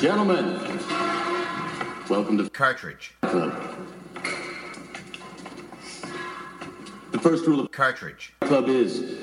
[0.00, 0.60] Gentlemen,
[2.08, 3.14] welcome to Cartridge.
[3.22, 3.52] Club.
[7.10, 8.32] The first rule of Cartridge.
[8.42, 9.18] Club is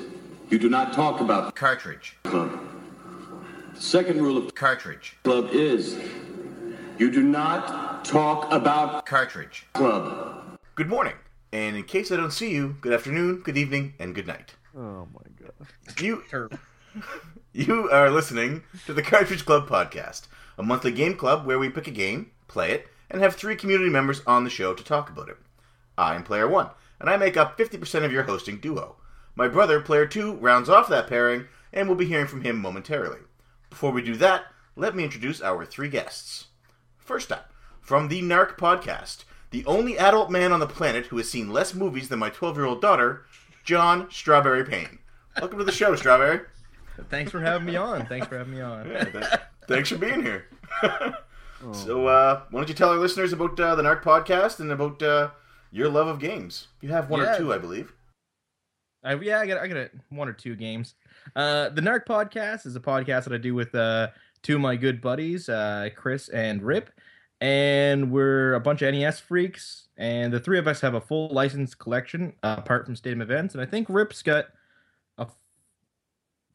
[0.49, 2.17] you do not talk about Cartridge.
[2.23, 2.59] Club.
[3.73, 5.15] The second rule of Cartridge.
[5.23, 5.97] Club is
[6.99, 9.65] you do not talk about Cartridge.
[9.71, 10.59] Club.
[10.75, 11.15] Good morning.
[11.53, 14.55] And in case I don't see you, good afternoon, good evening, and good night.
[14.77, 16.01] Oh my god.
[16.01, 16.21] You
[17.57, 20.23] You are listening to the Cartridge Club podcast,
[20.57, 23.89] a monthly game club where we pick a game, play it, and have three community
[23.89, 25.37] members on the show to talk about it.
[25.97, 26.69] I'm player 1,
[26.99, 28.97] and I make up 50% of your hosting duo.
[29.35, 33.19] My brother, player 2, rounds off that pairing, and we'll be hearing from him momentarily.
[33.69, 36.47] Before we do that, let me introduce our three guests.
[36.97, 41.31] First up, from the Narc podcast, the only adult man on the planet who has
[41.31, 43.23] seen less movies than my 12 year old daughter,
[43.63, 44.99] John Strawberry Payne.
[45.39, 46.41] Welcome to the show, Strawberry.
[47.09, 48.05] Thanks for having me on.
[48.05, 48.89] Thanks for having me on.
[48.89, 49.25] Yeah, th-
[49.67, 50.45] thanks for being here.
[51.73, 55.01] so, uh, why don't you tell our listeners about uh, the Narc podcast and about
[55.01, 55.29] uh,
[55.71, 56.67] your love of games?
[56.81, 57.35] You have one Yeah.
[57.35, 57.93] or two, I believe.
[59.03, 60.95] I, yeah, I got I got a, one or two games.
[61.35, 64.09] Uh, the Narc podcast is a podcast that I do with uh,
[64.41, 66.89] two of my good buddies, uh, Chris and Rip,
[67.41, 69.87] and we're a bunch of NES freaks.
[69.97, 73.53] And the three of us have a full license collection uh, apart from Stadium events,
[73.53, 74.51] and I think Rip's got a f-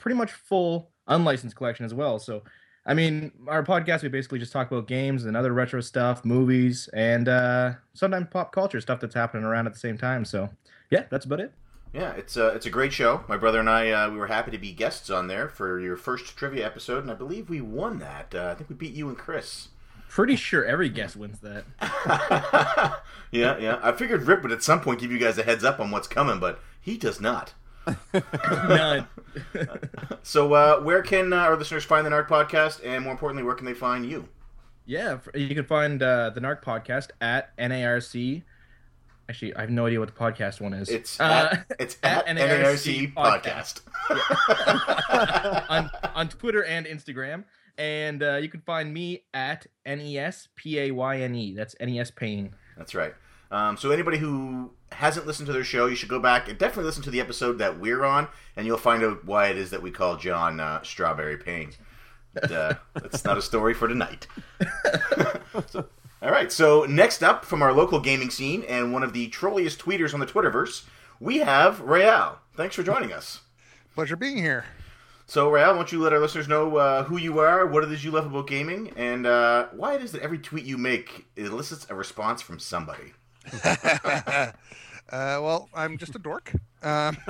[0.00, 2.18] pretty much full unlicensed collection as well.
[2.18, 2.42] So.
[2.86, 6.88] I mean, our podcast we basically just talk about games and other retro stuff, movies,
[6.94, 10.24] and uh, sometimes pop culture stuff that's happening around at the same time.
[10.24, 10.48] So,
[10.90, 11.52] yeah, that's about it.
[11.92, 13.24] Yeah, it's a it's a great show.
[13.28, 15.96] My brother and I uh, we were happy to be guests on there for your
[15.96, 18.34] first trivia episode, and I believe we won that.
[18.34, 19.68] Uh, I think we beat you and Chris.
[20.08, 21.64] Pretty sure every guest wins that.
[23.30, 23.78] yeah, yeah.
[23.82, 26.08] I figured Rip would at some point give you guys a heads up on what's
[26.08, 27.54] coming, but he does not.
[28.12, 29.06] None.
[30.22, 33.54] So, uh, where can uh, our listeners find the Narc podcast, and more importantly, where
[33.54, 34.28] can they find you?
[34.90, 38.42] yeah, you can find uh, the Narc podcast at NARC.
[39.28, 40.88] Actually, I have no idea what the podcast one is.
[40.88, 43.82] It's uh, at, it's at, at NARC NARC podcast.
[45.70, 47.44] on on Twitter and Instagram.
[47.78, 51.54] And uh, you can find me at N E S P A Y N E.
[51.54, 52.52] That's NES Payne.
[52.76, 53.14] That's right.
[53.52, 56.84] Um, so anybody who hasn't listened to their show, you should go back and definitely
[56.84, 59.82] listen to the episode that we're on, and you'll find out why it is that
[59.82, 61.72] we call John uh, Strawberry Payne.
[62.34, 64.26] But, uh, that's not a story for tonight.
[65.68, 65.86] So-
[66.22, 66.52] all right.
[66.52, 70.20] So next up from our local gaming scene and one of the trolliest tweeters on
[70.20, 70.84] the Twitterverse,
[71.18, 72.38] we have Real.
[72.56, 73.40] Thanks for joining us.
[73.94, 74.64] Pleasure being here.
[75.26, 77.92] So, Real, why don't you let our listeners know uh, who you are, what it
[77.92, 81.26] is you love about gaming, and uh, why it is that every tweet you make
[81.36, 83.12] elicits a response from somebody.
[83.64, 84.52] uh,
[85.10, 86.52] well, I'm just a dork.
[86.82, 87.16] Um,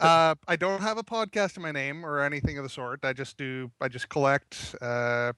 [0.00, 3.04] uh, I don't have a podcast in my name or anything of the sort.
[3.04, 3.70] I just do.
[3.80, 4.74] I just collect.
[4.80, 5.32] Uh,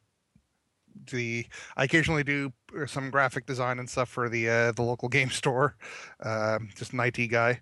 [1.10, 1.46] the
[1.76, 2.52] I occasionally do
[2.86, 5.76] some graphic design and stuff for the uh, the local game store.
[6.22, 7.60] Um, just an IT guy.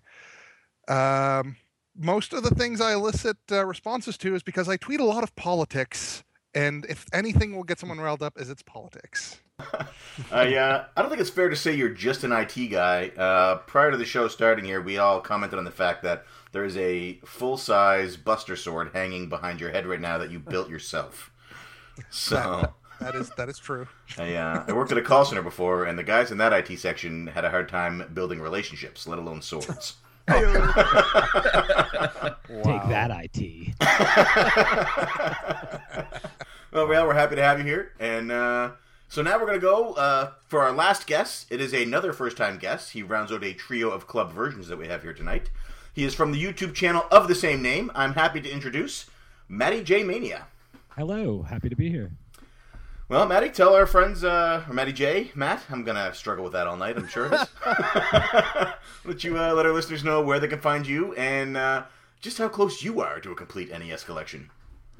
[0.88, 1.56] Um,
[1.96, 5.22] most of the things I elicit uh, responses to is because I tweet a lot
[5.22, 6.24] of politics,
[6.54, 9.40] and if anything will get someone riled up, is it's politics.
[10.32, 13.08] I uh, I don't think it's fair to say you're just an IT guy.
[13.16, 16.64] Uh, prior to the show starting here, we all commented on the fact that there
[16.64, 20.68] is a full size Buster sword hanging behind your head right now that you built
[20.68, 21.30] yourself.
[22.08, 23.86] So That is that is true.
[24.16, 26.78] I, uh, I worked at a call center before, and the guys in that IT
[26.78, 29.96] section had a hard time building relationships, let alone swords.
[30.28, 30.44] Take
[32.88, 33.74] that, IT.
[36.72, 38.70] well, well, we're happy to have you here, and uh,
[39.10, 41.48] so now we're gonna go uh, for our last guest.
[41.50, 42.92] It is another first-time guest.
[42.92, 45.50] He rounds out a trio of club versions that we have here tonight.
[45.92, 47.90] He is from the YouTube channel of the same name.
[47.96, 49.06] I'm happy to introduce
[49.48, 50.46] Matty J Mania.
[50.96, 52.12] Hello, happy to be here.
[53.08, 56.68] Well, Matty, tell our friends, uh, or Matty J, Matt, I'm gonna struggle with that
[56.68, 56.96] all night.
[56.96, 57.28] I'm sure
[59.04, 61.82] let you uh, let our listeners know where they can find you and uh,
[62.20, 64.50] just how close you are to a complete NES collection.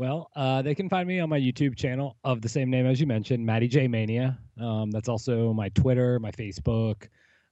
[0.01, 2.99] Well, uh, they can find me on my YouTube channel of the same name as
[2.99, 4.39] you mentioned, Matty J Mania.
[4.59, 7.09] Um, that's also my Twitter, my Facebook.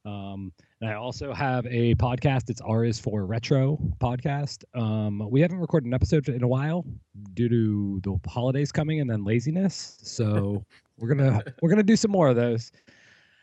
[0.07, 0.51] Um,
[0.81, 2.49] and I also have a podcast.
[2.49, 4.65] It's R is for Retro podcast.
[4.75, 6.87] Um, we haven't recorded an episode in a while
[7.35, 9.99] due to the holidays coming and then laziness.
[10.03, 10.65] So
[10.97, 12.73] we're gonna we're gonna do some more of those.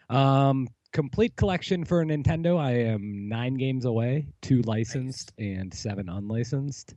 [0.10, 2.57] Um, complete collection for Nintendo.
[2.60, 6.96] I am nine games away, two licensed and seven unlicensed.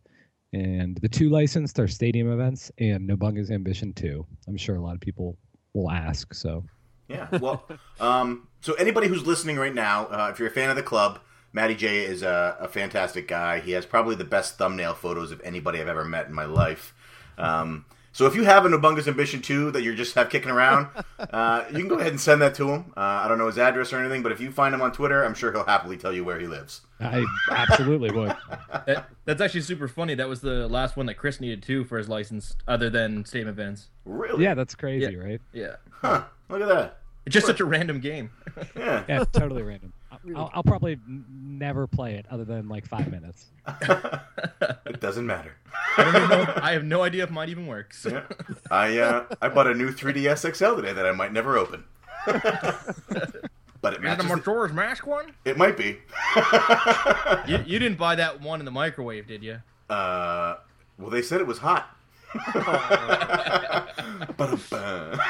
[0.53, 4.27] And the two licensed are stadium events and Nobunaga's Ambition 2.
[4.47, 5.37] I'm sure a lot of people
[5.75, 6.33] will ask.
[6.35, 6.65] So
[7.09, 7.29] Yeah.
[7.39, 7.67] Well,
[8.01, 11.21] um, so anybody who's listening right now, uh, if you're a fan of the club,
[11.53, 13.61] Matty J is a, a fantastic guy.
[13.61, 16.95] He has probably the best thumbnail photos of anybody I've ever met in my life.
[17.39, 17.87] Um,
[18.19, 20.89] So if you have a Nobunaga's Ambition 2 that you just have kicking around,
[21.21, 22.93] uh, you can go ahead and send that to him.
[22.97, 25.25] Uh, I don't know his address or anything, but if you find him on Twitter,
[25.25, 26.81] I'm sure he'll happily tell you where he lives.
[26.99, 28.35] I absolutely would.
[28.87, 30.17] That, that's actually super funny.
[30.17, 33.49] That was the last one that Chris needed too for his license, other than Stadium
[33.51, 33.87] Events.
[34.05, 34.43] Really?
[34.43, 35.19] Yeah, that's crazy, Yeah.
[35.19, 35.41] right?
[35.53, 36.25] Yeah, Huh.
[36.49, 36.99] Look at that.
[37.25, 38.31] it's just such a random game.
[38.77, 39.05] Yeah.
[39.09, 39.93] Yeah, totally random.
[40.37, 43.47] I'll, I'll probably n- never play it other than like five minutes.
[43.83, 45.55] it doesn't matter.
[45.97, 48.07] I, don't know, I have no idea if mine even works.
[48.09, 48.23] Yeah.
[48.71, 51.85] I uh, I bought a new 3DS XL today that I might never open.
[52.27, 54.25] but it matches.
[54.25, 55.33] a the- Majora's Mask one?
[55.45, 55.99] it might be.
[57.47, 59.59] You, you didn't buy that one in the microwave, did you?
[59.89, 60.57] Uh,
[60.99, 61.95] well, they said it was hot.
[64.37, 65.21] Ba-dum-bum.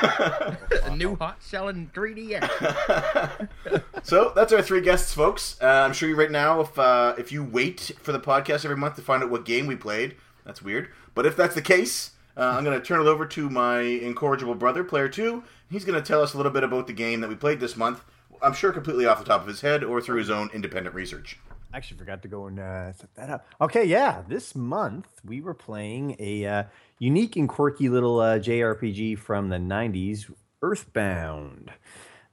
[0.84, 3.48] A new hot selling 3DS.
[4.02, 5.56] so that's our three guests, folks.
[5.60, 8.76] Uh, I'm sure you right now, if uh, if you wait for the podcast every
[8.76, 10.88] month to find out what game we played, that's weird.
[11.14, 14.54] But if that's the case, uh, I'm going to turn it over to my incorrigible
[14.54, 15.44] brother, Player Two.
[15.70, 17.76] He's going to tell us a little bit about the game that we played this
[17.76, 18.04] month.
[18.42, 21.38] I'm sure completely off the top of his head or through his own independent research.
[21.72, 23.46] I actually, forgot to go and uh, set that up.
[23.60, 26.64] Okay, yeah, this month we were playing a uh,
[26.98, 30.30] unique and quirky little uh, JRPG from the '90s,
[30.62, 31.70] Earthbound.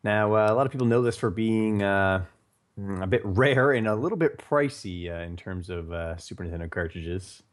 [0.04, 2.26] Now, uh, a lot of people know this for being uh,
[2.80, 6.44] mm, a bit rare and a little bit pricey uh, in terms of uh, Super
[6.44, 7.44] Nintendo cartridges.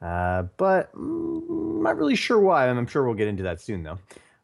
[0.00, 2.68] Uh, but mm, not really sure why.
[2.68, 3.98] I'm sure we'll get into that soon, though.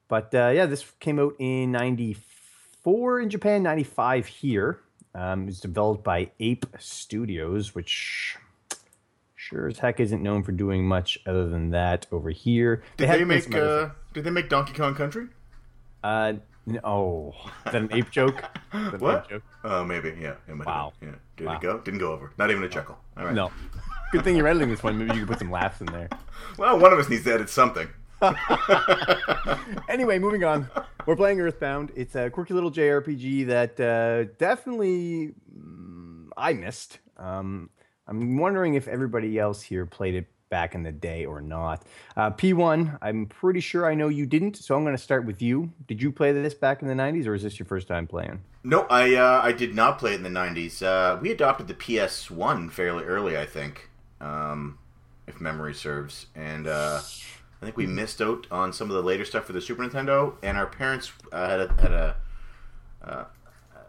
[0.08, 4.80] But yeah, this came out in '94 in Japan, '95 here.
[5.14, 8.36] Um, it was developed by Ape Studios, which
[9.52, 12.82] sure as heck isn't known for doing much other than that over here.
[12.96, 15.28] Did have they make uh, Did they make Donkey Kong Country?
[16.02, 16.34] Uh,
[16.66, 17.34] no,
[17.66, 18.36] is that an ape joke?
[18.36, 19.24] Is that an What?
[19.24, 19.42] ape joke?
[19.64, 20.16] Oh, maybe.
[20.20, 20.34] Yeah.
[20.64, 20.92] Wow.
[21.00, 21.10] been.
[21.10, 21.14] Yeah.
[21.36, 21.54] Did Wow.
[21.56, 21.78] it go?
[21.80, 22.32] Didn't go over.
[22.38, 22.98] Not even a chuckle.
[23.16, 23.34] All right.
[23.34, 23.50] No.
[24.12, 24.98] Good thing you're editing this one.
[24.98, 26.08] Maybe you could put some laughs in there.
[26.58, 27.88] Well, one of us needs to edit something.
[29.88, 30.68] anyway, moving on.
[31.06, 31.92] We're playing Earthbound.
[31.94, 36.98] It's a quirky little JRPG that uh, definitely mm, I missed.
[37.16, 37.70] Um,
[38.06, 41.82] I'm wondering if everybody else here played it back in the day or not.
[42.14, 45.40] Uh, P1, I'm pretty sure I know you didn't, so I'm going to start with
[45.40, 45.72] you.
[45.86, 48.42] Did you play this back in the 90s, or is this your first time playing?
[48.64, 50.82] No, I uh, I did not play it in the '90s.
[50.82, 53.90] Uh, we adopted the PS1 fairly early, I think,
[54.20, 54.78] um,
[55.26, 57.00] if memory serves, and uh,
[57.60, 60.34] I think we missed out on some of the later stuff for the Super Nintendo.
[60.44, 62.16] And our parents uh, had a, had a,
[63.04, 63.24] uh,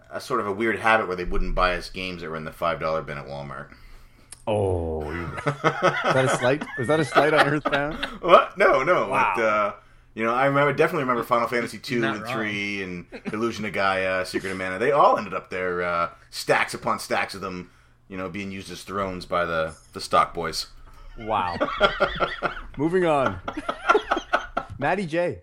[0.10, 2.46] a sort of a weird habit where they wouldn't buy us games that were in
[2.46, 3.76] the five dollar bin at Walmart.
[4.46, 6.66] Oh, is that a slight?
[6.78, 7.96] Was that a slight on Earthbound?
[8.22, 8.58] What?
[8.58, 9.08] No, no.
[9.08, 9.34] Wow.
[9.36, 9.74] But, uh,
[10.16, 12.34] you know, I remember definitely remember Final Fantasy two and wrong.
[12.34, 14.80] three and Illusion of Gaia, Secret of Mana.
[14.80, 17.72] They all ended up there, uh, stacks upon stacks of them.
[18.10, 20.68] You know, being used as thrones by the the stock boys.
[21.18, 21.58] Wow.
[22.78, 23.40] Moving on.
[24.78, 25.42] Matty J,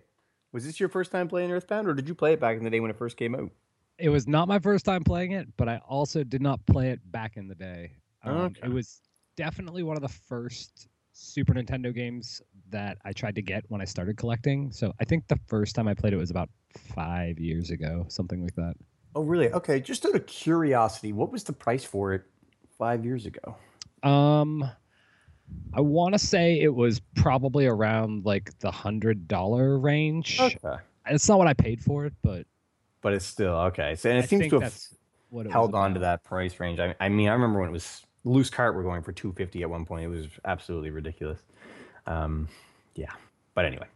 [0.53, 2.71] was this your first time playing Earthbound, or did you play it back in the
[2.71, 3.51] day when it first came out?
[3.99, 7.01] It was not my first time playing it, but I also did not play it
[7.11, 7.93] back in the day.
[8.23, 8.61] Um, Okay.
[8.65, 9.01] It was
[9.37, 12.41] definitely one of the first Super Nintendo games
[12.71, 14.71] that I tried to get when I started collecting.
[14.73, 16.49] So I think the first time I played it was about
[16.95, 18.75] five years ago, something like that.
[19.15, 19.53] Oh, really?
[19.53, 19.81] Okay.
[19.81, 22.23] Just out of curiosity, what was the price for it
[22.79, 23.57] five years ago?
[24.03, 24.71] Um,
[25.75, 30.39] I want to say it was probably around like the hundred dollar range.
[30.41, 30.77] Okay.
[31.07, 32.47] It's not what I paid for it, but
[33.01, 33.95] But it's still okay.
[33.97, 34.95] So and it I seems to have that's
[35.29, 36.79] what it held on to that price range.
[36.79, 39.63] I, I mean, I remember when it was loose cart were going for two fifty
[39.63, 40.05] at one point.
[40.05, 41.41] It was absolutely ridiculous.
[42.07, 42.49] Um,
[42.95, 43.13] yeah.
[43.55, 43.87] But anyway,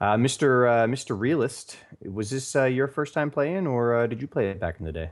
[0.00, 0.68] uh, Mr.
[0.68, 1.18] Uh, Mr.
[1.18, 4.76] Realist, was this uh, your first time playing, or uh, did you play it back
[4.78, 5.10] in the day?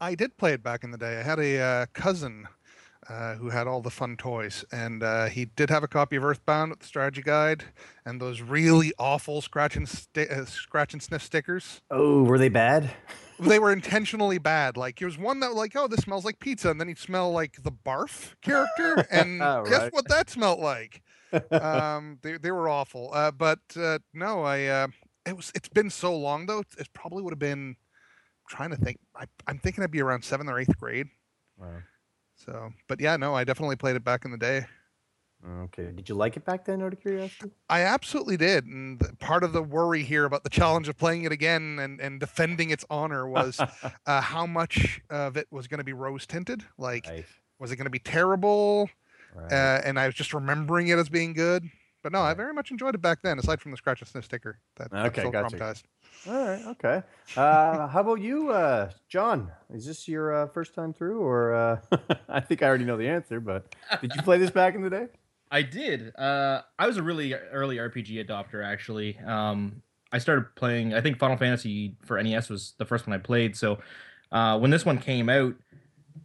[0.00, 1.18] I did play it back in the day.
[1.18, 2.48] I had a uh, cousin
[3.08, 6.24] uh, who had all the fun toys, and uh, he did have a copy of
[6.24, 7.64] Earthbound with the strategy guide
[8.04, 11.80] and those really awful scratch and sti- uh, scratch and sniff stickers.
[11.90, 12.90] Oh, were they bad?
[13.38, 14.76] They were intentionally bad.
[14.76, 17.32] Like there was one that like, oh, this smells like pizza, and then he'd smell
[17.32, 21.02] like the barf character, and guess what that smelled like?
[21.50, 23.10] um, they they were awful.
[23.12, 24.88] Uh, but uh, no, I uh,
[25.26, 26.62] it was it's been so long though.
[26.78, 27.76] It probably would have been.
[28.48, 28.98] trying to think.
[29.14, 31.08] I, I'm thinking I'd be around seventh or eighth grade.
[31.58, 31.78] Wow.
[32.36, 34.66] So, but yeah, no, I definitely played it back in the day.
[35.44, 35.90] Okay.
[35.94, 37.50] Did you like it back then, out of curiosity?
[37.68, 41.32] I absolutely did, and part of the worry here about the challenge of playing it
[41.32, 43.60] again and, and defending its honor was
[44.06, 46.64] uh, how much of it was going to be rose tinted.
[46.78, 47.24] Like, Right.
[47.58, 48.88] was it going to be terrible?
[49.34, 49.52] right.
[49.52, 51.64] Uh, and I was just remembering it as being good.
[52.02, 54.24] But no, I very much enjoyed it back then, aside from the scratch and sniff
[54.24, 54.60] sticker.
[54.76, 55.56] That, Okay, still gotcha.
[55.56, 55.82] traumatized.
[56.28, 56.64] All right.
[56.68, 57.02] Okay.
[57.36, 59.50] Uh, how about you, uh, John?
[59.70, 61.80] Is this your uh, first time through, or uh,
[62.28, 64.90] I think I already know the answer, but did you play this back in the
[64.90, 65.06] day?
[65.50, 66.14] I did.
[66.16, 69.18] Uh, I was a really early RPG adopter, actually.
[69.18, 70.94] Um, I started playing.
[70.94, 73.56] I think Final Fantasy for NES was the first one I played.
[73.56, 73.78] So
[74.32, 75.54] uh, when this one came out,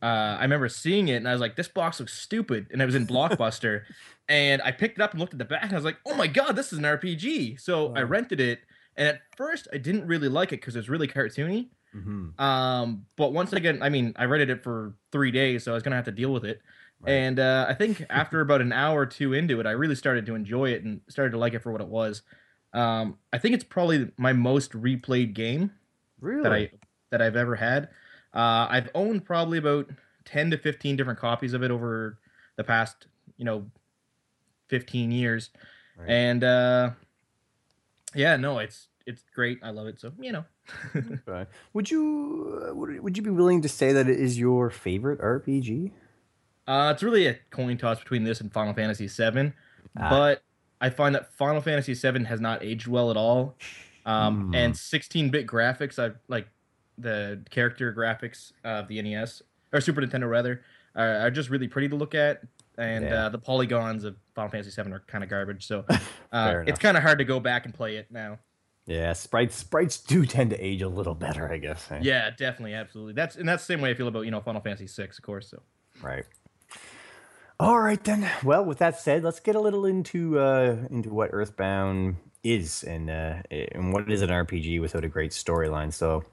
[0.01, 2.85] uh, I remember seeing it and I was like, "This box looks stupid," and it
[2.85, 3.83] was in Blockbuster.
[4.29, 6.15] and I picked it up and looked at the back, and I was like, "Oh
[6.15, 8.59] my god, this is an RPG!" So I rented it,
[8.95, 11.69] and at first I didn't really like it because it was really cartoony.
[11.95, 12.39] Mhm.
[12.39, 15.83] Um, but once again, I mean, I rented it for three days, so I was
[15.83, 16.61] gonna have to deal with it.
[17.01, 17.11] Right.
[17.11, 20.25] And uh, I think after about an hour or two into it, I really started
[20.27, 22.21] to enjoy it and started to like it for what it was.
[22.73, 25.71] Um, I think it's probably my most replayed game
[26.19, 26.43] Really?
[26.43, 26.69] that I
[27.09, 27.89] that I've ever had.
[28.33, 29.89] Uh, I've owned probably about
[30.25, 32.19] ten to fifteen different copies of it over
[32.55, 33.65] the past, you know,
[34.69, 35.49] fifteen years.
[35.97, 36.09] Right.
[36.09, 36.91] And uh,
[38.15, 39.59] yeah, no, it's it's great.
[39.63, 39.99] I love it.
[39.99, 40.45] So you know.
[41.27, 41.49] Okay.
[41.73, 45.19] Would you uh, would, would you be willing to say that it is your favorite
[45.19, 45.91] RPG?
[46.71, 49.51] Uh, it's really a coin toss between this and Final Fantasy VII,
[49.97, 50.09] Ah.
[50.09, 50.43] but
[50.79, 53.57] I find that Final Fantasy VII has not aged well at all.
[54.05, 54.55] Um, Hmm.
[54.55, 56.47] and 16-bit graphics, I like
[56.97, 59.41] the character graphics of the NES
[59.73, 60.63] or Super Nintendo rather,
[60.95, 62.41] are, are just really pretty to look at,
[62.77, 63.25] and Yeah.
[63.25, 65.67] uh, the polygons of Final Fantasy VII are kind of garbage.
[65.67, 65.85] So
[66.31, 68.39] uh, it's kind of hard to go back and play it now.
[68.85, 71.91] Yeah, sprites sprites do tend to age a little better, I guess.
[71.91, 71.99] eh?
[72.01, 73.13] Yeah, definitely, absolutely.
[73.13, 75.21] That's and that's the same way I feel about you know Final Fantasy VI, of
[75.21, 75.49] course.
[75.49, 75.61] So.
[76.01, 76.25] Right.
[77.61, 78.27] All right then.
[78.43, 83.07] Well, with that said, let's get a little into uh, into what Earthbound is and
[83.07, 85.93] uh, and what is an RPG without a great storyline.
[85.93, 86.23] So,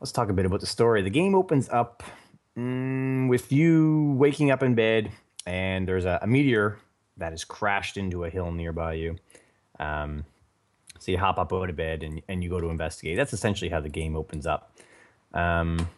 [0.00, 1.02] let's talk a bit about the story.
[1.02, 2.02] The game opens up
[2.56, 5.12] mm, with you waking up in bed,
[5.44, 6.78] and there's a, a meteor
[7.18, 9.16] that has crashed into a hill nearby you.
[9.78, 10.24] Um,
[10.98, 13.18] so you hop up out of bed and, and you go to investigate.
[13.18, 14.72] That's essentially how the game opens up.
[15.34, 15.90] Um,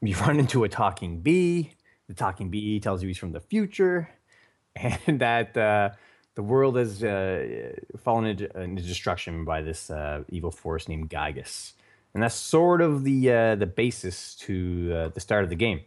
[0.00, 1.72] you run into a talking bee.
[2.12, 4.10] The talking bee tells you he's from the future,
[4.76, 5.92] and that uh,
[6.34, 7.72] the world has uh,
[8.04, 11.72] fallen into, into destruction by this uh, evil force named Giygas,
[12.12, 15.80] and that's sort of the uh, the basis to uh, the start of the game.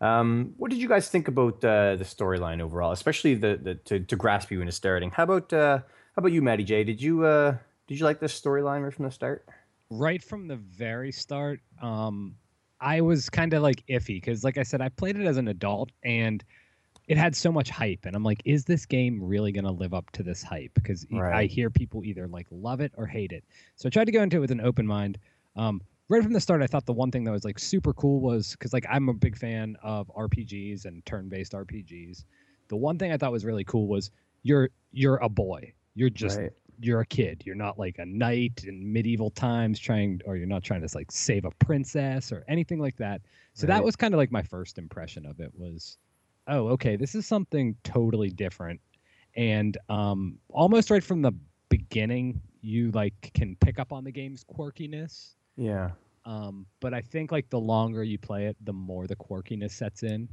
[0.00, 3.98] Um, what did you guys think about uh, the storyline overall, especially the, the to,
[3.98, 5.10] to grasp you into starting?
[5.10, 5.82] How about how
[6.16, 6.84] about you, Matty J?
[6.84, 7.22] Did you
[7.88, 9.48] did you like this storyline right from the start?
[9.90, 12.36] right from the very start, um,
[12.80, 15.48] I was kind of like iffy because, like I said, I played it as an
[15.48, 16.44] adult and
[17.08, 19.94] it had so much hype, and I'm like, is this game really going to live
[19.94, 20.72] up to this hype?
[20.74, 23.44] Because I hear people either like love it or hate it.
[23.76, 25.18] So I tried to go into it with an open mind.
[25.54, 28.20] Um, right from the start, I thought the one thing that was like super cool
[28.20, 32.24] was because like I'm a big fan of RPGs and turn-based RPGs.
[32.68, 34.10] The one thing I thought was really cool was
[34.42, 35.72] you're you're a boy.
[35.94, 36.52] You're just Right.
[36.80, 37.42] You're a kid.
[37.44, 41.10] You're not like a knight in medieval times trying, or you're not trying to like
[41.10, 43.22] save a princess or anything like that.
[43.54, 45.96] So that was kind of like my first impression of it was,
[46.46, 48.80] oh, okay, this is something totally different.
[49.34, 51.32] And um, almost right from the
[51.68, 55.34] beginning, you like can pick up on the game's quirkiness.
[55.56, 55.90] Yeah.
[56.24, 60.02] Um, but I think like the longer you play it, the more the quirkiness sets
[60.02, 60.28] in.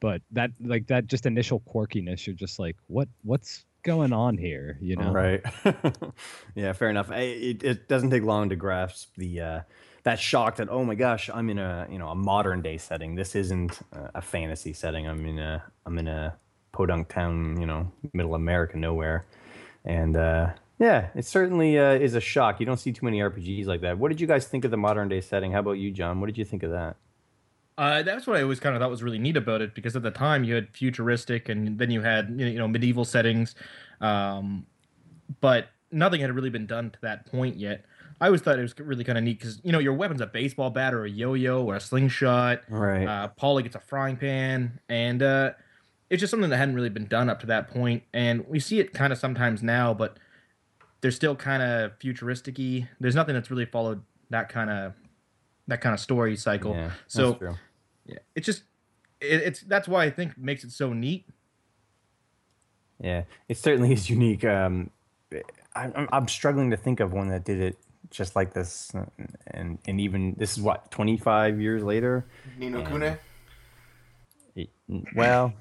[0.00, 4.78] But that like that just initial quirkiness, you're just like, what what's going on here?
[4.80, 5.12] You know?
[5.12, 5.42] Right.
[6.54, 7.10] yeah, fair enough.
[7.10, 9.60] I, it, it doesn't take long to grasp the uh,
[10.02, 13.14] that shock that oh my gosh, I'm in a you know a modern day setting.
[13.14, 15.06] This isn't a fantasy setting.
[15.06, 16.36] I'm in a I'm in a
[16.72, 19.24] podunk town, you know, middle America, nowhere.
[19.84, 22.60] And uh, yeah, it certainly uh, is a shock.
[22.60, 23.98] You don't see too many RPGs like that.
[23.98, 25.52] What did you guys think of the modern day setting?
[25.52, 26.20] How about you, John?
[26.20, 26.96] What did you think of that?
[27.76, 30.02] Uh, that's what I always kind of thought was really neat about it because at
[30.02, 33.54] the time you had futuristic and then you had you know medieval settings,
[34.00, 34.66] um,
[35.40, 37.84] but nothing had really been done to that point yet.
[38.20, 40.26] I always thought it was really kind of neat because you know your weapon's a
[40.26, 42.62] baseball bat or a yo-yo or a slingshot.
[42.68, 43.06] Right.
[43.06, 45.52] Uh, Paula gets a frying pan, and uh,
[46.10, 48.04] it's just something that hadn't really been done up to that point.
[48.12, 50.18] And we see it kind of sometimes now, but
[51.00, 52.88] they're still kind of futuristic-y.
[53.00, 54.94] There's nothing that's really followed that kind of
[55.66, 56.74] that kind of story cycle.
[56.74, 57.54] yeah, so that's true.
[58.06, 58.62] Yeah, it's just
[59.20, 61.26] it, it's that's why I think makes it so neat.
[63.00, 64.44] Yeah, it certainly is unique.
[64.44, 64.90] Um,
[65.74, 67.78] I, I'm, I'm struggling to think of one that did it
[68.10, 69.04] just like this, uh,
[69.48, 72.26] and and even this is what 25 years later.
[72.58, 72.88] Ni no Yeah.
[72.88, 73.16] Kuni.
[74.56, 74.70] It-
[75.16, 75.52] well,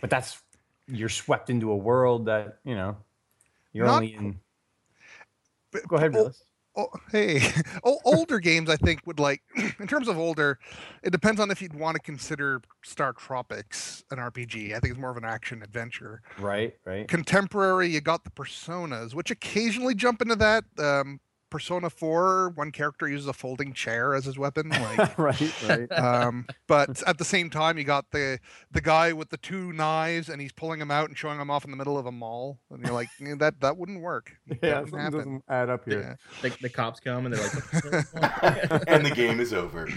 [0.00, 0.40] but that's
[0.88, 2.96] you're swept into a world that you know
[3.72, 4.40] you're Not only in.
[5.70, 6.42] But- Go ahead, Willis.
[6.76, 7.40] Oh, hey,
[7.84, 9.42] o- older games I think would like,
[9.80, 10.58] in terms of older,
[11.02, 14.68] it depends on if you'd want to consider Star Tropics an RPG.
[14.74, 16.22] I think it's more of an action adventure.
[16.38, 17.08] Right, right.
[17.08, 20.64] Contemporary, you got the Personas, which occasionally jump into that.
[20.78, 24.68] Um, Persona 4, one character uses a folding chair as his weapon.
[24.70, 25.92] Like, right, right.
[25.92, 28.38] um, but at the same time, you got the
[28.70, 31.64] the guy with the two knives, and he's pulling them out and showing them off
[31.64, 34.32] in the middle of a mall, and you're like, "Eh, that that wouldn't work.
[34.46, 36.18] Yeah, That Yeah, wouldn't doesn't add up here.
[36.42, 36.48] Yeah.
[36.50, 39.88] the, the cops come and they're like, and the game is over.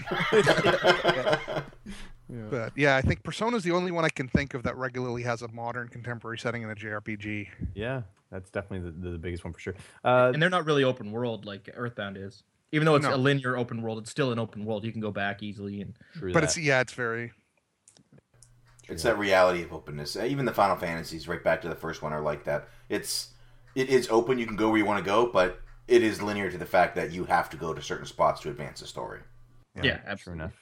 [2.28, 2.46] Yeah.
[2.50, 5.22] But yeah, I think Persona is the only one I can think of that regularly
[5.22, 7.48] has a modern contemporary setting in a JRPG.
[7.74, 8.02] Yeah,
[8.34, 9.74] that's definitely the, the biggest one for sure.
[10.04, 12.42] Uh, and they're not really open world like Earthbound is.
[12.72, 13.14] Even though it's No.
[13.14, 14.84] a linear open world, it's still an open world.
[14.84, 16.42] You can go back easily and But that.
[16.44, 17.30] it's yeah, it's very
[18.88, 20.16] It's that reality of openness.
[20.16, 22.68] Uh, Even the Final Fantasies, right back to the first one, are like that.
[22.88, 23.28] It's
[23.76, 24.38] it is open.
[24.38, 26.94] You can go where you want to go, but it is linear to the fact
[26.96, 29.20] that you have to go to certain spots to advance the story.
[29.76, 30.42] Yeah, True absolutely.
[30.44, 30.52] enough.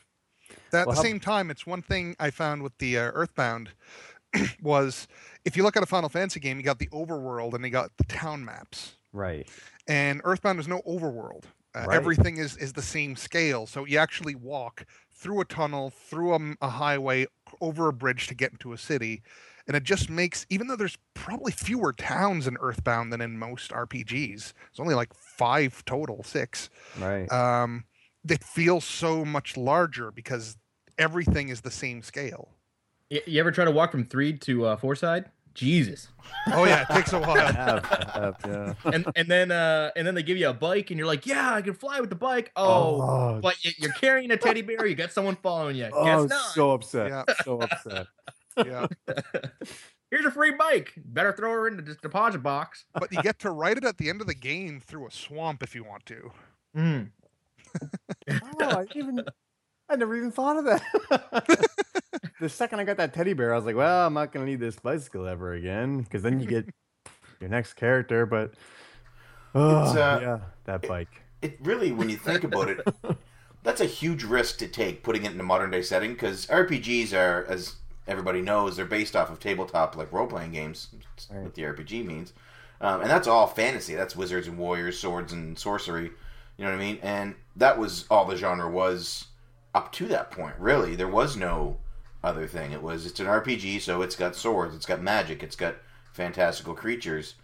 [0.72, 3.70] At Well, the how- same time, it's one thing I found with the uh, Earthbound
[4.62, 5.08] was
[5.44, 7.90] if you look at a Final Fantasy game, you got the overworld and you got
[7.98, 8.96] the town maps.
[9.12, 9.48] Right.
[9.86, 11.44] And Earthbound is no overworld.
[11.74, 11.96] Uh, Right.
[11.96, 16.68] Everything is is the same scale, so you actually walk through a tunnel, through a
[16.68, 17.26] highway,
[17.60, 19.22] over a bridge to get into a city,
[19.66, 23.70] and it just makes even though there's probably fewer towns in Earthbound than in most
[23.70, 24.52] RPGs.
[24.70, 26.68] It's only like five total, six.
[26.98, 27.30] Right.
[27.32, 27.84] Um,
[28.28, 30.56] it feels so much larger because
[30.98, 32.50] everything is the same scale.
[33.12, 35.26] Y- You ever try to walk from Threed to uh, Fourside?
[35.54, 36.08] Jesus.
[36.52, 37.36] Oh yeah, it takes a while.
[37.52, 38.74] have, I have, yeah.
[38.92, 41.54] And and then uh and then they give you a bike and you're like, yeah,
[41.54, 42.50] I can fly with the bike.
[42.56, 44.86] Oh, oh, but y- you're carrying a teddy bear.
[44.86, 45.88] You got someone following you.
[45.92, 46.40] oh, Guess not.
[46.52, 47.08] so upset.
[47.10, 47.24] Yeah.
[47.44, 48.06] So upset.
[48.56, 48.86] Yeah,
[50.10, 50.92] Here's a free bike.
[50.96, 52.86] Better throw her in the deposit box.
[52.94, 55.62] but you get to ride it at the end of the game through a swamp
[55.62, 56.32] if you want to.
[56.76, 57.10] Mm.
[58.30, 59.24] Oh, I even
[59.88, 61.82] I never even thought of that.
[62.40, 64.60] The second I got that teddy bear, I was like, well, I'm not gonna need
[64.60, 66.02] this bicycle ever again.
[66.02, 66.66] Because then you get
[67.40, 68.54] your next character, but
[69.54, 71.22] oh uh, yeah, that bike.
[71.40, 72.86] It really, when you think about it,
[73.62, 77.12] that's a huge risk to take putting it in a modern day setting because RPGs
[77.12, 77.76] are, as
[78.06, 80.88] everybody knows, they're based off of tabletop like role playing games.
[80.92, 81.42] That's Right.
[81.42, 82.32] What the RPG means,
[82.80, 83.94] um, and that's all fantasy.
[83.94, 86.10] That's wizards and warriors, swords and sorcery.
[86.58, 86.98] You know what I mean?
[87.02, 89.26] And that was all the genre was
[89.74, 90.54] up to that point.
[90.58, 91.78] Really, there was no
[92.22, 92.72] other thing.
[92.72, 95.76] It was it's an RPG, so it's got swords, it's got magic, it's got
[96.12, 97.34] fantastical creatures,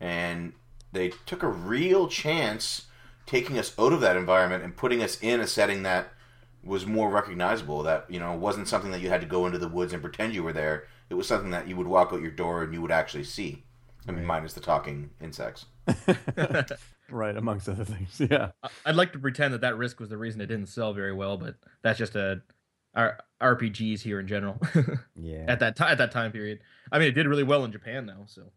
[0.00, 0.52] and
[0.92, 2.86] they took a real chance
[3.26, 6.12] taking us out of that environment and putting us in a setting that
[6.62, 7.82] was more recognizable.
[7.82, 10.34] That you know wasn't something that you had to go into the woods and pretend
[10.34, 10.84] you were there.
[11.08, 13.62] It was something that you would walk out your door and you would actually see.
[14.08, 15.66] I mean, minus the talking insects.
[17.10, 18.20] right, amongst other things.
[18.20, 18.50] Yeah.
[18.62, 21.12] I- I'd like to pretend that that risk was the reason it didn't sell very
[21.12, 22.42] well, but that's just a
[22.96, 24.58] our RPGs here in general
[25.14, 25.44] Yeah.
[25.46, 26.58] at that time at that time period.
[26.90, 28.24] I mean, it did really well in Japan though.
[28.26, 28.50] So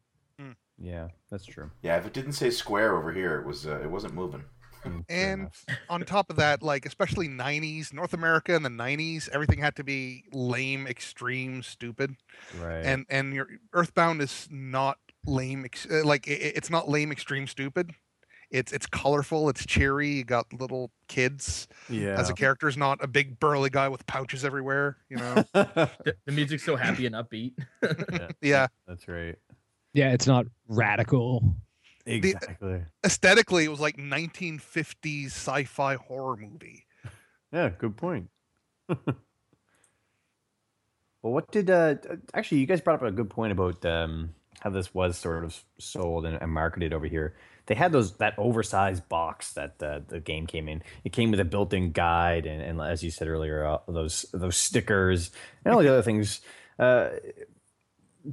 [0.81, 1.69] Yeah, that's true.
[1.81, 4.45] Yeah, if it didn't say square over here, it was uh, it wasn't moving.
[4.85, 5.49] Mm, And
[5.89, 9.83] on top of that, like especially '90s North America in the '90s, everything had to
[9.83, 12.15] be lame, extreme, stupid.
[12.61, 12.85] right.
[12.85, 15.65] And and your Earthbound is not lame.
[15.65, 17.91] Ex- uh, like i i- it's not lame, extreme, stupid.
[18.51, 19.49] It's it's colorful.
[19.49, 20.09] It's cheery.
[20.09, 22.19] You got little kids yeah.
[22.19, 22.67] as a character.
[22.67, 24.97] Is not a big burly guy with pouches everywhere.
[25.09, 25.35] You know.
[25.53, 27.53] the, the music's so happy and upbeat.
[28.41, 28.67] yeah.
[28.87, 29.35] That's right.
[29.93, 31.55] Yeah, it's not radical.
[32.05, 32.81] Exactly.
[33.05, 36.85] Aesthetically, it was like 1950s sci-fi horror movie.
[37.51, 38.29] Yeah, good point.
[38.87, 39.15] well,
[41.21, 41.95] what did uh
[42.33, 45.63] actually you guys brought up a good point about um how this was sort of
[45.79, 47.35] sold and, and marketed over here.
[47.69, 50.81] They had those that oversized box that uh, the game came in.
[51.03, 54.57] It came with a built-in guide and, and as you said earlier, uh, those those
[54.57, 55.29] stickers
[55.63, 56.41] and all the other things.
[56.79, 57.09] Uh,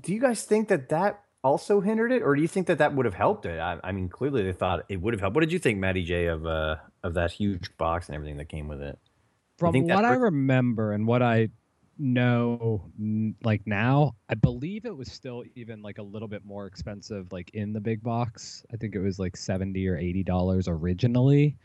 [0.00, 2.94] do you guys think that that also hindered it, or do you think that that
[2.94, 3.60] would have helped it?
[3.60, 5.36] I, I mean, clearly they thought it would have helped.
[5.36, 8.48] What did you think, Matty J, of uh of that huge box and everything that
[8.48, 8.98] came with it?
[9.58, 11.50] From what I remember and what I
[11.98, 12.90] know,
[13.42, 17.50] like now, I believe it was still even like a little bit more expensive, like
[17.54, 18.64] in the big box.
[18.72, 21.56] I think it was like seventy or eighty dollars originally,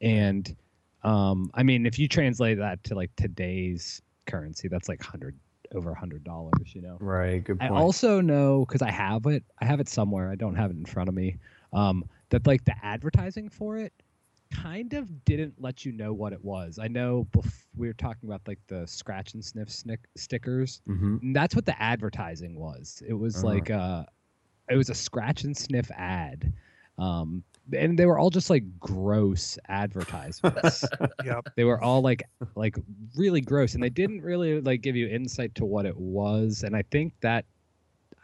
[0.00, 0.54] and
[1.02, 5.36] um, I mean, if you translate that to like today's currency, that's like hundred
[5.74, 6.74] over a hundred dollars.
[6.74, 6.96] You know.
[7.00, 7.42] Right.
[7.42, 7.80] Good I point.
[7.80, 9.44] also know because I have it.
[9.60, 10.30] I have it somewhere.
[10.30, 11.36] I don't have it in front of me.
[11.72, 13.92] Um, that like the advertising for it
[14.62, 16.78] kind of didn't let you know what it was.
[16.78, 20.80] I know bef- we were talking about like the scratch and sniff snick- stickers.
[20.86, 23.02] hmm And that's what the advertising was.
[23.06, 23.46] It was Uh-huh.
[23.54, 24.06] like a,
[24.70, 26.52] it was a scratch and sniff ad.
[26.98, 30.84] Um, and they were all just like gross advertisements.
[31.24, 31.46] Yep.
[31.56, 32.22] they were all like
[32.54, 32.76] like
[33.16, 36.76] really gross and they didn't really like give you insight to what it was and
[36.76, 37.46] i think that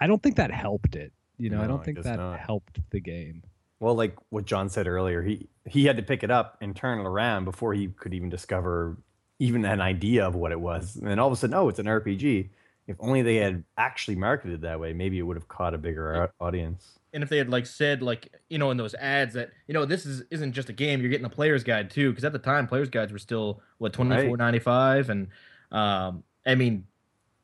[0.00, 2.38] i don't think that helped it you know i don't think that not.
[2.38, 3.42] helped the game
[3.80, 7.00] Well, like what John said earlier, he he had to pick it up and turn
[7.00, 8.96] it around before he could even discover
[9.38, 10.96] even an idea of what it was.
[10.96, 12.50] And then all of a sudden, oh, it's an RPG.
[12.86, 16.30] If only they had actually marketed that way, maybe it would have caught a bigger
[16.40, 16.98] audience.
[17.14, 19.84] and if they had like said like you know in those ads that you know
[19.84, 22.38] this is isn't just a game you're getting a player's guide too because at the
[22.38, 25.26] time player's guides were still what twenty four ninety five and
[25.72, 26.84] um i mean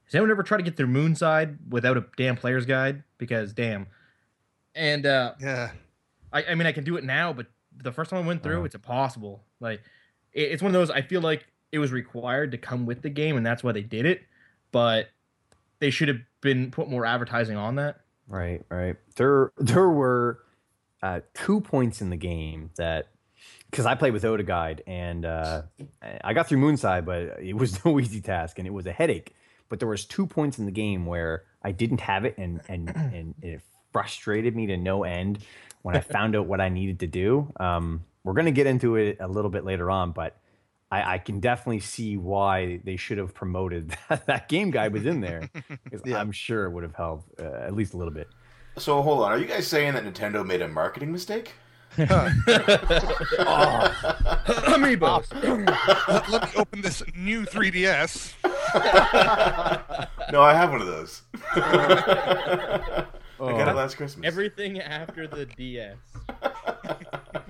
[0.05, 3.87] has anyone ever tried to get through moonside without a damn player's guide because damn
[4.75, 5.70] and uh Yeah.
[6.37, 7.46] I, I mean i can do it now but
[7.77, 8.64] the first time i went through Uh-huh.
[8.64, 9.81] it's impossible like
[10.33, 13.11] it, it's one of those i feel like it was required to come with the
[13.11, 14.22] game and that's why they did it
[14.72, 15.09] but
[15.79, 18.96] they should have been put more advertising on that Right, right.
[19.14, 20.40] There, there were
[21.01, 23.07] uh, two points in the game that
[23.70, 25.62] because I played with Oda Guide and uh,
[26.25, 29.37] I got through Moonside, but it was no easy task and it was a headache.
[29.68, 32.88] But there was two points in the game where I didn't have it and and
[32.96, 33.61] and it
[33.92, 35.38] frustrated me to no end
[35.87, 37.53] when I found out what I needed to do.
[37.61, 40.37] Um, we're gonna get into it a little bit later on, but.
[40.88, 45.05] I, I can definitely see why they should have promoted that, that game guide was
[45.05, 45.51] in there
[45.83, 46.20] because Yeah.
[46.20, 48.29] I'm sure it would have helped uh, at least a little bit.
[48.79, 51.55] So hold on, are you guys saying that Nintendo made a marketing mistake?
[54.77, 55.27] amiibos
[56.09, 58.35] let, let me open this new 3DS.
[60.31, 61.22] No, I have one of those.
[63.40, 64.27] I got it last Christmas.
[64.27, 65.96] Everything after the DS.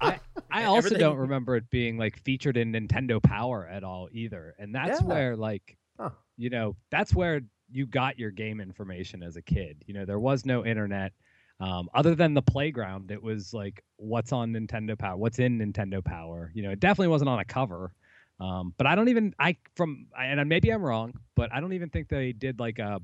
[0.01, 0.19] I,
[0.51, 4.55] I also Everything- don't remember it being like featured in Nintendo Power at all either.
[4.59, 5.07] And that's Yeah.
[5.07, 6.11] where like Huh.
[6.37, 9.83] you know, that's where you got your game information as a kid.
[9.87, 11.13] You know, there was no internet.
[11.59, 16.05] Um, other than the playground, it was like what's on Nintendo Power, what's in Nintendo
[16.05, 16.51] Power.
[16.55, 17.93] You know, it definitely wasn't on a cover.
[18.39, 21.89] Um, but I don't even I from and maybe I'm wrong, but I don't even
[21.89, 23.01] think they did like a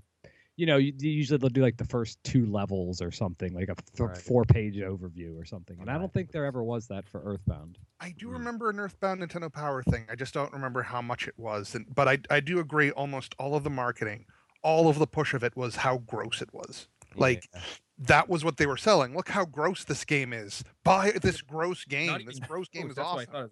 [0.62, 3.98] you know, usually they'll do like the first two levels or something, like a th-
[3.98, 4.16] Right.
[4.16, 5.76] four-page overview or something.
[5.80, 7.78] And I don't think there ever was that for Earthbound.
[7.98, 8.34] I do Hmm.
[8.34, 10.06] remember an Earthbound Nintendo Power thing.
[10.08, 11.74] I just don't remember how much it was.
[11.74, 12.92] And, but I, I do agree.
[12.92, 14.26] Almost all of the marketing,
[14.62, 16.86] all of the push of it was how gross it was.
[17.16, 17.60] Like Yeah.
[17.98, 19.16] that was what they were selling.
[19.16, 20.62] Look how gross this game is.
[20.84, 22.06] Buy this gross game.
[22.12, 23.34] Not This gross game gross, is that's I awesome.
[23.34, 23.50] it was-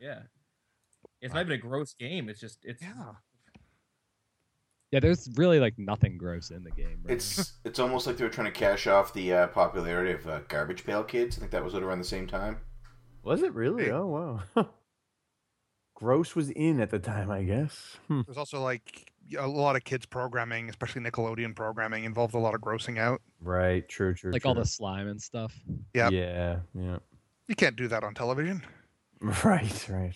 [0.00, 0.22] yeah.
[1.20, 2.28] It's not even a gross game.
[2.28, 3.12] It's just it's Yeah.
[4.90, 6.98] Yeah, there's really like nothing gross in the game.
[7.04, 7.16] Really.
[7.16, 10.40] It's it's almost like they were trying to cash off the uh, popularity of uh,
[10.48, 11.36] Garbage Pail Kids.
[11.36, 12.58] I think that was at around the same time.
[13.22, 13.84] Was it really?
[13.84, 13.90] Hey.
[13.92, 14.06] Oh
[14.56, 14.66] wow.
[15.94, 17.98] Gross was in at the time, I guess.
[18.08, 18.22] Hmm.
[18.26, 22.60] There's also like a lot of kids programming, especially Nickelodeon programming, involved a lot of
[22.62, 23.20] grossing out.
[23.40, 23.86] Right.
[23.88, 24.14] True.
[24.14, 24.32] True.
[24.32, 25.54] like all the slime and stuff.
[25.94, 26.08] Yeah.
[26.08, 26.60] Yeah.
[26.74, 26.98] Yeah.
[27.46, 28.62] You can't do that on television.
[29.22, 29.86] Right.
[29.90, 30.14] Right.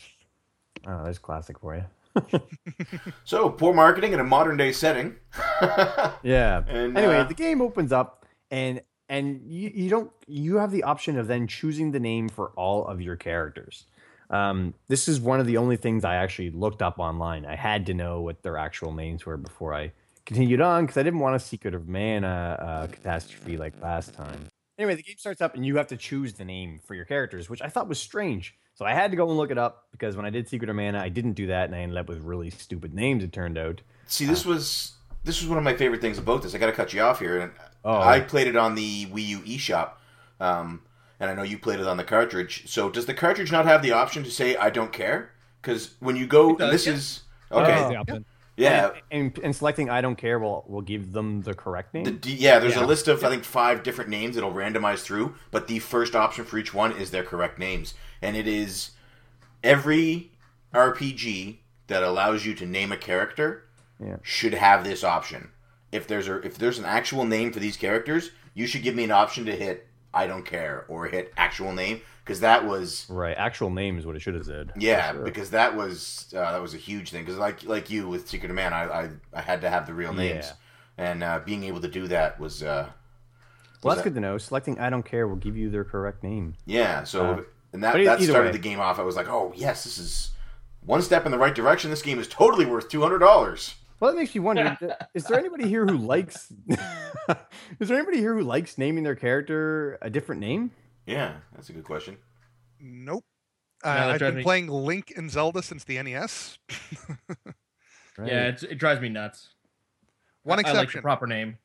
[0.87, 1.85] Oh, there's classic for you.
[3.25, 5.17] So poor marketing in a modern day setting.
[6.23, 6.63] Yeah.
[6.69, 10.83] And, anyway, uh, the game opens up and and you, you don't you have the
[10.83, 13.85] option of then choosing the name for all of your characters.
[14.31, 17.45] Um, this is one of the only things I actually looked up online.
[17.45, 19.93] I had to know what their actual names were before I
[20.25, 24.49] continued on because I didn't want a Secret of Mana uh, catastrophe like last time.
[24.79, 27.49] Anyway, the game starts up and you have to choose the name for your characters,
[27.49, 28.57] which I thought was strange.
[28.75, 30.77] So I had to go and look it up because when I did Secret of
[30.77, 33.23] Mana, I didn't do that and I ended up with really stupid names.
[33.23, 33.83] It turned out.
[34.07, 36.55] See, this was this was one of my favorite things about this.
[36.55, 37.39] I got to cut you off here.
[37.39, 37.53] And
[37.85, 38.01] Oh.
[38.01, 39.91] I played it on the Wii U eShop,
[40.41, 40.83] um,
[41.21, 42.67] and I know you played it on the cartridge.
[42.67, 45.33] So does the cartridge not have the option to say "I don't care"?
[45.61, 46.93] Because when you go, does, and this yeah.
[46.95, 48.03] is okay.
[48.09, 48.25] Oh.
[48.57, 52.05] Yeah, and, and selecting I don't care will will give them the correct name.
[52.05, 52.85] The, d- yeah, there's Yeah.
[52.85, 56.45] a list of I think five different names it'll randomize through, but the first option
[56.45, 58.91] for each one is their correct names, and it is
[59.65, 60.31] every
[60.73, 63.65] RPG that allows you to name a character
[64.01, 64.17] Yeah.
[64.23, 65.51] should have this option.
[65.93, 69.05] If there's a if there's an actual name for these characters, you should give me
[69.05, 73.37] an option to hit I don't care or hit actual name because that was right,
[73.37, 74.73] actual name is what it should have said.
[74.77, 75.23] yeah sure.
[75.25, 78.51] because that was uh, that was a huge thing because like like you with Secret
[78.51, 80.53] of Man I, I I had to have the real names Yeah.
[81.11, 82.87] and uh, being able to do that was uh,
[83.83, 84.39] well, was that's that- good to know.
[84.39, 86.55] Selecting I don't care will give you their correct name.
[86.67, 87.43] Yeah, so Uh,
[87.75, 88.53] and that that started way.
[88.53, 88.99] the game off.
[88.99, 90.31] I was like, oh yes, this is
[90.87, 91.91] one step in the right direction.
[91.91, 93.75] This game is totally worth two hundred dollars.
[94.01, 94.77] Well, that makes me wonder:
[95.15, 96.53] is there anybody here who likes?
[97.81, 100.71] is there anybody here who likes naming their character a different name?
[101.07, 102.17] Yeah, that's a good question.
[102.81, 103.25] Nope.
[103.85, 106.59] No, Uh, that I've been me- playing Link and Zelda since the NES.
[108.17, 108.31] Right.
[108.31, 109.51] yeah, it's, it drives me nuts.
[110.45, 111.03] One I- I like the exception.
[111.03, 111.59] proper name.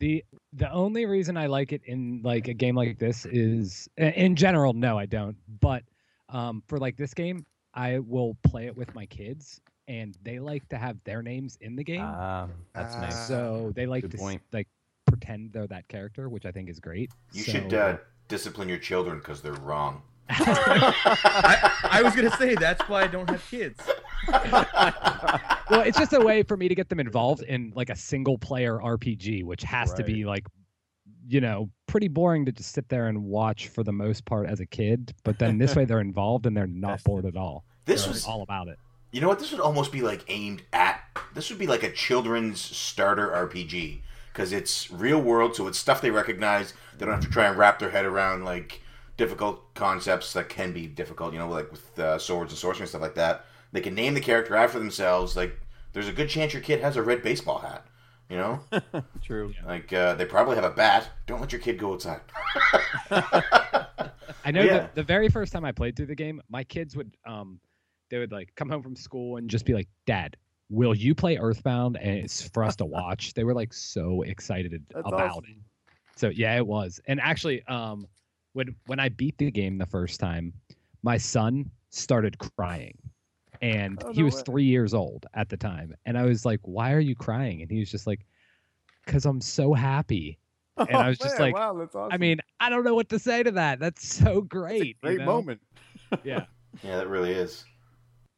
[0.00, 4.34] The the only reason I like it in like a game like this is in
[4.34, 5.36] general, no, I don't.
[5.60, 5.84] But
[6.28, 10.68] um, for like this game, I will play it with my kids, and they like
[10.70, 12.00] to have their names in the game.
[12.02, 13.28] Ah, that's nice.
[13.28, 14.42] So they like good to s- point.
[14.52, 14.66] like
[15.06, 17.12] pretend they're that character, which I think is great.
[17.32, 20.02] You So- should uh, discipline your children because they're wrong.
[20.28, 23.78] I, I was gonna say that's why I don't have kids.
[24.28, 28.38] well, it's just a way for me to get them involved in like a single
[28.38, 30.46] player RPG, which has to be like,
[31.26, 34.60] you know, pretty boring to just sit there and watch for the most part as
[34.60, 35.14] a kid.
[35.24, 37.64] But then this way they're involved and they're not bored at all.
[37.84, 38.78] This They're was all about it.
[39.10, 39.38] You know what?
[39.38, 41.00] This would almost be like aimed at.
[41.34, 44.00] This would be like a children's starter RPG
[44.32, 46.74] because it's real world, so it's stuff they recognize.
[46.98, 48.80] They don't have to try and wrap their head around like
[49.16, 51.32] difficult concepts that can be difficult.
[51.32, 53.44] You know, like with uh, swords and sorcery and stuff like that.
[53.72, 55.34] They can name the character after themselves.
[55.36, 55.58] Like,
[55.94, 57.86] there's a good chance your kid has a red baseball hat.
[58.28, 58.60] You know,
[59.22, 59.52] True.
[59.66, 61.08] like uh, they probably have a bat.
[61.26, 62.20] Don't let your kid go outside.
[63.10, 64.72] I know Yeah.
[64.78, 67.60] that the very first time I played through the game, my kids would um
[68.10, 70.36] they would like come home from school and just be like, "Dad,
[70.72, 73.34] will you play Earthbound?" and it's for us to watch.
[73.34, 75.44] They were like so excited That's about awesome.
[75.48, 75.56] it.
[76.16, 77.00] So yeah, it was.
[77.06, 78.06] And actually, um,
[78.54, 80.52] when when I beat the game the first time,
[81.02, 82.96] my son started crying,
[83.60, 84.42] and Oh, he no was way.
[84.46, 87.70] three years old at the time, and I was like, "Why are you crying?" And
[87.70, 88.26] he was just like,
[89.06, 90.38] "Cause I'm so happy."
[90.88, 92.14] And I was just like, wow, that's awesome.
[92.14, 93.78] I mean, I don't know what to say to that.
[93.78, 94.86] That's so great.
[94.86, 95.26] you great know?
[95.26, 95.60] moment.
[96.24, 96.46] Yeah.
[96.82, 97.66] yeah, that really is.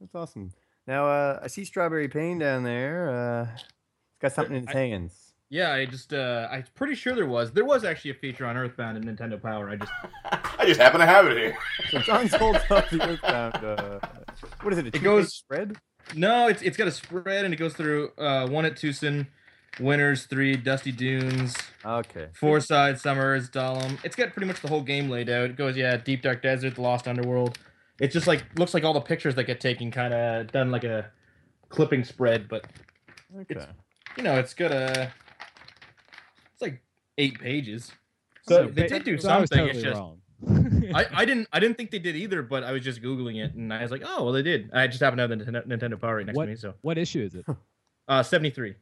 [0.00, 0.50] That's awesome.
[0.86, 3.10] Now, uh, I see Strawberry Payne down there.
[3.10, 3.64] Uh, he's
[4.20, 5.20] got something in its I- hands.
[5.50, 7.52] Yeah, I just uh I'm pretty sure there was.
[7.52, 9.70] There was actually a feature on Earthbound and Nintendo Power.
[9.70, 9.92] I just
[10.58, 11.56] I just happen to have it here.
[11.90, 13.54] So John's holds up the Earthbound.
[13.64, 14.00] Uh,
[14.62, 14.86] what is it?
[14.86, 15.76] A It goes- spread.
[16.16, 19.28] No, it's it's got a spread and it goes through uh one at Twoson,
[19.78, 22.28] Winters Threed, Dusty Dunes, Okay.
[22.40, 23.98] Fourside Summers, Dalaam.
[24.02, 25.50] It's got pretty much the whole game laid out.
[25.50, 27.58] It goes, yeah, Deep Dark Desert, The Lost Underworld.
[28.00, 30.84] It's just like looks like all the pictures that get taken kind of done like
[30.84, 31.10] a
[31.68, 32.66] clipping spread, but
[33.40, 33.66] Okay.
[34.16, 35.12] you know, it's got a
[36.52, 36.82] it's like
[37.18, 37.92] eight pages.
[38.48, 39.66] So they did do so I was something.
[39.68, 40.20] totally it's just wrong.
[40.94, 43.54] I, I didn't I didn't think they did either, but I was just googling it
[43.54, 44.70] and I was like, oh well, they did.
[44.72, 46.74] I just happen to have the Nintendo, Nintendo Power right next What- to me, so
[46.82, 47.46] what issue is it?
[48.08, 48.74] uh, seventy three.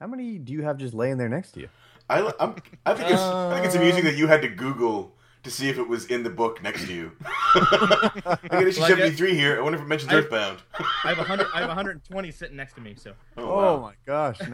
[0.00, 1.68] How many do you have just laying there next to you?
[2.08, 2.54] I, I'm,
[2.86, 5.78] I think it's I think it's amusing that you had to Google to see if
[5.78, 7.12] it was in the book next to you.
[7.24, 9.56] I got issue Well, seventy three here.
[9.58, 10.58] I wonder if it mentions I- Earthbound.
[11.04, 13.80] I have a hundred I have 120 sitting next to me, so Oh, Oh, wow.
[13.80, 14.40] my gosh!
[14.40, 14.50] Nice.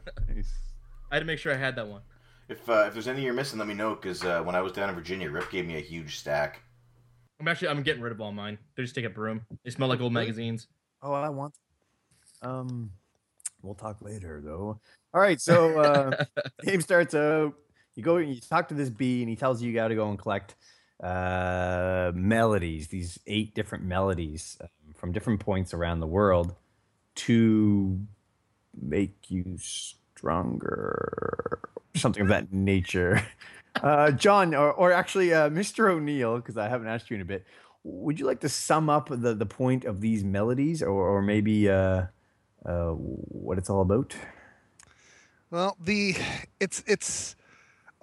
[0.28, 0.52] nice.
[1.10, 2.02] I had to make sure I had that one.
[2.48, 4.72] If uh, if there's any you're missing, let me know because uh, when I was
[4.72, 6.60] down in Virginia, Rip gave me a huge stack.
[7.40, 8.58] I'm actually I'm getting rid of all mine.
[8.76, 9.42] They just take up room.
[9.64, 10.68] They smell like old magazines.
[11.02, 11.54] Oh, I want.
[12.42, 12.90] Um,
[13.62, 14.80] we'll talk later though.
[15.14, 16.24] All right, so uh,
[16.62, 17.54] game starts out.
[17.96, 20.08] You go, you talk to this bee, and he tells you you got to go
[20.08, 20.54] and collect
[21.02, 22.88] uh, melodies.
[22.88, 26.54] These eight different melodies um, from different points around the world
[27.16, 28.00] to
[28.80, 31.60] make you stronger,
[31.94, 33.26] something of that nature.
[33.82, 35.90] Uh, John, or, or actually, uh, Mr.
[35.90, 37.44] O'Neill, because I haven't asked you in a bit.
[37.84, 41.68] Would you like to sum up the, the point of these melodies, or, or maybe
[41.68, 42.04] uh,
[42.64, 44.16] uh, what it's all about?
[45.50, 46.16] Well, the
[46.58, 47.36] it's it's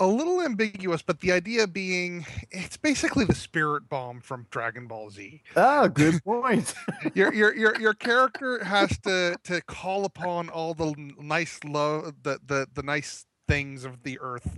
[0.04, 5.10] a little ambiguous, but the idea being it's basically the spirit bomb from Dragon Ball
[5.10, 5.42] Z.
[5.56, 6.74] Ah, good point.
[7.14, 12.40] Your your your your character has to to call upon all the nice love the
[12.46, 14.58] the the nice things of the earth.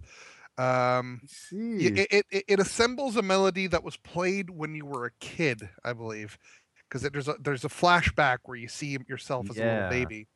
[0.57, 1.87] Um I see.
[1.87, 5.93] it, it it assembles a melody that was played when you were a kid, I
[5.93, 6.39] believe,
[6.87, 10.27] because there's a there's a flashback where you see yourself as a little baby,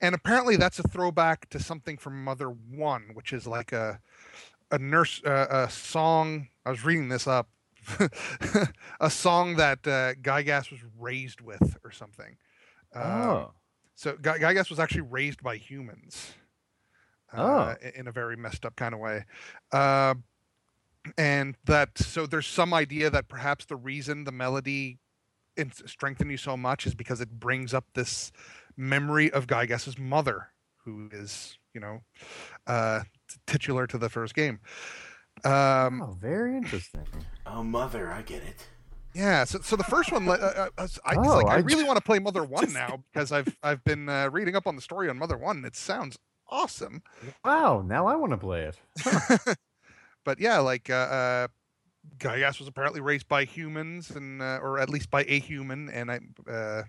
[0.00, 4.00] and apparently that's a throwback to something from Mother One, which is like a
[4.72, 6.48] a nurse uh, a song.
[6.66, 7.48] I was reading this up,
[9.00, 12.36] a song that uh, Giygas was raised with, or something.
[12.94, 13.52] Um, oh,
[13.94, 16.32] so Gy- Giygas was actually raised by humans.
[17.32, 19.24] Uh, i- in a very messed up kind of way.
[19.72, 20.14] Uh,
[21.16, 24.98] and that so there's some idea that perhaps the reason the melody
[25.56, 28.30] in- strengthen you so much is because it brings up this
[28.76, 30.48] memory of Giygas's mother,
[30.84, 32.00] who is you know
[32.66, 33.00] uh,
[33.46, 34.60] titular to the first game.
[35.44, 37.06] Um, oh, very interesting.
[37.46, 38.66] Oh, mother, I get it.
[39.14, 41.82] Yeah, so, so the first one, uh, uh, uh, I, Oh, like, I I really
[41.82, 44.66] ju- want to play Mother One just- now because I've I've been uh, reading up
[44.66, 45.58] on the story on Mother One.
[45.58, 46.18] and It sounds
[46.48, 47.02] awesome.
[47.44, 48.78] Wow, now I want to play it.
[50.24, 51.48] but yeah, like uh, uh,
[52.18, 56.10] Giygas was apparently raised by humans, and uh, or at least by a human, and
[56.10, 56.82] I, uh,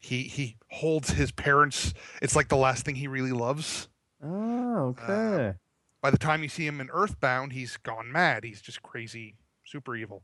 [0.00, 1.94] he he holds his parents.
[2.22, 3.88] It's like the last thing he really loves.
[4.22, 5.54] Oh, okay.
[6.02, 8.44] By the time you see him in Earthbound, he's gone mad.
[8.44, 10.22] He's just crazy, super evil.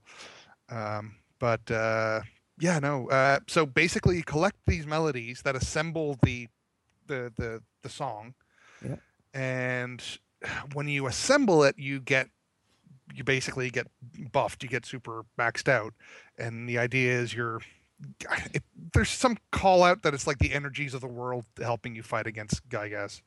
[0.68, 2.20] Um, but uh,
[2.58, 3.08] yeah, no.
[3.08, 6.48] Uh, so basically, you collect these melodies that assemble the
[7.06, 8.34] the the the song,
[8.84, 8.96] Yeah.
[9.34, 10.02] and
[10.72, 12.28] when you assemble it, you get
[13.14, 13.86] you basically get
[14.32, 15.94] buffed, you get super maxed out,
[16.38, 17.60] and the idea is you're
[18.52, 22.02] it, there's some call out that it's like the energies of the world helping you
[22.02, 23.22] fight against Giygas.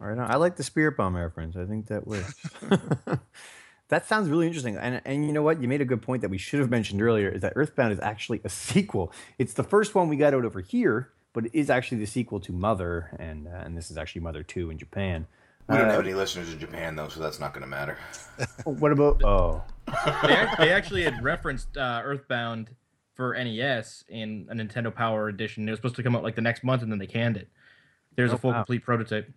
[0.00, 1.56] All right, I like the spirit bomb reference.
[1.56, 2.34] I think that works.
[3.88, 4.76] that sounds really interesting.
[4.76, 5.60] And and you know what?
[5.60, 8.00] You made a good point that we should have mentioned earlier is that Earthbound is
[8.00, 9.12] actually a sequel.
[9.38, 12.40] It's the first one we got out over here, but it is actually the sequel
[12.40, 15.26] to Mother, and uh, and this is actually Mother Two in Japan.
[15.68, 17.96] We don't Uh, have any listeners in Japan though, so that's not going to matter.
[18.64, 19.22] What about?
[19.24, 22.70] Oh, they, they actually had referenced uh, Earthbound
[23.14, 25.66] for NES in a Nintendo Power Edition.
[25.68, 27.48] It was supposed to come out like the next month, and then they canned it.
[28.16, 28.56] There's Oh, a full wow.
[28.58, 29.30] complete prototype.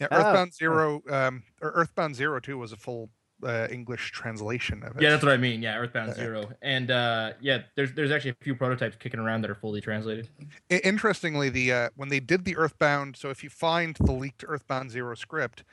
[0.00, 0.56] Yeah, Oh, Earthbound oh.
[0.56, 3.10] Zero, um, or Earthbound Zero Two was a full
[3.42, 5.02] uh, English translation of it.
[5.02, 5.62] Yeah, that's what I mean.
[5.62, 9.42] Yeah, Earthbound Uh, Zero, and uh, yeah, there's there's actually a few prototypes kicking around
[9.42, 10.28] that are fully translated.
[10.68, 14.90] Interestingly, the uh, when they did the Earthbound, so if you find the leaked Earthbound
[14.90, 15.64] Zero script,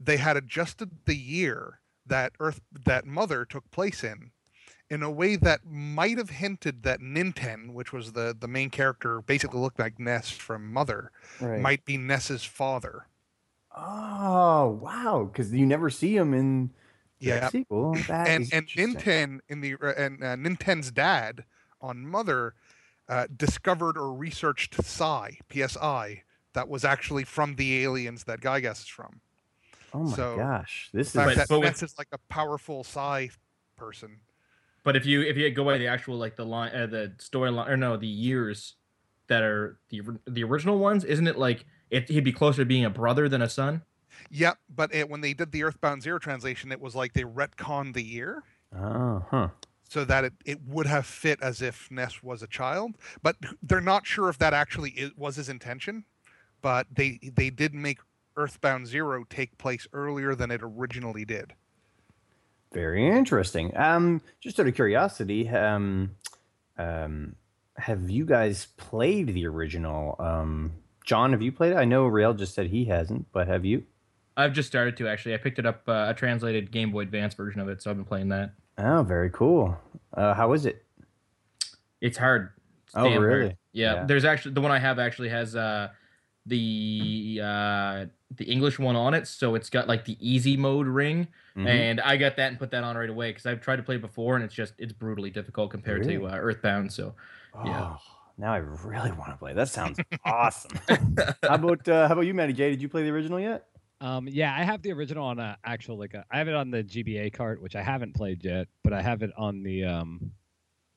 [0.00, 4.30] they had adjusted the year that Earth that Mother took place in,
[4.90, 9.20] in a way that might have hinted that Ninten, which was the the main character,
[9.20, 11.60] basically looked like Ness from Mother, right.
[11.60, 13.06] might be Ness's father.
[13.76, 15.28] Oh, wow!
[15.30, 16.70] Because you never see him in
[17.20, 17.94] the Yeah, sequel.
[18.08, 18.94] That and is and interesting.
[18.94, 21.44] Ninten in the uh, and uh, Ninten's dad
[21.80, 22.54] on Mother
[23.08, 26.22] uh, discovered or researched Psi PSI
[26.54, 29.20] that was actually from the aliens that Giygas is from.
[29.92, 33.30] Oh my so- gosh, this is But- that but with- is like a powerful Psi
[33.76, 34.20] person.
[34.84, 37.68] But if you if you go by the actual like the line uh, the storyline
[37.68, 38.76] or no the years
[39.26, 42.84] that are the the original ones, isn't it like it, he'd be closer to being
[42.84, 43.82] a brother than a son?
[44.30, 47.94] Yep, but it, when they did the Earthbound Zero translation, it was like they retconned
[47.94, 48.42] the year
[48.74, 49.48] oh huh.
[49.88, 52.96] so that it, it would have fit as if Ness was a child.
[53.22, 56.04] But they're not sure if that actually i was his intention.
[56.62, 57.98] But they they did make
[58.36, 61.54] Earthbound Zero take place earlier than it originally did.
[62.72, 63.76] Very interesting.
[63.76, 66.16] Um, just out of curiosity, um,
[66.76, 67.36] um,
[67.76, 70.16] have you guys played the original?
[70.18, 70.72] Um,
[71.06, 71.76] John, have you played it?
[71.76, 73.84] I know Rail just said he hasn't, but have you?
[74.36, 75.34] I've just started to actually.
[75.34, 77.96] I picked it up uh, a translated Game Boy Advance version of it, so I've
[77.96, 78.52] been playing that.
[78.76, 79.78] Oh, very cool.
[80.12, 80.84] Uh, how is it?
[82.02, 82.50] It's hard.
[82.84, 83.24] It's Oh, damn hard.
[83.24, 83.56] really?
[83.72, 84.04] Yeah, Yeah.
[84.04, 85.88] There's actually the one I have actually has uh
[86.44, 91.28] the uh the English one on it, so it's got like the easy mode ring,
[91.56, 91.66] Mhm.
[91.66, 93.94] and I got that and put that on right away because I've tried to play
[93.96, 96.92] it before and it's just it's brutally difficult compared to uh, Earthbound.
[96.92, 97.14] So
[97.64, 97.94] yeah.
[97.94, 98.00] Oh,
[98.38, 99.52] now I really want to play.
[99.54, 100.78] That sounds awesome.
[100.88, 102.70] how about uh, how about you, Matty J?
[102.70, 103.66] Did you play the original yet?
[104.00, 106.70] Um, yeah, I have the original on a actual like a, I have it on
[106.70, 110.30] the GBA cart, which I haven't played yet, but I have it on the um,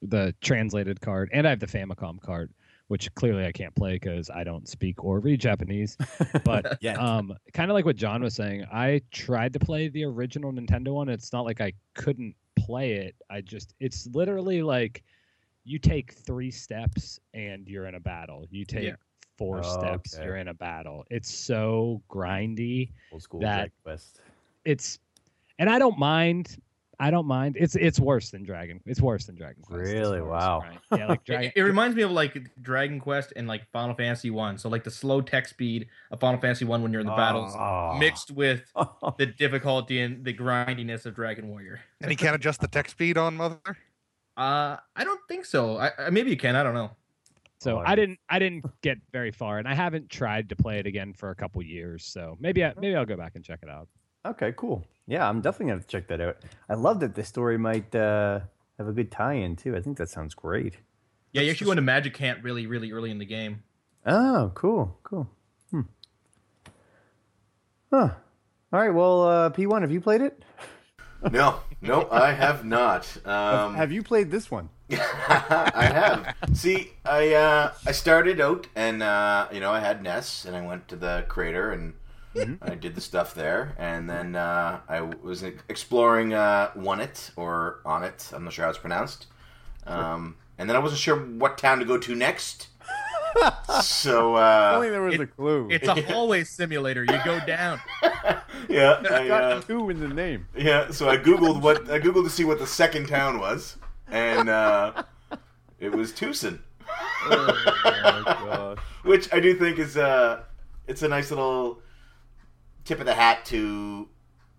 [0.02, 2.52] the translated card, and I have the Famicom card,
[2.88, 5.96] which clearly I can't play because I don't speak or read Japanese.
[6.44, 6.96] But Yeah.
[6.98, 10.94] um, kind of like what John was saying, I tried to play the original Nintendo
[10.94, 11.08] one.
[11.08, 13.16] It's not like I couldn't play it.
[13.30, 15.04] I just it's literally like
[15.64, 18.46] you take three steps and you're in a battle.
[18.50, 18.96] You take Yeah.
[19.38, 20.24] four oh, steps, Okay.
[20.26, 21.06] you're in a battle.
[21.10, 24.22] It's so grindy Old school That- Quest.
[24.66, 25.00] it's
[25.60, 26.58] and I don't mind.
[27.02, 27.56] I don't mind.
[27.58, 28.82] It's it's worse than Dragon.
[28.86, 29.82] It's worse than Dragon Quest.
[29.94, 30.20] Really?
[30.20, 30.60] far as Wow.
[30.60, 30.80] grind.
[30.98, 31.52] Yeah, like It, Dragon.
[31.56, 34.58] it reminds me of like Dragon Quest and like Final Fantasy One.
[34.58, 37.54] So like the slow tech speed of Final Fantasy One when you're in the battles,
[37.58, 37.96] Oh.
[37.98, 38.70] mixed with
[39.18, 41.80] the difficulty and the grindiness of Dragon Warrior.
[42.02, 43.60] And he can't adjust the tech speed on Mother.
[44.40, 45.78] Uh, I don't think so.
[45.78, 46.56] I, I maybe you can.
[46.56, 46.92] I don't know.
[47.60, 48.20] so I didn't.
[48.30, 51.36] I didn't get very far, and I haven't tried to play it again for a
[51.36, 52.06] couple years.
[52.06, 53.90] So maybe I, maybe I'll go back and check it out.
[54.26, 54.86] Okay, cool.
[55.08, 56.38] Yeah, I'm definitely gonna check that out.
[56.70, 58.40] I love that the story might uh,
[58.78, 59.76] have a good tie-in too.
[59.76, 60.78] I think that sounds great.
[61.34, 63.62] Yeah, you That's actually go into Magicant really, really early in the game.
[64.06, 65.30] Oh, cool, cool.
[65.72, 65.82] Hmm.
[67.92, 68.12] Huh.
[68.72, 68.90] All right.
[68.90, 70.42] Well, uh, P1, have you played it?
[71.32, 73.18] No, no, I have not.
[73.26, 74.70] Um, have you played this one?
[74.92, 76.58] I have.
[76.58, 80.62] See, I uh, I started out and uh, you know I had Ness and I
[80.66, 81.94] went to the crater and
[82.62, 87.80] I did the stuff there and then uh, I was exploring uh, One It or
[87.86, 88.32] On It.
[88.34, 89.28] I'm not sure how it's pronounced.
[89.86, 92.68] Um, and then I wasn't sure what town to go to next.
[93.84, 95.68] So uh, Only there was it- a clue.
[95.70, 97.02] It's a hallway simulator.
[97.04, 97.80] You go down.
[98.68, 100.48] yeah, It's I, got uh, two in the name.
[100.56, 103.78] Yeah, so I googled what I googled to see what the second town was,
[104.10, 105.04] and uh,
[105.80, 106.60] it was Twoson,
[107.26, 108.78] Oh my gosh.
[109.04, 110.42] which I do think is uh,
[110.88, 111.80] it's a nice little
[112.86, 114.08] tip of the hat to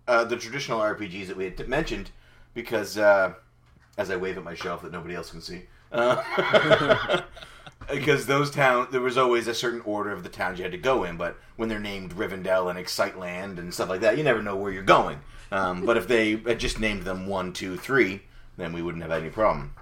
[0.07, 2.11] uh, the traditional RPGs that we had mentioned,
[2.53, 3.33] because uh,
[3.97, 5.63] as I wave at my shelf that nobody else can see.
[5.91, 7.21] Uh,
[7.91, 10.77] Because those towns, there was always a certain order of the towns you had to
[10.77, 14.41] go in, but when they're named Rivendell and Exciteland and stuff like that, you never
[14.41, 15.19] know where you're going.
[15.51, 18.21] Um, but if they had just named them one, two, three,
[18.57, 19.73] then we wouldn't have any problem.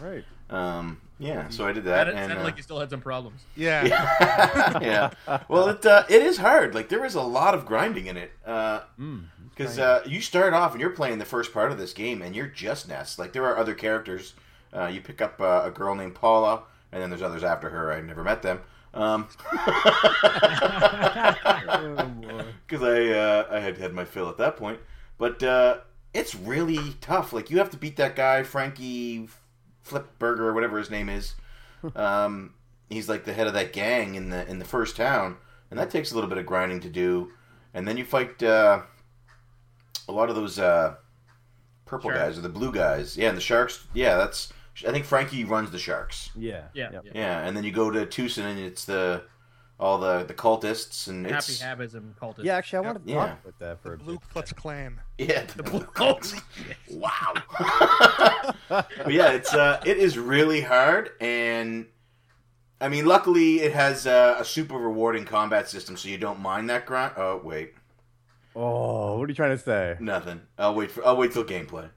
[0.00, 0.24] Right.
[0.50, 3.00] Um, yeah, so I did that, That and sounded uh, like you still had some
[3.00, 3.42] problems.
[3.56, 3.84] Yeah.
[4.80, 5.10] yeah.
[5.48, 6.74] Well, it uh, it is hard.
[6.74, 8.30] Like there is a lot of grinding in it.
[8.44, 12.36] Because uh, you start off and you're playing the first part of this game, and
[12.36, 13.18] you're just Ness.
[13.18, 14.34] Like there are other characters.
[14.72, 16.62] Uh, you pick up uh, a girl named Paula,
[16.92, 17.92] and then there's others after her.
[17.92, 18.60] I never met them.
[18.94, 19.28] Um,
[22.66, 24.80] because I uh, I had had my fill at that point.
[25.18, 25.78] But uh,
[26.14, 27.32] it's really tough.
[27.32, 29.28] Like you have to beat that guy Frankie
[29.86, 31.34] Flipburger or whatever his name is.
[31.94, 32.54] Um,
[32.88, 35.36] he's like the head of that gang in the in the first town,
[35.70, 37.30] and that takes a little bit of grinding to do.
[37.72, 38.82] And then you fight uh,
[40.08, 40.96] a lot of those uh,
[41.86, 42.20] purple Sharks.
[42.20, 43.16] guys or the blue guys.
[43.16, 43.86] Yeah, and the sharks.
[43.94, 44.52] Yeah, that's.
[44.86, 46.30] I think Frankie runs the sharks.
[46.36, 46.64] Yeah.
[46.74, 46.90] Yeah.
[46.92, 47.02] Yep.
[47.06, 47.12] yeah.
[47.14, 49.22] Yeah, and then you go to Twoson and it's the
[49.80, 52.42] all the the cultists and Happy it's Habism cultist.
[52.44, 53.26] Yeah, actually, I wanted to Yeah.
[53.26, 54.28] talk about that for a Blue bit.
[54.32, 55.00] Klutz Clan.
[55.18, 56.34] yeah the blue cults.
[56.90, 57.34] Wow.
[58.68, 61.86] but yeah, it's uh, it is really hard, and
[62.80, 66.68] I mean, luckily it has uh, a super rewarding combat system, so you don't mind
[66.70, 67.12] that grind.
[67.16, 67.74] Oh wait,
[68.56, 69.96] Oh, what are you trying to say?
[70.00, 70.40] nothing.
[70.58, 71.06] I'll wait for.
[71.06, 71.90] I'll wait till gameplay.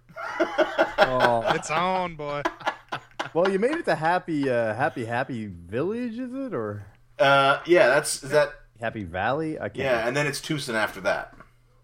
[0.98, 2.42] Oh, It's on, boy.
[3.34, 6.86] well, you made it to Happy uh, Happy Happy Village, is it, or
[7.20, 8.54] Uh, yeah, that's is that.
[8.80, 9.60] Happy Valley?
[9.60, 9.78] I can't.
[9.78, 11.36] Yeah, and then it's Twoson after that.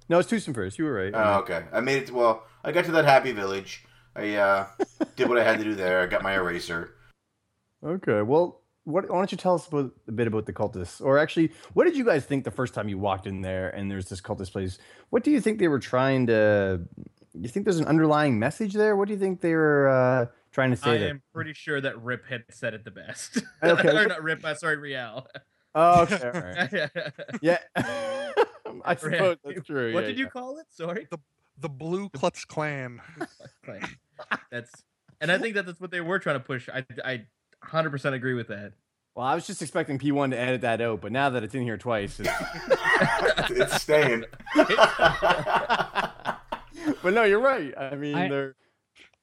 [0.10, 0.80] No, it's Twoson first.
[0.80, 1.12] You were right.
[1.14, 1.66] Oh, okay.
[1.72, 2.08] I made it.
[2.08, 3.84] To, Well, I got to that happy village.
[4.16, 4.68] I uh,
[5.16, 6.02] did what I had to do there.
[6.02, 6.94] I got my eraser.
[7.86, 8.22] Okay.
[8.24, 9.10] Well, what?
[9.10, 11.96] Why don't you tell us about, a bit about the cultists, or actually, what did
[11.98, 14.80] you guys think the first time you walked in there and there's this cultist place?
[15.10, 16.82] What do you think they were trying to?
[17.42, 18.96] You think there's an underlying message there?
[18.96, 21.10] What do you think they were uh, trying to say I there?
[21.10, 23.42] am pretty sure that Rip had said it the best.
[23.64, 23.90] Okay.
[23.90, 25.28] or not Rip, uh, sorry, Real.
[25.76, 26.32] Oh, okay.
[26.34, 27.14] All right.
[27.42, 27.60] Yeah.
[28.86, 29.94] I suppose that's true.
[29.94, 30.66] what yeah, did you call it?
[30.70, 31.08] Sorry.
[31.10, 31.18] The
[31.60, 33.02] the Blue Klutz Clan.
[34.52, 34.72] That's,
[35.20, 36.70] and I think that that's what they were trying to push.
[36.70, 37.26] I, I,
[37.64, 38.74] hundred percent agree with that.
[39.16, 41.64] Well, I was just expecting P1 to edit that out, but now that it's in
[41.64, 42.30] here twice, it's...
[43.50, 44.26] it's staying.
[47.04, 47.74] but no, you're right.
[47.78, 48.56] I mean, I- they're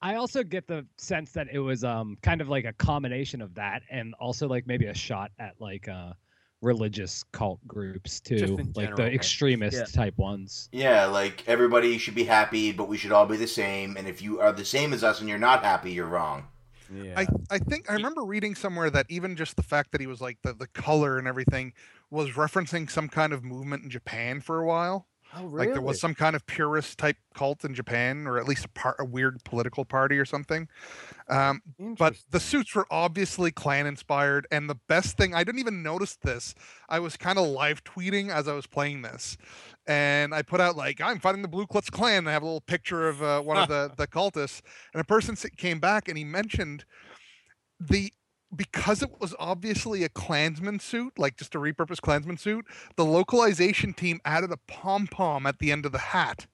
[0.02, 3.54] I also get the sense that it was um kind of like a combination of
[3.54, 6.12] that and also like maybe a shot at like uh
[6.60, 9.14] religious cult groups too, in like general, the right?
[9.14, 9.84] extremist Yeah.
[9.84, 10.68] type ones.
[10.72, 13.96] yeah, like everybody should be happy, but we should all be the same.
[13.96, 16.44] And if you are the same as us and you're not happy, you're wrong.
[16.94, 17.14] yeah.
[17.20, 20.20] I, I think I remember reading somewhere that even just the fact that he was
[20.22, 21.72] like the, the color and everything
[22.10, 25.06] was referencing some kind of movement in Japan for a while.
[25.38, 28.64] Oh, Like there was some kind of purist type cult in Japan, or at least
[28.64, 30.68] a part a weird political party or something.
[31.28, 31.62] Um,
[31.98, 36.16] but the suits were obviously clan inspired, and the best thing I didn't even notice
[36.16, 36.54] this.
[36.88, 39.36] I was kind of live tweeting as I was playing this,
[39.86, 42.18] and I put out like I'm fighting the Blue Klutz Clan.
[42.18, 44.60] And I have a little picture of uh, one of the the cultists,
[44.92, 46.84] and a person came back and he mentioned
[47.80, 48.12] the
[48.56, 52.64] because it was obviously a Klansman suit, like just a repurposed Klansman suit.
[52.96, 56.46] The localization team added a pom pom at the end of the hat.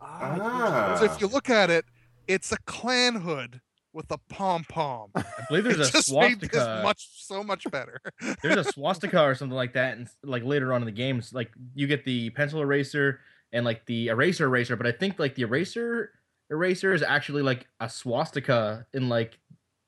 [0.00, 0.96] Ah.
[0.98, 1.84] So if you look at it,
[2.26, 3.60] it's a clan hood
[3.92, 5.10] with a pom pom.
[5.16, 6.82] I believe It there's a just made this swastika.
[6.84, 8.00] much so much better.
[8.42, 11.50] there's a swastika or something like that, and like later on in the games, like
[11.74, 13.20] you get the pencil eraser
[13.52, 16.10] and like the eraser eraser, but I think like the eraser
[16.50, 19.38] eraser is actually like a swastika in like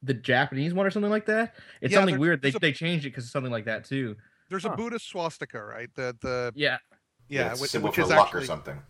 [0.02, 1.54] the Japanese one or something like that.
[1.80, 2.42] It's Yeah, something weird.
[2.42, 4.16] They a- they changed it because it's something like that too.
[4.48, 4.70] There's Huh.
[4.72, 5.88] a Buddhist swastika, right?
[5.94, 6.78] The the Yeah,
[7.28, 8.82] yeah, it's a which, which is luck actually or something.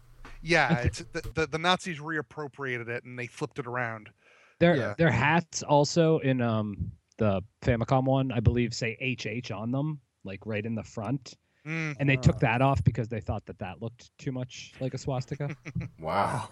[0.42, 4.10] yeah, it's the, the the Nazis reappropriated it and they flipped it around.
[4.58, 4.94] Their Yeah.
[4.96, 10.46] their hats also in um the Famicom one, I believe, say HH on them, like
[10.46, 11.36] right in the front.
[11.66, 14.94] Mm, And they took that off because they thought that that looked too much like
[14.94, 15.54] a swastika.
[15.98, 16.48] Wow.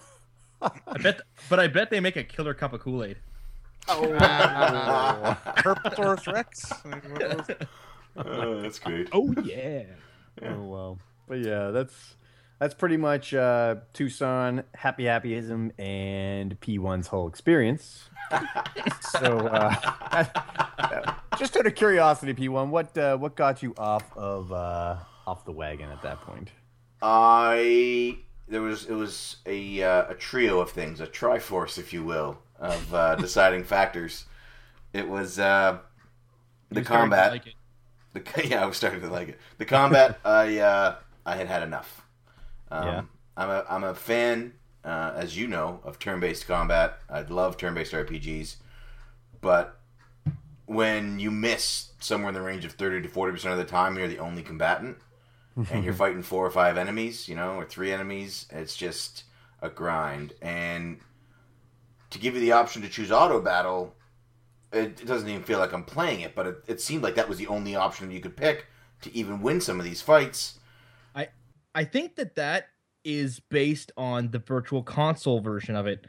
[0.60, 3.16] I bet, but I bet they make a killer cup of Kool Aid.
[3.88, 5.36] Oh.
[5.56, 6.72] Herpetosaurus Rex.
[8.16, 9.08] Oh, that's great.
[9.12, 9.84] oh yeah.
[10.42, 10.98] oh wow.
[11.28, 12.16] But yeah, that's
[12.58, 18.08] that's pretty much uh, Twoson, Happy Happyism, and P1's whole experience.
[19.00, 20.24] so, uh,
[21.38, 25.52] just out of curiosity, P1, what uh, what got you off of uh, off the
[25.52, 26.50] wagon at that point?
[27.00, 28.18] I
[28.48, 32.38] there was it was a uh, a trio of things, a triforce, if you will,
[32.58, 34.26] of uh, deciding factors.
[34.92, 35.78] It was uh,
[36.70, 37.22] the You started to combat.
[37.22, 37.54] like it.
[38.14, 39.38] The, yeah, I was starting to like it.
[39.58, 40.96] The combat, I uh,
[41.26, 42.06] I had had enough.
[42.70, 43.02] Um, Yeah.
[43.36, 44.54] I'm a I'm a fan,
[44.84, 47.00] uh, as you know, of turn-based combat.
[47.10, 48.56] I love turn-based RPGs,
[49.40, 49.80] but
[50.66, 53.96] when you miss somewhere in the range of thirty to forty percent of the time,
[53.96, 54.98] you're the only combatant,
[55.70, 58.46] and you're fighting four or five enemies, you know, or three enemies.
[58.50, 59.24] It's just
[59.62, 60.34] a grind.
[60.42, 61.00] And
[62.10, 63.94] to give you the option to choose auto battle,
[64.72, 67.28] it, it doesn't even feel like I'm playing it, but it, it seemed like that
[67.28, 68.66] was the only option you could pick
[69.02, 70.58] to even win some of these fights.
[71.14, 71.28] I
[71.74, 72.68] I think that that
[73.04, 76.06] is based on the virtual console version of it.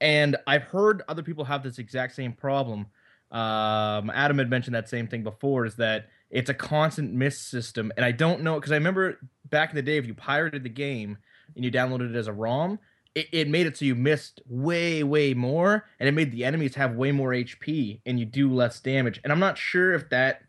[0.00, 2.86] And I've heard other people have this exact same problem.
[3.30, 7.90] Um, Adam had mentioned that same thing before is that it's a constant miss system.
[7.96, 10.68] And I don't know because I remember back in the day, if you pirated the
[10.68, 11.18] game
[11.54, 12.78] and you downloaded it as a ROM,
[13.16, 15.86] it, it made it so you missed way, way more.
[15.98, 19.20] And it made the enemies have way more HP and you do less damage.
[19.24, 20.42] And I'm not sure if that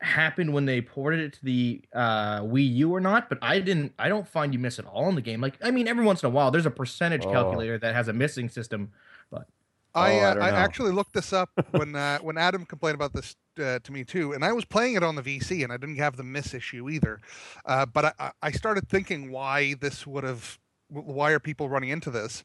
[0.00, 3.92] happened when they ported it to the uh, Wii U or not, but I didn't.
[3.98, 5.40] I don't find you miss at all in the game.
[5.40, 7.30] Like, I mean, every once in a while, there's a percentage Oh.
[7.30, 8.90] calculator that has a missing system.
[9.30, 9.46] But
[9.94, 12.96] I, Oh, I uh, don't I, actually looked this up when uh, when Adam complained
[12.96, 15.72] about this uh, to me too, and I was playing it on the VC, and
[15.72, 17.20] I didn't have the miss issue either.
[17.64, 20.58] Uh, but I- I, I started thinking why this would have,
[20.92, 22.44] why are people running into this?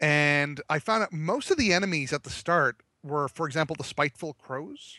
[0.00, 3.84] And I found out most of the enemies at the start were, for example, the
[3.84, 4.98] spiteful crows,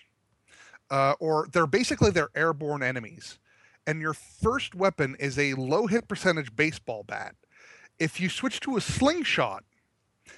[0.89, 3.39] uh, or they're basically they're airborne enemies,
[3.85, 7.35] and your first weapon is a low hit percentage baseball bat.
[7.99, 9.63] If you switch to a slingshot,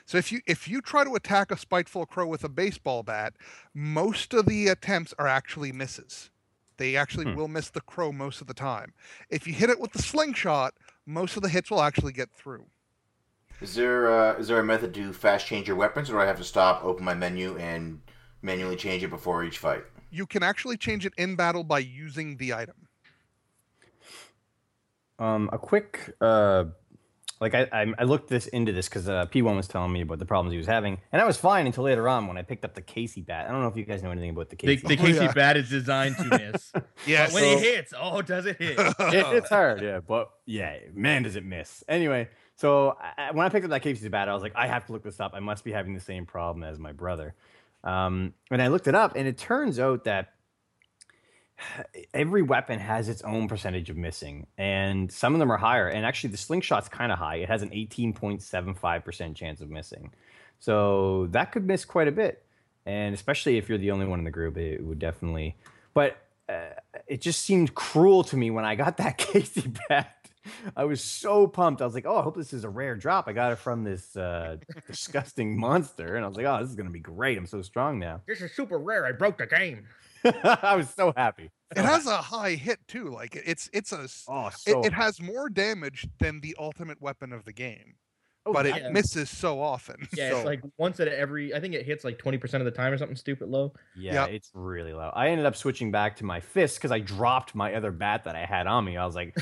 [0.05, 3.33] so if you if you try to attack a spiteful crow with a baseball bat,
[3.73, 6.29] most of the attempts are actually misses.
[6.77, 7.35] They actually Hmm.
[7.35, 8.93] will miss the crow most of the time.
[9.29, 10.73] If you hit it with the slingshot,
[11.07, 12.65] most of the hits will actually get through.
[13.61, 16.25] Is there uh, is there a method to fast change your weapons, or do I
[16.25, 18.01] have to stop, open my menu, and
[18.43, 19.83] manually change it before each fight?
[20.11, 22.87] You can actually change it in battle by using the item.
[25.17, 26.65] Um, a quick, uh,
[27.39, 30.19] like I, I, I looked this into this because uh, P1 was telling me about
[30.19, 32.65] the problems he was having, and I was fine until later on when I picked
[32.65, 33.47] up the Casey bat.
[33.47, 34.87] I don't know if you guys know anything about the the, Casey.
[34.87, 35.33] the Oh, Casey yeah.
[35.33, 36.71] bat is designed to miss.
[37.05, 38.77] yeah, But when it hits, oh, does it hit?
[38.79, 41.83] it, it's hard, yeah, but yeah, man, does it miss.
[41.87, 44.85] Anyway, so I, when I picked up that Casey bat, I was like, I have
[44.87, 45.33] to look this up.
[45.35, 47.35] I must be having the same problem as my brother.
[47.83, 50.33] Um, and I looked it up, and it turns out that
[52.13, 55.87] every weapon has its own percentage of missing, and some of them are higher.
[55.87, 57.37] And actually, the slingshot's kind of high.
[57.37, 60.11] It has an 18.75% chance of missing.
[60.59, 62.43] So that could miss quite a bit.
[62.85, 65.57] And especially if you're the only one in the group, it would definitely.
[65.93, 66.69] But uh,
[67.07, 70.13] it just seemed cruel to me when I got that Casey bat.
[70.77, 71.81] I was so pumped.
[71.81, 73.27] I was like, "Oh, I hope this is a rare drop.
[73.27, 74.55] I got it from this uh,
[74.87, 77.37] disgusting monster." And I was like, "Oh, this is gonna be great.
[77.37, 79.05] I'm so strong now." this is super rare.
[79.05, 79.85] I broke the game.
[80.43, 81.49] I was so happy.
[81.75, 83.09] It has a high hit too.
[83.09, 87.33] Like it's it's a Oh, it, so it has more damage than the ultimate weapon
[87.33, 87.95] of the game,
[88.45, 90.07] oh, but it misses so often.
[90.15, 91.53] Yeah, So- it's like once at every.
[91.53, 93.73] I think it hits like twenty percent of the time or something stupid low.
[93.97, 94.29] Yeah, Yep.
[94.29, 95.11] it's really low.
[95.13, 98.35] I ended up switching back to my fist because I dropped my other bat that
[98.35, 98.95] I had on me.
[98.95, 99.35] I was like,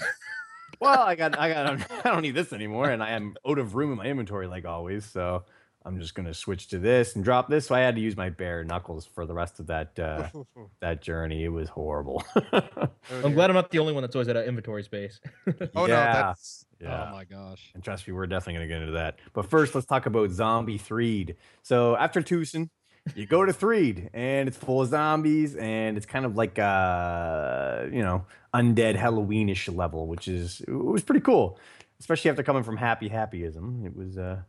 [0.80, 3.76] "Well, I got, I got, I don't need this anymore," and I am out of
[3.76, 5.06] room in my inventory like always.
[5.06, 5.46] So
[5.86, 7.68] I'm just gonna switch to this and drop this.
[7.68, 10.30] So I had to use my bare knuckles for the rest of that uh,
[10.82, 11.44] that journey.
[11.44, 12.24] It was horrible.
[12.34, 15.20] I'm glad I'm not the only one that's always at an inventory space.
[15.76, 17.10] Oh no, that's yeah.
[17.10, 17.72] Oh my gosh.
[17.74, 19.20] And trust me, we're definitely going to get into that.
[19.34, 21.36] But first, let's talk about Zombie Threed.
[21.64, 22.70] So after Twoson,
[23.14, 27.84] you go to Threed, and it's full of zombies, and it's kind of like uh,
[27.92, 31.60] you know, undead Halloweenish level, which is it was pretty cool,
[32.00, 33.86] especially after coming from Happy Happyism.
[33.86, 34.42] It was uh,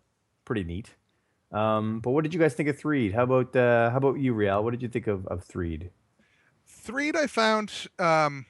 [0.44, 0.94] pretty neat.
[1.52, 3.14] Um, but what did you guys think of Threed?
[3.14, 4.64] How about uh, how about you, Riel?
[4.64, 5.90] What did you think of of Threed?
[6.66, 8.46] Threed I found um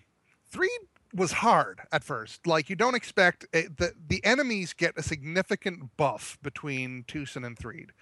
[0.51, 0.70] Threed
[1.14, 2.47] was hard at first.
[2.47, 7.59] Like you don't expect it, the the enemies get a significant buff between Twoson and
[7.59, 7.92] Threed.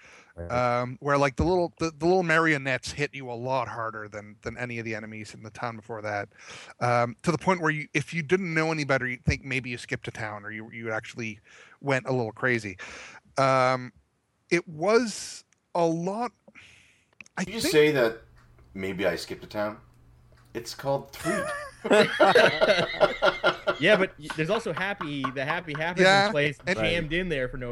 [0.51, 4.37] Um where like the little the, the little marionettes hit you a lot harder than
[4.43, 6.29] than any of the enemies in the town before that.
[6.81, 9.71] Um to the point where you if you didn't know any better you'd think maybe
[9.71, 11.41] you skipped a town or you you actually
[11.81, 12.77] went a little crazy.
[13.39, 13.93] Um
[14.55, 15.45] it was
[15.75, 16.33] a lot
[17.37, 18.23] I Did you think say that
[18.75, 19.79] maybe I skipped a town?
[20.55, 21.43] It's called Three.
[23.81, 27.57] yeah, but there's also happy the happy happy Yeah, place and- jammed in there for
[27.57, 27.71] no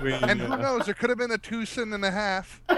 [0.00, 0.24] reason.
[0.30, 2.62] and who knows, there could have been a Twoson and a half.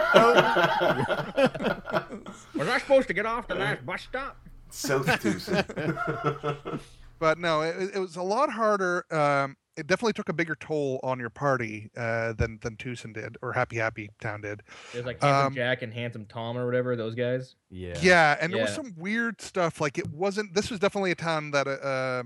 [2.54, 4.38] Was I supposed to get off the last bus stop?
[4.70, 6.80] South Twoson.
[7.18, 9.04] but no, it, it was a lot harder.
[9.12, 13.36] Um, it definitely took a bigger toll on your party uh, than than Twoson did
[13.42, 14.62] or Happy Happy Town did.
[14.92, 17.54] There's like handsome Um, Jack and handsome Tom or whatever those guys.
[17.70, 17.96] Yeah.
[18.02, 19.80] Yeah, and there was some weird stuff.
[19.80, 20.54] Like it wasn't.
[20.54, 22.24] This was definitely a town that uh,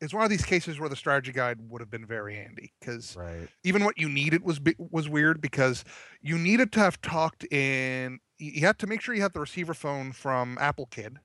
[0.00, 3.16] is one of these cases where the strategy guide would have been very handy because
[3.16, 3.48] Right.
[3.62, 5.84] even what you needed was was weird because
[6.20, 8.18] you needed to have talked in.
[8.38, 11.18] You you had to make sure you had the receiver phone from Apple Kid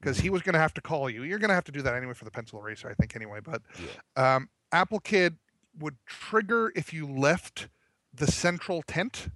[0.00, 1.22] because he was going to have to call you.
[1.24, 3.40] You're going to have to do that anyway for the pencil eraser, I think, anyway.
[3.42, 3.62] But
[4.14, 5.36] um, Apple Kid
[5.78, 7.68] would trigger if you left
[8.12, 9.28] the central tent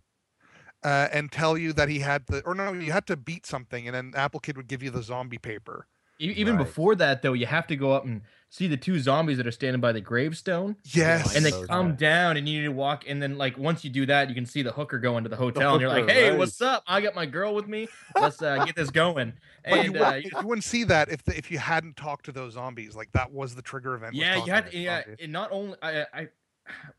[0.82, 3.86] uh, and tell you that he had the or no, you had to beat something,
[3.86, 5.86] and then Apple Kid would give you the zombie paper.
[6.18, 6.66] Even Right.
[6.66, 8.22] before that, though, you have to go up and
[8.52, 11.92] see the two zombies that are standing by the gravestone, Yes, and they those come
[11.92, 11.98] guys.
[11.98, 13.04] down, and you need to walk.
[13.08, 15.36] And then, like, once you do that, you can see the hooker go into the
[15.36, 16.38] hotel, and you're like, "Hey, right.
[16.38, 16.84] what's up?
[16.86, 17.88] I got my girl with me.
[18.14, 19.32] Let's uh, get this going."
[19.64, 21.96] But you, And wouldn't, uh, you- you wouldn't see that if the, if you hadn't
[21.96, 22.94] talked to those zombies.
[22.96, 24.14] Like that was the trigger event.
[24.14, 24.76] yeah, you had to to.
[24.78, 25.16] Yeah, zombies.
[25.22, 26.28] and not only I, I,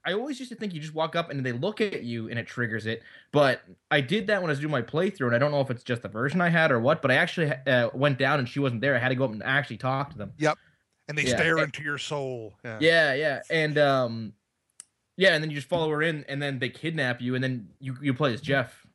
[0.05, 2.39] I always used to think you just walk up and they look at you and
[2.39, 3.03] it triggers it.
[3.33, 5.69] But I did that when I was doing my playthrough, and I don't know if
[5.71, 7.01] it's just the version I had or what.
[7.01, 8.95] But I actually uh, went down and she wasn't there.
[8.95, 10.31] I had to go up and actually talk to them.
[11.07, 12.53] And they yeah, stare and- into your soul.
[12.63, 12.77] Yeah.
[12.79, 14.33] Yeah, yeah, and um,
[15.17, 17.69] yeah, and then you just follow her in, and then they kidnap you, and then
[17.79, 18.85] you you play as Jeff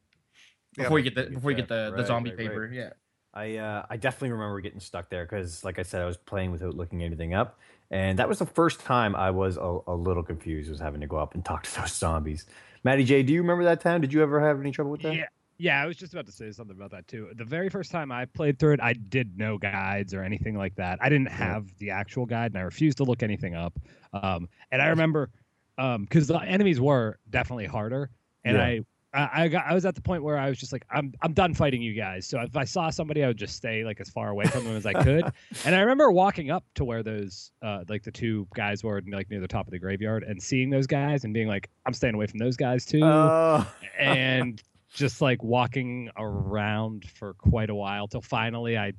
[0.77, 0.85] Yeah.
[0.85, 1.93] before you get the before you get Jeff.
[1.93, 2.49] the, the zombie right, right.
[2.49, 2.71] paper.
[2.73, 2.91] Yeah.
[3.35, 6.51] I uh, I definitely remember getting stuck there because, like I said, I was playing
[6.51, 7.59] without looking anything up,
[7.91, 11.07] and that was the first time I was a, a little confused, was having to
[11.07, 12.47] go up and talk to those zombies.
[12.85, 14.01] Matty J, do you remember that time?
[14.01, 15.15] Did you ever have any trouble with that?
[15.15, 15.27] Yeah,
[15.59, 15.83] yeah.
[15.83, 17.29] I was just about to say something about that too.
[17.37, 20.75] The very first time I played through it, I did no guides or anything like
[20.77, 20.99] that.
[21.03, 23.79] I didn't have the actual guide, and I refused to look anything up.
[24.13, 25.31] Um, and I remember
[25.77, 28.11] because the enemies were definitely harder,
[28.45, 28.65] and Yeah.
[28.65, 28.81] I.
[29.15, 29.65] I I got.
[29.67, 31.15] I was at the point where I was just like, I'm.
[31.23, 32.27] I'm done fighting you guys.
[32.29, 34.77] So if I saw somebody, I would just stay like as far away from them
[34.77, 35.25] as I could.
[35.65, 39.31] and I remember walking up to where those, uh, like the two guys were, like
[39.31, 42.17] near the top of the graveyard, and seeing those guys and being like, I'm staying
[42.17, 43.67] away from those guys too Oh.
[43.99, 48.93] and just like walking around for quite a while till finally I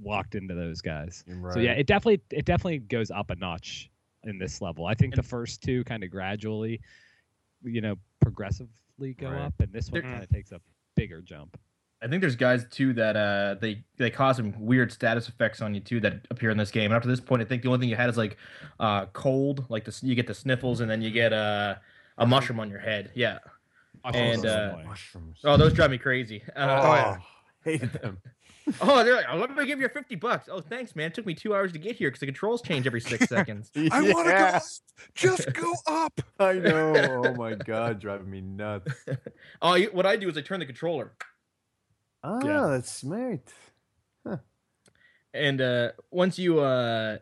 [0.00, 1.24] walked into those guys.
[1.52, 3.90] So yeah, it definitely it definitely goes up a notch
[4.24, 4.86] in this level.
[4.86, 6.80] I think the first two kind of gradually,
[7.62, 9.40] you know, progressively go Right.
[9.42, 10.60] up, and this one kind of takes a
[10.94, 11.58] bigger jump.
[12.02, 15.74] I think there's guys too that uh they they cause some weird status effects on
[15.74, 16.86] you too that appear in this game.
[16.86, 18.36] And up to this point, I think the only thing you had is like
[18.78, 21.74] uh cold, like the you get the sniffles, and then you get uh,
[22.18, 23.10] a mushroom on your head.
[23.14, 23.38] Yeah.
[24.04, 25.38] And, uh, mushrooms.
[25.44, 26.42] Oh, those drive me crazy.
[26.56, 27.16] Oh, Uh, yeah.
[27.64, 28.18] hated them.
[28.80, 30.48] oh, they're like, oh, let me give you fifty bucks.
[30.50, 31.06] Oh, thanks, man.
[31.08, 33.70] It took me two hours to get here because the controls change every six seconds.
[33.90, 34.44] I want to go.
[34.44, 34.62] Up.
[35.14, 36.20] Just go up.
[36.38, 36.94] I know.
[37.26, 38.92] Oh my god, driving me nuts.
[39.60, 41.12] Oh, you- what I do is I turn the controller,
[42.22, 42.66] Ah, Yeah.
[42.70, 43.40] that's smart.
[45.32, 47.18] and uh once you uh,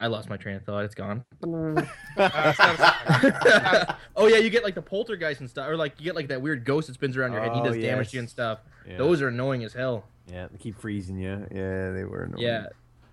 [0.00, 0.84] I lost my train of thought.
[0.84, 1.24] It's gone.
[1.42, 1.88] Mm.
[4.16, 6.40] oh yeah, you get like the poltergeist and stuff, or like you get like that
[6.40, 7.52] weird ghost that spins around your head.
[7.52, 8.60] He Oh, does damage to you and stuff.
[8.88, 8.96] Yeah.
[8.98, 10.04] Those are annoying as hell.
[10.30, 11.46] Yeah, they keep freezing you.
[11.50, 12.42] Yeah, they were annoying.
[12.42, 12.66] Yeah,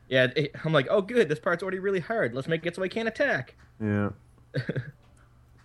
[0.10, 0.28] yeah.
[0.36, 2.34] it- I'm like, oh good, this part's already really hard.
[2.36, 3.56] Let's make it so I can't attack.
[3.82, 4.10] Yeah.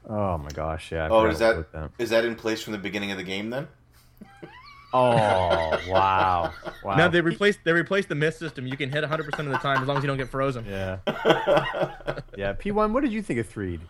[0.08, 1.04] oh my gosh, yeah.
[1.04, 1.90] I Oh, forgot is that- about that?
[2.02, 3.68] Is that in place from the beginning of the game then?
[4.93, 6.53] Oh, wow.
[6.82, 6.97] Wow.
[6.97, 8.66] Now they replaced they replaced the myth system.
[8.66, 10.64] You can hit 100 percent of the time as long as you don't get frozen.
[10.64, 10.99] Yeah.
[12.36, 12.55] Yeah.
[12.55, 13.80] P1, what did you think of Threed?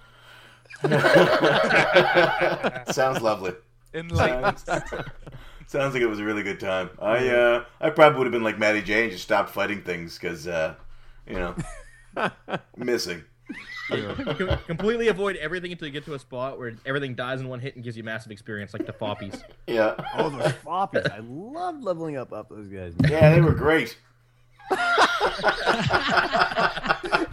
[2.92, 3.52] Sounds lovely.
[3.94, 4.58] Enlightenment.
[4.60, 4.82] Sounds,
[5.66, 6.90] sounds like it was a really good time.
[7.00, 10.18] I uh, I probably would have been like Matty J and just stopped fighting things
[10.18, 10.74] because uh,
[11.26, 11.54] you know
[12.76, 13.24] missing.
[13.88, 17.58] Com- completely avoid everything until you get to a spot where everything dies in one
[17.60, 19.42] hit and gives you massive experience, like the foppies.
[19.66, 19.94] Yeah.
[20.16, 21.10] Oh, the Foppies.
[21.10, 22.94] I loved leveling up up those guys.
[23.08, 23.96] Yeah, they were great.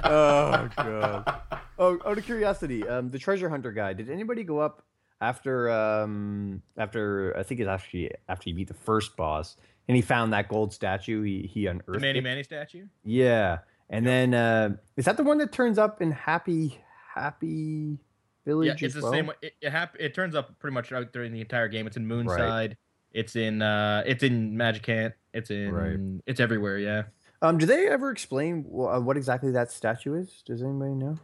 [0.04, 1.42] oh god.
[1.80, 3.94] Oh, out of curiosity, um, the treasure hunter guy.
[3.94, 4.84] Did anybody go up
[5.22, 9.58] after um after I think it's actually after he beat the first boss
[9.88, 11.22] and he found that gold statue?
[11.22, 12.24] He he unearthed The Mani it?
[12.24, 12.86] Mani statue.
[13.04, 13.60] Yeah,
[13.90, 16.80] and then uh, is that the one that turns up in Happy
[17.14, 17.98] Happy
[18.46, 18.68] Village?
[18.68, 19.12] Yeah, it's as the well?
[19.12, 19.32] same.
[19.42, 21.88] It it, hap- it turns up pretty much out during the entire game.
[21.88, 22.76] It's in Moonside.
[23.12, 25.14] It's in uh, it's in Magicant.
[25.34, 26.22] It's in Right.
[26.26, 26.78] it's everywhere.
[26.78, 27.04] Yeah.
[27.42, 30.42] Um, do they ever explain wh- uh, what exactly that statue is?
[30.46, 31.20] Does anybody know?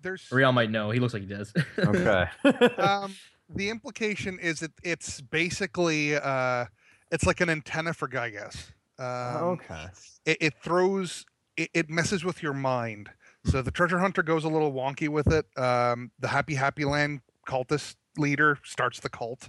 [0.00, 0.90] There's Real might know.
[0.90, 1.52] He looks like he does.
[1.78, 2.26] Okay.
[2.78, 3.14] um,
[3.54, 6.64] the implication is that it's basically uh,
[7.10, 8.70] it's like an antenna for Giygas.
[8.98, 9.86] Um, okay.
[10.26, 11.24] it, it throws
[11.62, 13.10] it, it messes with your mind.
[13.44, 15.46] So the treasure hunter goes a little wonky with it.
[15.58, 19.48] Um, the happy happy land cultist leader starts the cult.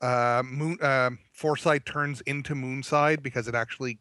[0.00, 3.98] Uh, moon um Fourside turns into moonside because it actually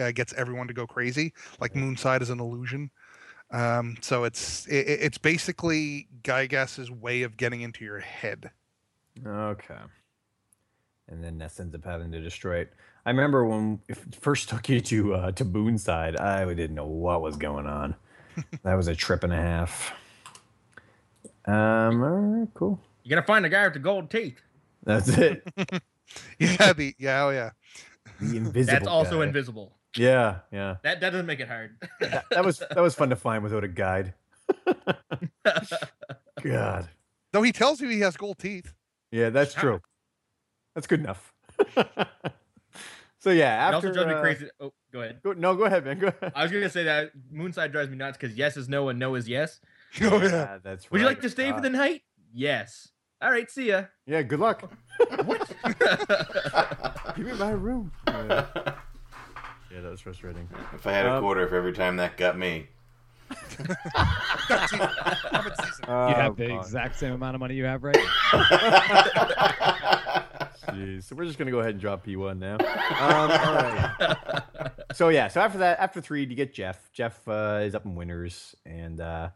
[0.00, 1.32] uh, gets everyone to go crazy.
[1.60, 2.90] Like moonside is an illusion.
[3.50, 8.50] Um, so it's it, it- it's basically Giygas's way of getting into your head.
[9.26, 9.74] Okay.
[11.08, 12.72] And then Ness ends up having to destroy it.
[13.06, 17.22] I remember when it first took you to uh, to Moonside, I didn't know what
[17.22, 17.94] was going on.
[18.64, 19.92] that was a trip and a half.
[21.46, 22.02] Um.
[22.02, 22.48] All right.
[22.52, 22.80] Cool.
[23.04, 24.40] you gotta find the guy with the gold teeth.
[24.82, 25.42] That's it.
[26.38, 27.50] yeah the yeah oh yeah
[28.20, 28.72] The invisible.
[28.74, 29.26] That's also guy.
[29.26, 29.72] invisible.
[29.96, 30.38] Yeah.
[30.50, 30.76] Yeah.
[30.82, 31.76] That that doesn't make it hard.
[32.00, 34.14] That, that was that was fun to find without a guide.
[36.42, 36.88] God.
[37.32, 38.72] Though he tells you he has gold teeth.
[39.12, 39.80] Yeah, that's true.
[40.74, 41.32] That's good enough.
[43.18, 44.48] So yeah, It after also drives me uh, crazy.
[44.60, 45.20] Oh, go ahead.
[45.22, 45.98] Go, no, go ahead, man.
[45.98, 46.32] Go ahead.
[46.34, 49.14] I was gonna say that Moonside drives me nuts because yes is no and no
[49.14, 49.60] is yes.
[50.02, 50.28] Oh, yeah.
[50.28, 50.92] Yeah, that's right.
[50.92, 52.02] Would you like to stay for the night?
[52.34, 52.88] Yes.
[53.22, 53.84] All right, see ya.
[54.06, 54.70] Yeah, good luck.
[55.24, 55.50] What?
[57.16, 57.92] Give me my room.
[58.08, 58.46] Yeah,
[59.70, 60.48] yeah that was frustrating.
[60.74, 62.68] if I had a Um, quarter for every time that got me.
[63.28, 64.80] Got teeth.
[65.32, 65.84] Rabbit season.
[65.88, 67.96] You have the exact same amount of money you have right
[68.32, 70.12] now.
[70.68, 71.04] Jeez.
[71.04, 72.54] So we're just gonna go ahead and drop P1 now.
[72.54, 74.72] Um, all right.
[74.94, 75.28] So yeah.
[75.28, 76.90] So after that, after three, you get Jeff.
[76.92, 79.28] Jeff uh, is up in Winters, and uh,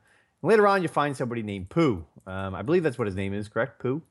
[0.43, 2.05] later on, you find somebody named Pooh.
[2.26, 3.49] Um, I believe that's what his name is.
[3.49, 4.03] Correct, Pooh.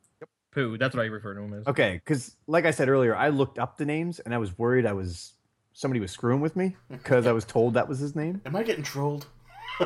[0.52, 0.78] Pooh.
[0.78, 1.68] That's what I refer to him as.
[1.68, 4.86] Okay, because like I said earlier, I looked up the names and I was worried
[4.86, 5.34] I was
[5.74, 8.42] somebody was screwing with me because I was told that was his name.
[8.46, 9.28] Am I getting trolled?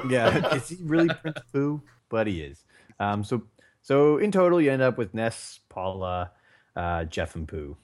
[0.09, 1.79] Yeah, is he really Prince Pooh?
[2.09, 2.63] But he is.
[2.99, 3.43] Um, so
[3.83, 6.31] so in total, you end up with Ness, Paula,
[6.75, 7.75] uh, Jeff, and Pooh.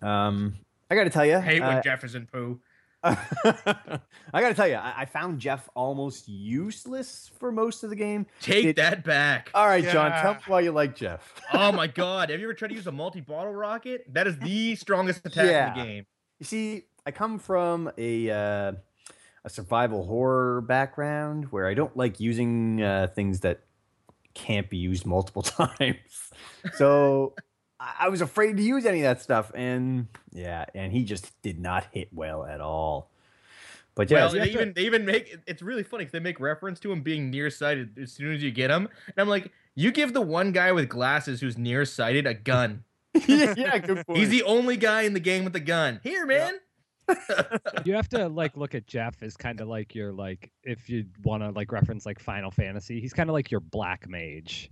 [0.00, 0.54] Um,
[0.90, 2.60] I got to tell you, I hate when uh, Jefferson Pooh.
[3.04, 3.98] I
[4.32, 8.26] got to tell you, I, I found Jeff almost useless for most of the game.
[8.40, 9.50] Take It- that back.
[9.54, 10.36] All right, John, tell Yeah.
[10.38, 11.34] me why you like Jeff.
[11.52, 12.30] oh my god.
[12.30, 14.04] Have you ever tried to use a multi-bottle rocket?
[14.12, 16.06] That is the strongest attack in the game.
[16.38, 18.72] You see, I come from a uh,
[19.44, 23.62] a survival horror background where I don't like using uh, things that
[24.34, 25.96] can't be used multiple times.
[26.74, 27.34] So
[27.82, 31.40] I I was afraid to use any of that stuff, and yeah, and he just
[31.42, 33.10] did not hit well at all.
[33.94, 36.80] But yeah, well, they even they even make it's really funny because they make reference
[36.80, 40.12] to him being nearsighted as soon as you get him, and I'm like, you give
[40.12, 42.84] the one guy with glasses who's nearsighted a gun.
[43.26, 44.18] yeah, good point.
[44.18, 46.00] He's the only guy in the game with a gun.
[46.02, 46.54] Here, man.
[47.84, 51.04] you have to like look at Jeff as kind of like your like if you
[51.24, 54.70] want to like reference like Final Fantasy, he's kind of like your black mage.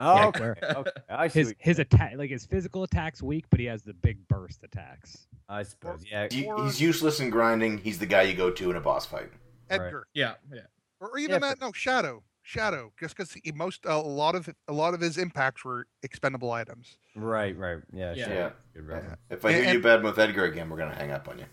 [0.00, 0.90] Oh, Yeah, okay, where okay.
[1.08, 1.28] I.
[1.28, 4.62] His what- his attack like his physical attacks weak, but he has the big burst
[4.64, 5.26] attacks.
[5.48, 6.04] I suppose.
[6.10, 7.78] Yeah, He- he's useless in grinding.
[7.78, 9.30] He's the guy you go to in a boss fight.
[9.70, 10.06] Edgar.
[10.14, 10.60] Yeah, yeah.
[11.00, 12.22] Or even Yeah, that, no, Shadow.
[12.42, 12.92] Shadow.
[13.00, 16.98] Just because most, a lot of a lot of his impacts were expendable items.
[17.16, 17.78] right, right.
[17.92, 18.24] Yeah, Yeah.
[18.26, 18.34] sure.
[18.34, 18.50] Yeah.
[18.74, 19.16] Good reference.
[19.30, 21.46] If I hear And- you bad with Edgar again, we're gonna hang up on you.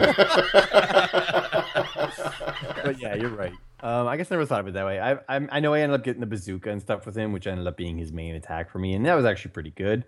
[2.84, 3.52] but yeah, you're right.
[3.84, 4.98] Um, I guess I never thought of it that way.
[4.98, 7.46] I, I I know I ended up getting the bazooka and stuff with him, which
[7.46, 10.06] ended up being his main attack for me, and that was actually pretty good.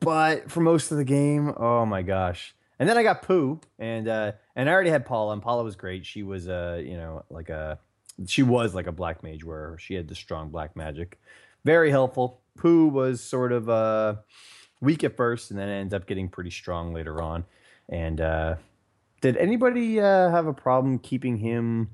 [0.00, 2.52] But for most of the game, oh my gosh!
[2.80, 5.76] And then I got Pooh, and uh, and I already had Paula, and Paula was
[5.76, 6.04] great.
[6.04, 7.78] She was uh, you know, like a
[8.26, 11.20] she was like a black mage where she had the strong black magic,
[11.64, 12.40] very helpful.
[12.58, 14.16] Pooh was sort of uh,
[14.80, 17.44] weak at first, and then ends up getting pretty strong later on.
[17.88, 18.56] And uh,
[19.20, 21.90] did anybody uh, have a problem keeping him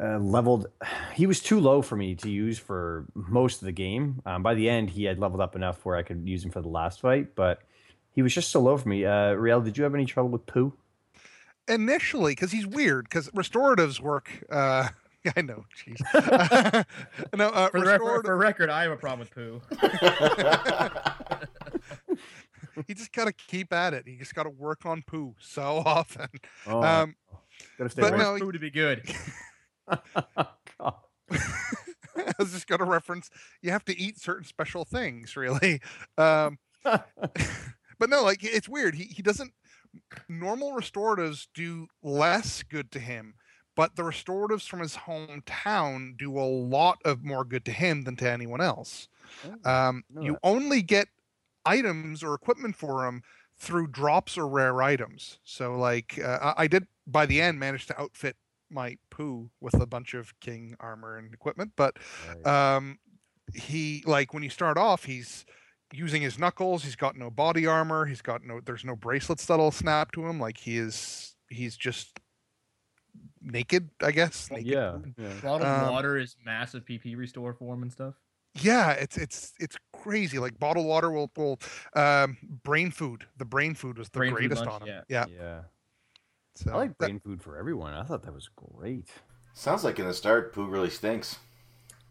[0.00, 0.66] uh, leveled?
[1.14, 4.20] He was too low for me to use for most of the game.
[4.26, 6.60] Um, by the end, he had leveled up enough where I could use him for
[6.60, 7.62] the last fight, but
[8.12, 9.04] he was just so low for me.
[9.04, 10.72] Uh, Riel, did you have any trouble with Pooh?
[11.68, 13.04] Initially, because he's weird.
[13.08, 14.30] Because restoratives work.
[14.50, 14.88] Uh,
[15.36, 15.64] I know.
[15.76, 16.00] Jeez.
[17.36, 19.60] no, uh, For the record, for record, I have a problem with Pooh.
[22.86, 24.06] you just gotta keep at it.
[24.06, 26.28] You just gotta work on poo so often.
[26.66, 27.16] Oh, Um,
[27.78, 28.22] gotta stay but away.
[28.22, 29.02] no, Pooh to be good.
[29.88, 30.94] God.
[32.16, 33.30] I was just gonna reference.
[33.62, 35.80] You have to eat certain special things, really.
[36.16, 38.94] Um, but no, like it's weird.
[38.94, 39.52] He he doesn't.
[40.28, 43.34] Normal restoratives do less good to him,
[43.74, 48.16] but the restoratives from his hometown do a lot of more good to him than
[48.16, 49.08] to anyone else.
[49.64, 50.40] Um, you that.
[50.42, 51.08] only get
[51.64, 53.22] items or equipment for him
[53.58, 55.38] through drops or rare items.
[55.44, 58.36] So, like, uh, I did by the end manage to outfit
[58.70, 61.98] my poo with a bunch of king armor and equipment, but
[62.28, 62.46] Right.
[62.76, 62.98] um,
[63.54, 65.44] he like when you start off, he's
[65.92, 66.82] using his knuckles.
[66.84, 68.06] He's got no body armor.
[68.06, 68.60] He's got no.
[68.60, 70.40] There's no bracelets that'll snap to him.
[70.40, 71.36] Like he is.
[71.48, 72.18] He's just
[73.42, 74.50] naked, I guess.
[74.50, 74.66] Naked.
[74.66, 75.32] yeah, yeah.
[75.42, 78.14] Bottled Um, water is massive PP restore form and stuff.
[78.54, 80.38] Yeah, it's it's it's crazy.
[80.38, 81.60] Like bottled water will will
[81.94, 83.24] um, brain food.
[83.36, 85.02] The brain food was the Brain greatest lunch, on him.
[85.08, 85.26] yeah.
[85.28, 85.36] Yeah.
[85.38, 85.60] yeah.
[86.56, 87.92] So I like that- brain food for everyone.
[87.94, 89.08] I thought that was great.
[89.54, 91.38] Sounds like in the start, Pooh really stinks.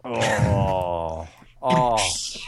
[0.03, 1.27] Oh,
[1.61, 1.97] oh.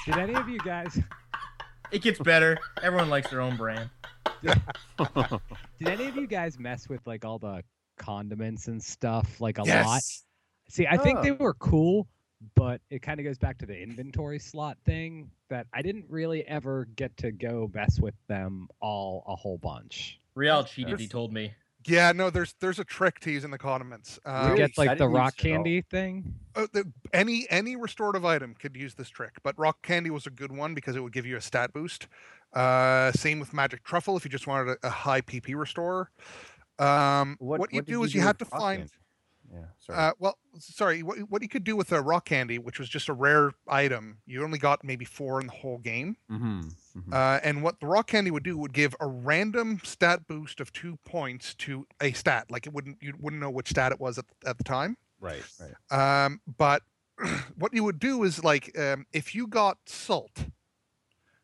[0.05, 0.99] Did any of you guys
[1.91, 2.57] It gets better.
[2.83, 3.89] Everyone likes their own brand.
[4.43, 7.63] did any of you guys mess with like all the
[7.97, 9.67] condiments and stuff like a lot?
[9.67, 10.23] yes.
[10.69, 11.37] See, I think they Oh.
[11.39, 12.07] were cool,
[12.55, 16.45] but it kind of goes back to the inventory slot thing that I didn't really
[16.45, 20.19] ever get to go mess with them all a whole bunch.
[20.35, 21.53] Real cheated, he told me.
[21.87, 24.19] Yeah, no, there's there's a trick to using the condiments.
[24.25, 24.57] You Um, Really?
[24.57, 25.55] get like the rock it at all.
[25.63, 26.35] candy thing.
[26.55, 30.29] uh, the, any any restorative item could use this trick, but rock candy was a
[30.29, 32.07] good one because it would give you a stat boost.
[32.53, 36.09] Uh, same with magic truffle if you just wanted a, a high PP restorer.
[36.79, 38.79] Um, what, you did do is you had to find.
[38.79, 38.91] candy?
[39.51, 39.97] Yeah, sorry.
[39.97, 41.03] Uh, well, sorry.
[41.03, 44.17] What, what you could do with a rock candy, which was just a rare item,
[44.25, 46.17] you only got maybe four in the whole game.
[46.29, 46.61] mm-hmm.
[46.93, 50.59] hmm Uh, and what the rock candy would do would give a random stat boost
[50.59, 52.47] of two points to a stat.
[52.49, 54.97] Like it wouldn't you wouldn't know which stat it was at, at the time.
[55.19, 56.25] Right, right.
[56.25, 56.83] Um, but
[57.57, 60.45] what you would do is like um, if you got salt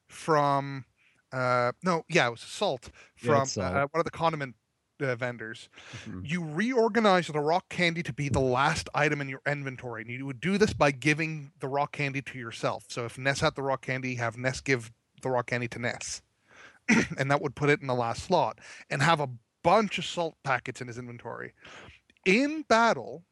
[0.07, 0.85] from
[1.31, 3.75] uh, no, yeah, it was salt from it's salt.
[3.75, 4.55] uh, one of the condiment
[5.03, 5.69] uh, vendors.
[6.05, 6.29] Mhm.
[6.29, 10.25] You reorganize the rock candy to be the last item in your inventory, and you
[10.25, 12.85] would do this by giving the rock candy to yourself.
[12.89, 14.91] So if Ness had the rock candy, have Ness give
[15.21, 16.21] the rock candy to Ness,
[17.17, 19.29] and that would put it in the last slot, and have a
[19.63, 21.53] bunch of salt packets in his inventory.
[22.25, 23.23] In battle,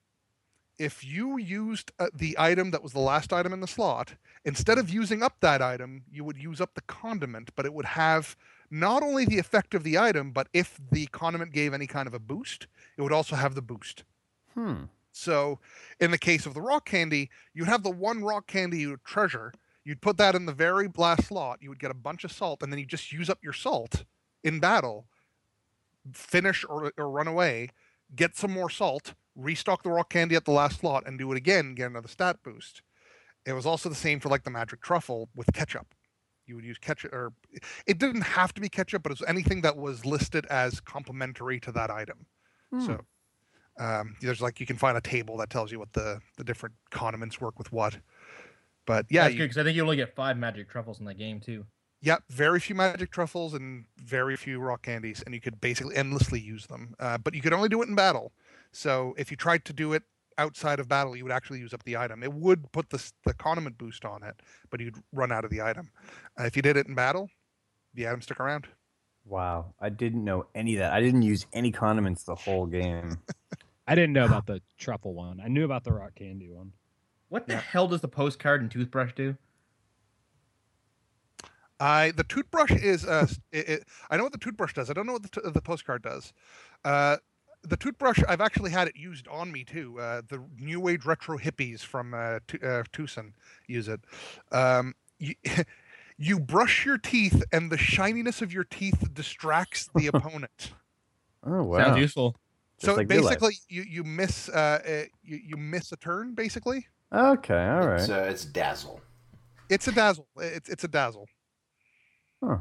[0.80, 4.16] if you used uh, the item that was the last item in the slot,
[4.46, 7.86] instead of using up that item, you would use up the condiment, but it would
[7.86, 8.36] have
[8.72, 12.14] not only the effect of the item, but if the condiment gave any kind of
[12.14, 12.68] a boost,
[12.98, 14.04] it would also have the boost.
[14.54, 14.84] Hmm.
[15.12, 15.60] So,
[16.00, 19.54] in the case of the rock candy, you'd have the one rock candy you treasure.
[19.84, 21.60] You'd put that in the very last slot.
[21.62, 24.06] You would get a bunch of salt, and then you just use up your salt
[24.42, 25.06] in battle,
[26.14, 27.70] finish or, or run away,
[28.16, 31.38] get some more salt, restock the rock candy at the last slot, and do it
[31.38, 32.82] again, get another stat boost.
[33.46, 35.94] It was also the same for like the magic truffle with ketchup.
[36.52, 37.32] You would use ketchup, or
[37.88, 41.62] it didn't have to be ketchup, but it was anything that was listed as complementary
[41.62, 42.26] to that item.
[42.74, 42.86] Hmm.
[42.86, 43.00] So
[43.80, 46.76] um, there's like you can find a table that tells you what the the different
[46.90, 47.98] condiments work with what.
[48.86, 51.06] But yeah, That's you, good because I think you only get five magic truffles in
[51.06, 51.66] the game too.
[52.02, 56.40] Yep, very few magic truffles and very few rock candies, and you could basically endlessly
[56.40, 56.96] use them.
[57.00, 58.34] Uh, but you could only do it in battle.
[58.72, 60.04] So if you tried to do it
[60.38, 62.24] outside of battle, you would actually use up the item.
[62.24, 64.36] It would put the the condiment boost on it,
[64.70, 65.90] but you'd run out of the item.
[66.40, 67.30] Uh, if you did it in battle,
[67.94, 68.68] the item stick around.
[69.26, 70.94] Wow, I didn't know any of that.
[70.94, 73.20] I didn't use any condiments the whole game.
[73.88, 75.40] I didn't know about the truffle one.
[75.44, 76.72] I knew about the rock candy one.
[77.30, 77.62] What the Yeah.
[77.62, 79.36] hell does the postcard and toothbrush do?
[81.80, 84.90] I the toothbrush is uh it, it, I know what the toothbrush does.
[84.90, 86.32] I don't know what the, t- the postcard does.
[86.86, 87.18] Uh,
[87.64, 90.00] the toothbrush I've actually had it used on me too.
[90.00, 93.34] Uh, the new age retro hippies from uh, Tu- uh, Twoson
[93.68, 94.02] use it.
[94.52, 95.36] Um, you,
[96.18, 100.74] you brush your teeth, and the shininess of your teeth distracts the opponent.
[101.46, 101.86] Oh wow!
[101.86, 102.36] Sounds useful.
[102.80, 106.34] Just so like basically, you you miss uh, uh you, you miss a turn.
[106.34, 108.00] Basically, Okay, all right.
[108.00, 109.02] It's, uh, it's dazzle.
[109.70, 110.28] it's a dazzle.
[110.38, 111.28] It's it's a dazzle.
[112.44, 112.58] Huh,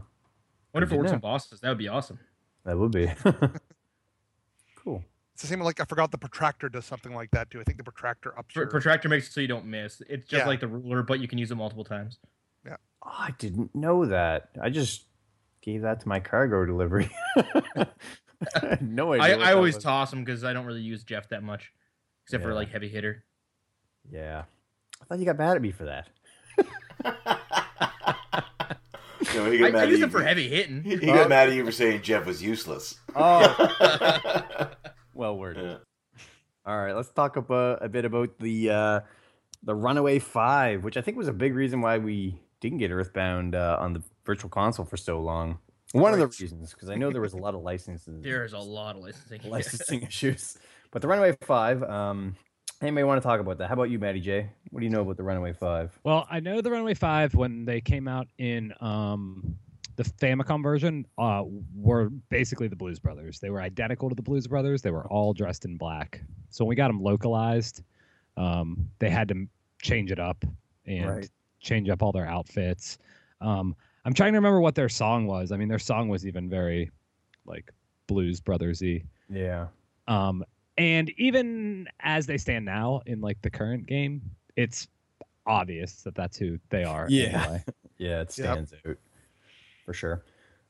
[0.75, 1.15] Wonder if it works know.
[1.15, 1.61] on bosses.
[1.61, 2.19] That would be awesome.
[2.65, 3.33] that would be cool.
[5.41, 7.61] It's the same like I forgot the protractor does something like that too.
[7.61, 10.03] I think the protractor ups Pr- your Protractor makes it so you don't miss.
[10.07, 10.47] It's just Yeah.
[10.47, 12.19] like the ruler, but you can use it multiple times.
[12.69, 14.51] Oh, I didn't know that.
[14.61, 15.07] I just
[15.63, 17.09] gave that to my cargo delivery.
[17.37, 17.87] I
[18.83, 19.39] no idea.
[19.39, 19.83] I, I always was.
[19.85, 21.73] toss them because I don't really use Jeff that much,
[22.27, 23.25] except for like heavy hitter.
[24.13, 24.43] Yeah,
[25.01, 26.09] I thought you got mad at me for that.
[29.35, 30.83] No, he I, got mad I at use you it for for- heavy hitting.
[30.83, 32.99] He got mad at you for saying Jeff was useless.
[33.15, 34.69] Oh,
[35.21, 35.65] well worded.
[35.65, 36.23] Yeah.
[36.65, 39.01] All right, let's talk about a bit about the uh,
[39.63, 43.55] the Runaway Five, which I think was a big reason why we didn't get Earthbound
[43.55, 45.59] uh, on the Virtual Console for so long.
[45.93, 48.59] One of the reasons, because I know there was a lot of licenses There's a
[48.59, 49.41] lot of licensing.
[49.45, 50.57] licensing issues.
[50.91, 52.37] But the Runaway Five, um,
[52.81, 53.69] anybody want to talk about that?
[53.69, 54.49] How about you, Matty J?
[54.71, 55.99] What do you know about the Runaway Five?
[56.03, 59.59] Well, I know the Runaway Five when they came out in um,
[60.03, 61.43] the Famicom version uh,
[61.75, 63.39] were basically the Blues Brothers.
[63.39, 64.81] They were identical to the Blues Brothers.
[64.81, 66.23] They were all dressed in black.
[66.49, 67.83] So when we got them localized,
[68.39, 69.47] um, they had to
[69.83, 70.43] change it up
[70.87, 71.31] and Right.
[71.61, 72.97] change up all their outfits.
[73.43, 73.77] Um,
[74.07, 75.53] I'm trying to remember what their song was.
[75.53, 76.91] I mean, their song was even very
[77.45, 77.71] like
[78.07, 79.05] Blues Brothersy.
[79.29, 79.67] Yeah.
[80.09, 80.43] Um,
[80.79, 84.23] and even as they stand now in like the current game,
[84.57, 84.89] it's
[85.47, 87.07] obvious that that's who they are.
[87.11, 87.43] Yeah.
[87.43, 87.65] anyway.
[87.99, 88.55] Yeah, it Yep.
[88.55, 88.97] stands out
[89.85, 90.25] for sure.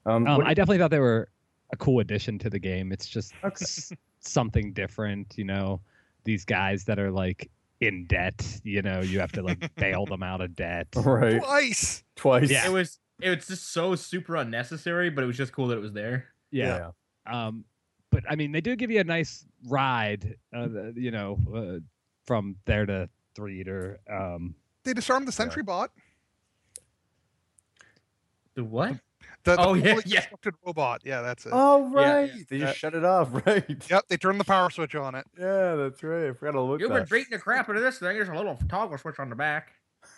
[0.07, 1.29] Um, Um, what- I definitely thought they were
[1.73, 2.91] a cool addition to the game.
[2.93, 5.81] It's just s- something different, you know.
[6.25, 7.51] These guys that are like
[7.81, 10.89] in debt, you know, you have to like bail them out of debt.
[10.97, 11.41] right.
[11.41, 12.03] twice.
[12.17, 12.51] Twice.
[12.51, 12.67] Yeah.
[12.67, 15.81] It was it was just so super unnecessary, but it was just cool that it
[15.81, 16.27] was there.
[16.51, 16.91] Yeah.
[17.27, 17.65] Um,
[18.11, 21.79] but I mean, they do give you a nice ride, uh, you know, uh,
[22.27, 23.97] from there to Threader.
[24.11, 24.55] Um,
[24.85, 25.93] They disarmed the sentry bot.
[28.61, 28.93] The what?
[29.45, 30.21] The, the Oh, yeah, poorly yeah.
[30.21, 31.01] constructed robot.
[31.05, 31.53] Yeah, that's it.
[31.55, 32.43] Oh right, yeah.
[32.51, 32.73] they just Yeah.
[32.75, 33.65] shut it off, right?
[33.91, 35.25] Yep, they turned the power switch on it.
[35.39, 36.29] Yeah, that's right.
[36.29, 36.81] I forgot to look.
[36.81, 38.15] You've been beating the crap out of this thing.
[38.17, 39.73] There's a little toggle switch on the back.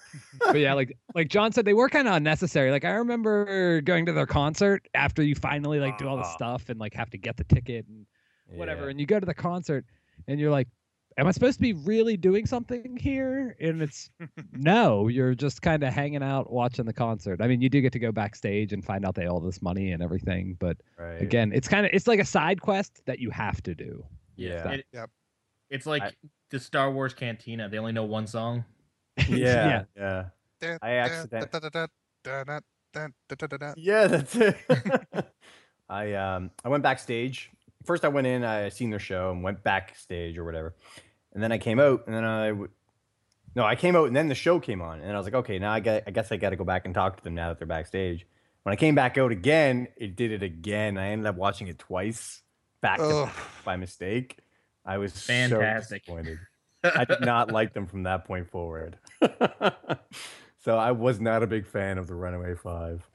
[0.41, 2.71] but yeah, like like John said, they were kind of unnecessary.
[2.71, 6.35] Like I remember going to their concert after you finally like do all the Ah.
[6.35, 8.07] stuff and like have to get the ticket and
[8.59, 8.91] whatever, Yeah.
[8.91, 9.85] and you go to the concert
[10.29, 10.69] and you're like,
[11.19, 13.57] am I supposed to be really doing something here?
[13.61, 14.11] And it's
[14.53, 17.41] no, you're just kind of hanging out watching the concert.
[17.41, 19.93] I mean, you do get to go backstage and find out they all this money
[19.93, 21.21] and everything, but right.
[21.21, 24.05] again, it's kind of it's like a side quest that you have to do.
[24.37, 24.71] Yeah.
[24.71, 25.11] It, yep.
[25.71, 26.13] It's like I,
[26.51, 27.69] the Star Wars cantina.
[27.69, 28.65] They only know one song.
[29.29, 29.85] Yeah.
[29.95, 30.25] yeah.
[30.63, 30.79] yeah.
[30.81, 31.49] I accidentally
[33.77, 34.57] Yeah, that's it.
[35.89, 37.51] I um I went backstage
[37.85, 38.45] First, I went in.
[38.45, 40.75] I seen their show and went backstage or whatever,
[41.33, 42.05] and then I came out.
[42.07, 42.71] And then I w-
[43.55, 45.59] no, I came out and then the show came on, and I was like, okay,
[45.59, 46.05] now I got.
[46.07, 48.27] I guess I got to go back and talk to them now that they're backstage.
[48.63, 50.97] When I came back out again, it did it again.
[50.97, 52.43] I ended up watching it twice
[52.81, 54.39] back to back by mistake.
[54.85, 56.05] I was Fantastic.
[56.07, 56.39] So disappointed.
[56.85, 58.99] I did not like them from that point forward.
[60.59, 63.09] so I was not a big fan of the Runaway Five.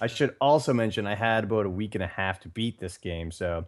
[0.00, 2.98] I should also mention I had about a week and a half to beat this
[2.98, 3.66] game, so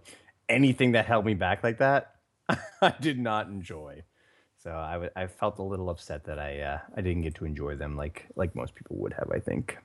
[0.48, 2.14] anything that held me back like that,
[2.82, 4.02] I did not enjoy.
[4.62, 7.44] So I w- I felt a little upset that I uh, I didn't get to
[7.44, 9.30] enjoy them like like most people would have.
[9.30, 9.78] I think.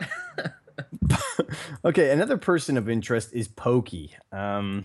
[1.84, 4.10] okay, another person of interest is Pokey.
[4.32, 4.84] Um,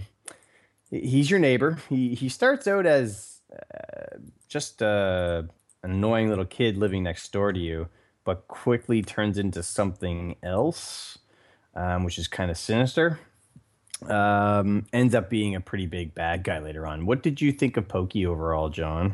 [0.91, 1.79] he's your neighbor.
[1.89, 4.17] He he starts out as uh,
[4.47, 5.43] just uh,
[5.83, 7.87] an annoying little kid living next door to you,
[8.23, 11.17] but quickly turns into something else,
[11.75, 13.19] um, which is kind of sinister.
[14.07, 17.05] Um, ends up being a pretty big bad guy later on.
[17.05, 19.13] What did you think of Pokey overall, John?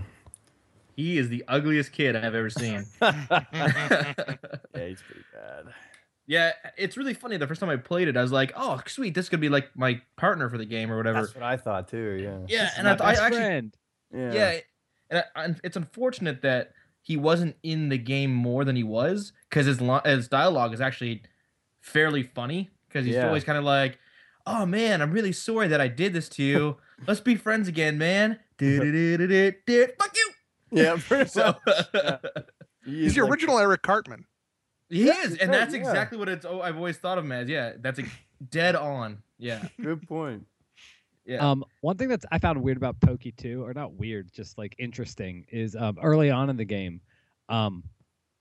[0.95, 2.85] He is the ugliest kid I've ever seen.
[3.01, 4.13] Yeah,
[4.73, 5.65] he's pretty bad.
[6.27, 7.37] yeah, it's really funny.
[7.37, 9.75] The first time I played it, I was like, "Oh, sweet, this could be like
[9.75, 12.19] my partner for the game or whatever." That's what I thought too.
[12.21, 12.37] Yeah.
[12.47, 13.77] yeah, This and my I, I actually friend.
[14.13, 14.59] yeah,
[15.09, 16.71] and, I, and it's unfortunate that
[17.01, 20.81] he wasn't in the game more than he was because his lo- his dialogue is
[20.81, 21.21] actually
[21.81, 23.27] fairly funny because he's Yeah.
[23.27, 23.99] always kind of like,
[24.45, 26.77] "Oh man, I'm really sorry that I did this to you.
[27.07, 30.31] Let's be friends again, man." Fuck you.
[30.71, 30.97] Yeah.
[31.27, 31.55] So.
[31.93, 32.17] Yeah.
[32.85, 34.25] He He's is the like- original Eric Cartman.
[34.89, 35.79] he Yeah, is, and that's yeah.
[35.79, 36.45] exactly what it's.
[36.45, 37.49] Oh, I've always thought of him as.
[37.49, 38.03] Yeah, that's a
[38.49, 39.23] dead on.
[39.39, 40.45] Yeah, Good point.
[41.25, 41.37] yeah.
[41.37, 44.75] Um, one thing that's I found weird about Pokey too, or not weird, just like
[44.77, 47.01] interesting, is um, early on in the game,
[47.49, 47.83] um,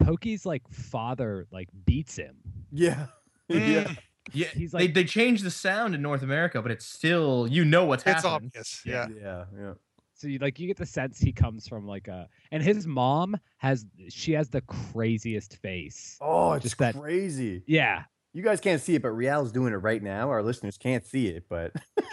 [0.03, 2.37] Pokey's like father like beats him.
[2.71, 3.07] Yeah.
[3.51, 3.69] Mm.
[3.73, 3.95] yeah.
[4.33, 7.65] Yeah, he's they like- they changed the sound in North America, but it's still you
[7.65, 8.51] know what's It's happening.
[8.55, 8.83] obvious.
[8.85, 9.07] Yeah.
[9.21, 9.45] Yeah.
[9.59, 9.73] Yeah.
[10.17, 13.37] So you like you get the sense he comes from like a, and his mom
[13.59, 16.17] has she has the craziest face.
[16.21, 17.63] Oh, it's Just that- crazy.
[17.67, 20.31] Yeah, You guys can't see it, but Real's doing it right now.
[20.31, 21.73] Our listeners can't see it, but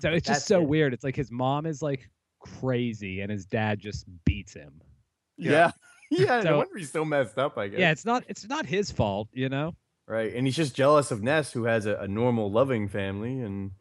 [0.00, 0.68] so it's just so it.
[0.68, 0.92] weird.
[0.94, 2.08] It's like his mom is like
[2.40, 4.80] crazy, and his dad just beats him.
[5.36, 5.70] yeah,
[6.10, 6.26] yeah.
[6.36, 7.56] no So- wonder he's so messed up.
[7.58, 7.80] I guess.
[7.80, 9.74] Yeah, it's not it's not his fault, you know.
[10.06, 10.34] Right.
[10.34, 13.72] And he's just jealous of Ness, who has a, a normal, loving family, and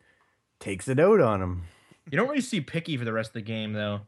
[0.60, 1.64] takes it out on him.
[2.10, 4.02] You don't really see Pokey for the rest of the game, though.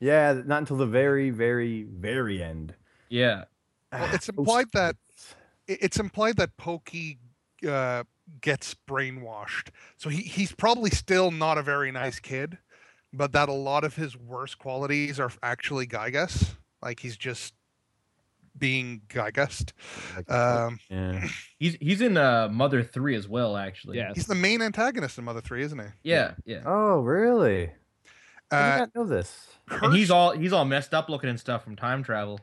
[0.00, 2.74] Yeah, not until the very, very, very end.
[3.08, 3.44] Yeah,
[3.92, 4.96] Well, it's implied that
[5.66, 7.18] it's implied that Pokey
[7.66, 8.04] uh,
[8.40, 9.68] gets brainwashed.
[9.96, 12.58] So he, he's probably still not a very nice kid,
[13.12, 16.56] but that a lot of his worst qualities are actually Giygas.
[16.82, 17.54] Like he's just
[18.56, 19.72] being Giygas.
[20.16, 21.26] like, Um, yeah.
[21.58, 23.96] he's he's in uh, Mother Three as well, actually.
[23.98, 24.12] Yeah.
[24.14, 25.86] he's the main antagonist in Mother 3, isn't he?
[26.02, 26.62] yeah, yeah.
[26.64, 27.70] Oh, really?
[28.50, 29.48] I did Uh, not know this.
[29.68, 32.38] And he's all he's all messed up looking and stuff from time travel.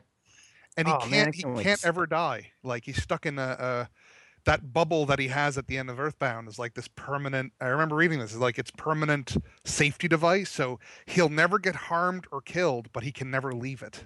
[0.76, 2.50] and he Oh, can't man, I he can't wait can't ever die.
[2.62, 3.88] Like he's stuck in a, a
[4.44, 7.52] that bubble that he has at the end of Earthbound is like this permanent.
[7.60, 12.26] I remember reading this is like it's permanent safety device, so he'll never get harmed
[12.32, 14.04] or killed, but he can never leave it.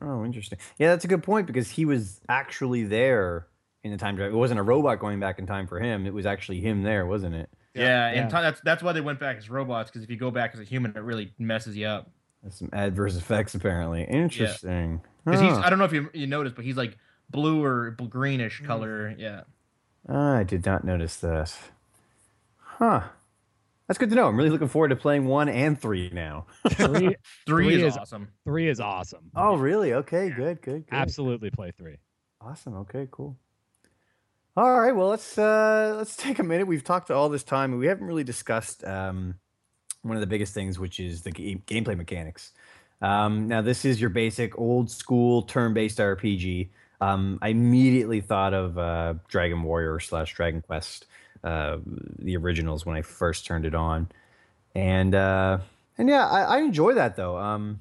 [0.00, 0.58] Oh, interesting.
[0.78, 3.46] Yeah, that's a good point because he was actually there
[3.84, 4.32] in the time drive.
[4.32, 6.06] It wasn't a robot going back in time for him.
[6.06, 7.48] It was actually him there, wasn't it?
[7.74, 8.40] Yeah, Yeah, and yeah.
[8.42, 10.64] that's that's why they went back as robots because if you go back as a
[10.64, 12.10] human, it really messes you up.
[12.42, 14.04] That's some adverse effects, apparently.
[14.04, 15.00] Interesting.
[15.24, 15.62] Because he's Huh.
[15.64, 16.96] I don't know if you you noticed, but he's like
[17.30, 18.08] blue or Mm.
[18.08, 19.14] greenish color.
[19.18, 19.42] Yeah.
[20.08, 21.56] I did not notice that.
[22.56, 23.02] Huh.
[23.88, 24.28] That's good to know.
[24.28, 26.46] I'm really looking forward to playing one and three now.
[26.68, 27.16] Three, Three,
[27.46, 28.28] Three is, is- awesome.
[28.44, 29.30] three is awesome.
[29.34, 29.94] oh, really?
[29.94, 30.92] Okay, good, good, good.
[30.92, 31.96] Absolutely play three.
[32.40, 32.74] Awesome.
[32.76, 33.36] Okay, cool.
[34.56, 34.94] All right.
[34.94, 36.66] Well, let's uh, let's take a minute.
[36.66, 39.36] We've talked all this time, and we haven't really discussed um,
[40.02, 42.52] one of the biggest things, which is the game, gameplay mechanics.
[43.00, 46.70] Um, now, this is your basic old school turn-based RPG.
[47.00, 51.06] um, I immediately thought of uh, Dragon Warrior slash Dragon Quest,
[51.44, 51.78] uh,
[52.18, 54.08] the originals when I first turned it on,
[54.74, 55.58] and uh,
[55.96, 57.36] and yeah, I, I enjoy that though.
[57.38, 57.80] Um,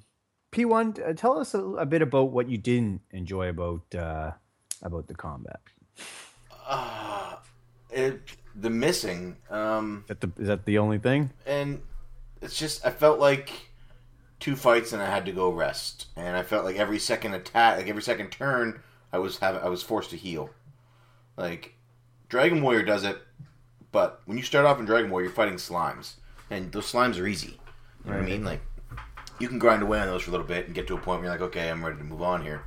[0.52, 4.32] P1, uh, tell us a, a bit about what you didn't enjoy about uh,
[4.82, 5.60] about the combat.
[6.68, 7.36] Uh,
[7.90, 8.22] it,
[8.56, 9.38] the missing.
[9.50, 11.32] Um, Is that the, is that the only thing?
[11.46, 11.82] and
[12.42, 13.52] it's just I felt like
[14.40, 17.78] two fights and I had to go rest, and I felt like every second attack,
[17.78, 18.82] like every second turn,
[19.12, 20.50] I was having I was forced to heal.
[21.38, 21.76] Like
[22.30, 23.18] Dragon Warrior does it,
[23.92, 26.14] but when you start off in Dragon Warrior, you're fighting slimes,
[26.50, 27.60] and those slimes are easy.
[28.04, 28.44] You know what I mean?
[28.44, 28.62] Like
[29.40, 31.20] you can grind away on those for a little bit and get to a point
[31.20, 32.64] where you're like, okay, I'm ready to move on here.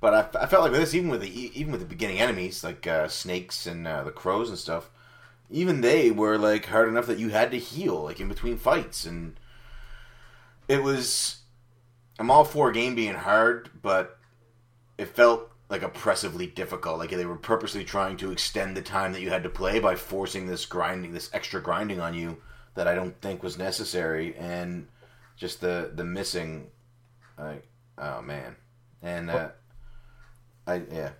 [0.00, 2.62] But I, I felt like with this, even with the even with the beginning enemies
[2.62, 4.90] like uh, snakes and uh, the crows and stuff,
[5.50, 9.06] even they were like hard enough that you had to heal like in between fights,
[9.06, 9.38] and
[10.68, 11.38] it was.
[12.18, 14.18] I'm all for a game being hard, but
[14.98, 16.98] it felt like oppressively difficult.
[16.98, 19.94] Like they were purposely trying to extend the time that you had to play by
[19.96, 22.38] forcing this grinding, this extra grinding on you
[22.74, 24.88] that I don't think was necessary, and
[25.36, 26.70] just the the missing,
[27.38, 27.66] like
[27.98, 28.56] oh man,
[29.02, 29.48] and uh,
[30.66, 31.10] I yeah.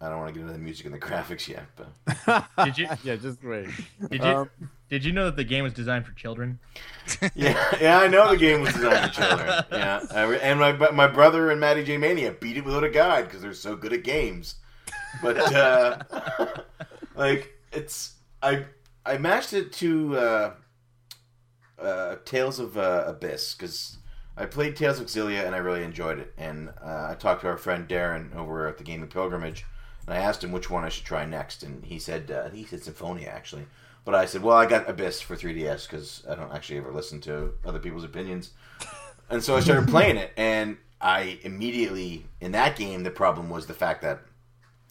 [0.00, 2.88] I don't want to get into the music and the graphics yet, but Did you
[3.04, 3.68] yeah, just wait.
[4.10, 4.50] did you Um,
[4.90, 6.58] did you know that the game was designed for children?
[7.34, 9.64] yeah, yeah, I know the game was designed for children.
[9.72, 10.00] Yeah,
[10.42, 13.54] and my my brother and Matty J Mania beat it without a guide because they're
[13.54, 14.56] so good at games.
[15.22, 15.98] But uh,
[17.16, 18.66] like it's I
[19.06, 20.54] I matched it to uh,
[21.78, 23.98] uh, Tales of uh, Abyss because
[24.36, 26.32] I played Tales of Xillia and I really enjoyed it.
[26.36, 29.64] And uh, I talked to our friend Darren over at the Gaming Pilgrimage,
[30.06, 32.64] and I asked him which one I should try next, and he said uh, he
[32.64, 33.66] said Symphonia actually.
[34.04, 37.22] But I said, well, I got Abyss for 3DS because I don't actually ever listen
[37.22, 38.50] to other people's opinions.
[39.30, 43.66] And so I started playing it, and I immediately, in that game, the problem was
[43.66, 44.20] the fact that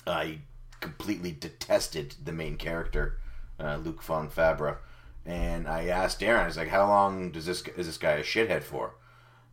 [0.07, 0.39] I
[0.79, 3.19] completely detested the main character,
[3.59, 4.79] uh, Luke fon Fabre.
[5.25, 8.23] And I asked Darren, I was like, how long does this is this guy a
[8.23, 8.95] shithead for?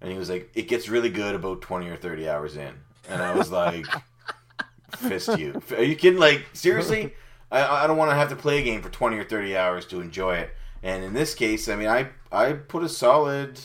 [0.00, 2.74] And he was like, it gets really good about 20 or 30 hours in.
[3.08, 3.86] And I was like,
[4.96, 5.60] fist you.
[5.76, 6.18] Are you kidding?
[6.20, 7.14] Like, seriously?
[7.50, 9.86] I, I don't want to have to play a game for 20 or 30 hours
[9.86, 10.50] to enjoy it.
[10.82, 13.60] And in this case, I mean, I, I put a solid.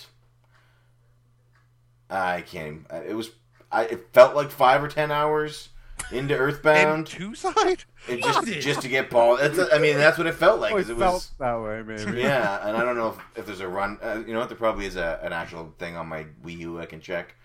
[2.09, 2.85] I can't.
[2.89, 3.31] even- It was.
[3.71, 5.69] I it felt like five or ten hours
[6.11, 7.83] into And Earthbound, two side?
[8.07, 9.37] it just just to get ball.
[9.37, 10.71] That's I mean, that's what it felt like.
[10.71, 12.21] 'cause Always it felt was that way, maybe.
[12.21, 13.97] yeah, and I don't know if, if there's a run.
[14.01, 14.49] Uh, you know what?
[14.49, 17.35] There probably is a, an actual thing on my Wii U I can check,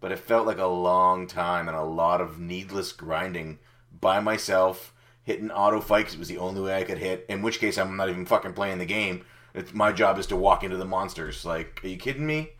[0.00, 3.58] but it felt like a long time and a lot of needless grinding
[4.00, 4.92] by myself,
[5.22, 7.24] hitting auto fight 'cause it was the only way I could hit.
[7.28, 9.24] In which case, I'm not even fucking playing the game.
[9.54, 11.44] It's my job is to walk into the monsters.
[11.44, 12.50] Like, are you kidding me?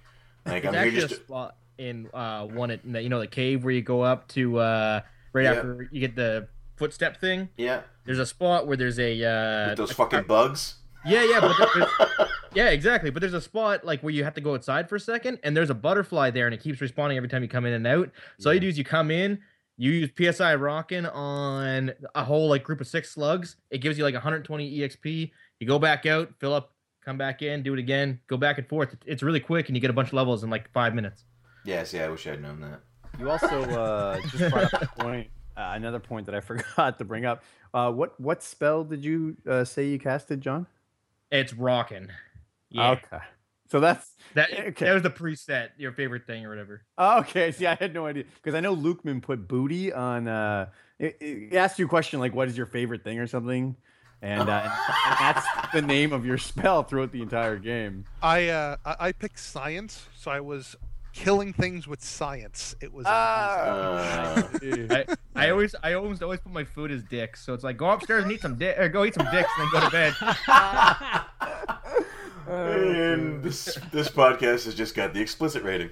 [0.46, 1.12] Like, There's I'm here just.
[1.12, 5.00] a spot in uh, Onett you know the cave where you go up to uh,
[5.34, 5.52] right Yeah.
[5.52, 7.50] after you get the footstep thing.
[7.58, 10.76] yeah, There's a spot where there's a uh, with those a- fucking bugs.
[11.06, 13.10] Yeah, yeah, but there's- yeah, exactly.
[13.10, 15.56] But there's a spot like where you have to go outside for a second, and
[15.56, 18.10] there's a butterfly there, and it keeps responding every time you come in and out.
[18.38, 19.38] So all you do is you come in,
[19.76, 23.56] you use PSI rocking on a whole like group of six slugs.
[23.70, 25.30] It gives you like 120 EXP.
[25.60, 26.72] You go back out, fill up,
[27.04, 28.96] come back in, do it again, go back and forth.
[29.04, 31.24] It's really quick, and you get a bunch of levels in like five minutes.
[31.64, 32.80] Yes, yeah, I wish I'd known that.
[33.18, 37.04] You also uh, just brought up a point, uh, another point that I forgot to
[37.04, 37.42] bring up.
[37.74, 40.66] Uh, what what spell did you uh, say you casted, John?
[41.30, 42.08] It's rocking.
[42.70, 43.18] Yeah, Okay,
[43.68, 44.86] so that's that okay.
[44.86, 46.82] that was the preset, your favorite thing or whatever.
[46.98, 47.52] okay.
[47.52, 50.28] See, I had no idea because I know Lukeman put booty on.
[50.28, 53.76] Uh, it, it asked you a question like, "What is your favorite thing?" or something,
[54.22, 58.04] and, uh, and, and that's the name of your spell throughout the entire game.
[58.22, 60.74] I uh I, I picked science, so I was
[61.16, 62.74] killing things with science.
[62.80, 63.10] It was Uh,
[64.60, 67.42] I, I always I always always put my food as dicks.
[67.44, 69.68] So it's like go upstairs and eat some dick or go eat some dicks and
[69.72, 70.14] then go to bed.
[72.48, 75.90] and this this podcast has just got the explicit rating.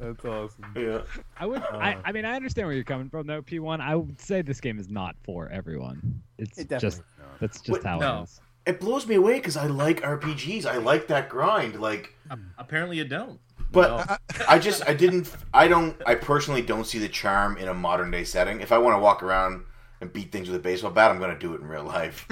[0.00, 0.64] That's awesome.
[0.76, 1.00] yeah.
[1.38, 1.62] I would.
[1.62, 3.40] I, I mean, I understand where you're coming from, though.
[3.40, 3.80] P1.
[3.80, 6.20] I would say this game is not for everyone.
[6.36, 7.40] It's It definitely just not.
[7.40, 8.18] that's just What- how no.
[8.20, 8.40] it is.
[8.66, 10.64] It blows me away because I like RPGs.
[10.66, 11.80] I like that grind.
[11.80, 12.14] Like,
[12.58, 13.38] Apparently you don't.
[13.72, 17.74] but I just I didn't I don't I personally don't see the charm in a
[17.74, 18.60] modern day setting.
[18.60, 19.64] If I want to walk around
[20.00, 22.26] and beat things with a baseball bat, I'm going to do it in real life.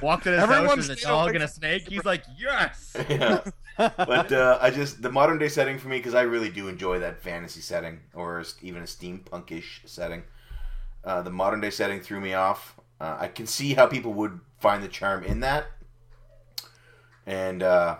[0.00, 1.88] Walked in his Everyone house, there's a stay dog away and a snake.
[1.88, 2.96] He's like, yes.
[3.08, 3.40] yeah.
[3.76, 6.98] But uh, I just the modern day setting for me because I really do enjoy
[7.00, 10.22] that fantasy setting or even a steampunkish setting.
[11.04, 12.76] Uh, the modern day setting threw me off.
[13.02, 15.66] Uh, I can see how people would find the charm in that,
[17.26, 17.96] and uh,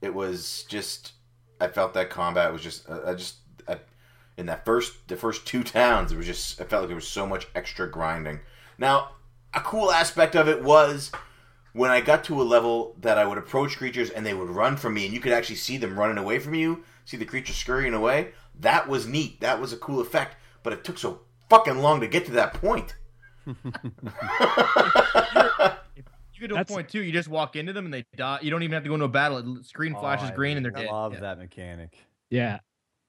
[0.00, 1.12] it was just
[1.60, 3.34] I felt that combat was just uh, I just
[3.68, 3.80] I,
[4.38, 7.06] in that first the first two towns it was just I felt like there was
[7.06, 8.40] so much extra grinding.
[8.78, 9.10] Now,
[9.52, 11.12] a cool aspect of it was
[11.74, 14.78] when I got to a level that I would approach creatures and they would run
[14.78, 17.52] from me and you could actually see them running away from you, see the creature
[17.52, 18.32] scurrying away.
[18.58, 19.38] That was neat.
[19.40, 21.20] That was a cool effect, but it took so
[21.50, 22.94] fucking long to get to that point.
[23.46, 23.54] You
[26.40, 27.00] get to That's- a point too.
[27.02, 28.40] You just walk into them and they die.
[28.42, 29.38] You don't even have to go into a battle.
[29.38, 30.86] It, screen flashes Oh, I green and they're dead.
[30.90, 31.20] Love Yeah.
[31.20, 31.96] that mechanic.
[32.28, 32.58] Yeah,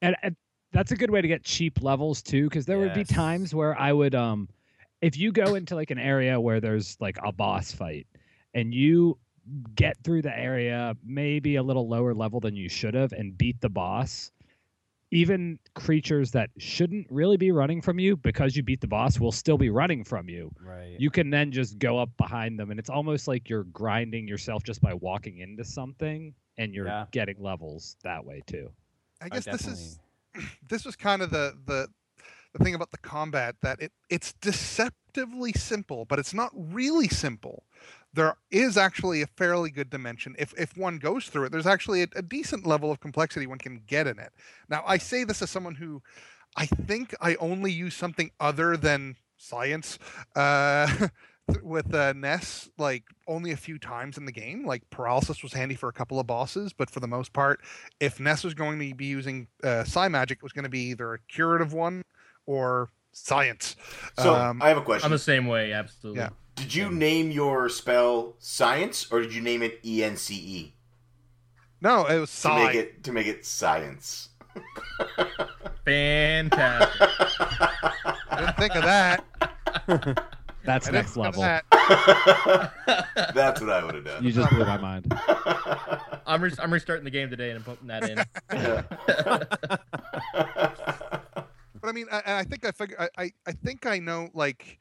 [0.01, 0.35] and, and
[0.71, 3.77] that's a good way to get cheap levels too, because there would be times where
[3.77, 4.47] I would um,
[5.01, 8.07] if you go into like an area where there's like a boss fight,
[8.53, 9.17] and you
[9.75, 13.59] get through the area maybe a little lower level than you should have and beat
[13.59, 14.31] the boss.
[15.11, 19.31] Even creatures that shouldn't really be running from you because you beat the boss will
[19.31, 20.51] still be running from you.
[20.61, 20.95] Right.
[20.99, 24.63] You can then just go up behind them, and it's almost like you're grinding yourself
[24.63, 27.05] just by walking into something, and you're Yeah.
[27.11, 28.69] getting levels that way too.
[29.21, 29.99] I guess this is
[30.67, 31.87] this was kind of the the
[32.53, 37.63] the thing about the combat that it it's deceptively simple, but it's not really simple.
[38.13, 40.35] There is actually a fairly good dimension.
[40.39, 43.59] If if one goes through it, there's actually a, a decent level of complexity one
[43.59, 44.31] can get in it.
[44.69, 46.01] Now, I say this as someone who
[46.55, 49.99] I think I only use something other than science
[50.35, 51.09] uh,
[51.61, 54.65] with uh, Ness like only a few times in the game.
[54.65, 57.61] Like paralysis was handy for a couple of bosses, but for the most part,
[57.99, 60.89] if Ness was going to be using uh, Psi magic, it was going to be
[60.89, 62.03] either a curative one
[62.45, 63.75] or science.
[64.17, 65.05] So Um, I have a question.
[65.05, 65.73] I'm the same way.
[65.73, 66.21] Absolutely.
[66.21, 66.29] Yeah.
[66.57, 70.73] Did you name your spell science or did you name it E N C E
[71.81, 74.29] No, it was to make it to make it science?
[75.85, 77.09] Fantastic.
[78.29, 79.23] I didn't think of that.
[80.65, 81.43] That's I next level.
[81.43, 81.63] that.
[83.35, 84.23] That's what I would have done.
[84.23, 85.13] You just blew my mind.
[86.25, 88.25] I'm re- I'm restarting the game today and I'm putting that in.
[91.79, 94.79] But I mean, I, I think I figure I, I, I think I know like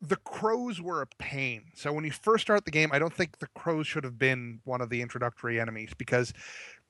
[0.00, 1.64] the crows were a pain.
[1.74, 4.60] So when you first start the game, I don't think the crows should have been
[4.64, 6.32] one of the introductory enemies because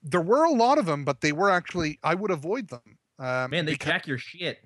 [0.03, 2.99] there were a lot of them, but they were actually I would avoid them.
[3.19, 4.59] Um, Man, they because- jack your shit.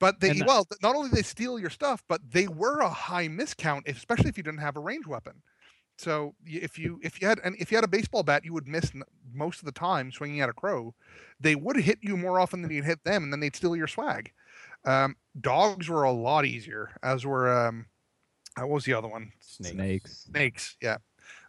[0.00, 3.26] But they And well, not only they steal your stuff, but they were a high
[3.26, 5.42] miscount, especially if you didn't have a range weapon.
[5.96, 8.68] So if you if you had and if you had a baseball bat, you would
[8.68, 8.92] miss
[9.32, 10.94] most of the time swinging at a crow.
[11.40, 13.88] They would hit you more often than you'd hit them, and then they'd steal your
[13.88, 14.30] swag.
[14.84, 17.86] Um, dogs were a lot easier, as were um,
[18.56, 19.32] uh, what was the other one?
[19.40, 19.72] Snakes.
[19.74, 20.26] Snakes.
[20.30, 20.76] Snakes.
[20.82, 20.96] Yeah,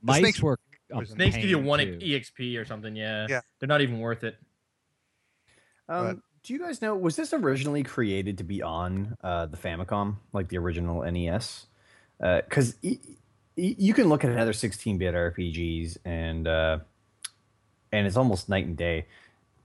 [0.01, 0.59] Mice snakes- were.
[0.91, 1.15] a poison.
[1.15, 1.99] Snakes give you one too.
[2.01, 2.95] EXP or something.
[2.95, 3.27] Yeah.
[3.29, 3.41] Yeah.
[3.59, 4.37] They're not even worth it.
[5.87, 9.57] Um, But- do you guys know was this originally created to be on uh, the
[9.57, 11.65] Famicom, like the original NES?
[12.21, 12.97] Uh because y-
[13.57, 16.79] y- you can look at another 16-bit RPGs and uh,
[17.91, 19.05] and it's almost night and day.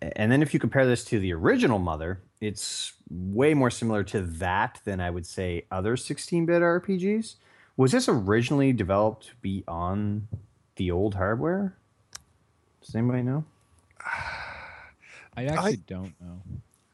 [0.03, 4.21] And then if you compare this to the original Mother, it's way more similar to
[4.23, 7.37] that than I would say other 16-bit RPGs.
[7.77, 10.29] Was this originally developed to be on
[10.77, 11.77] the old hardware?
[12.85, 13.45] Does anybody know?
[15.37, 16.41] I actually don't know.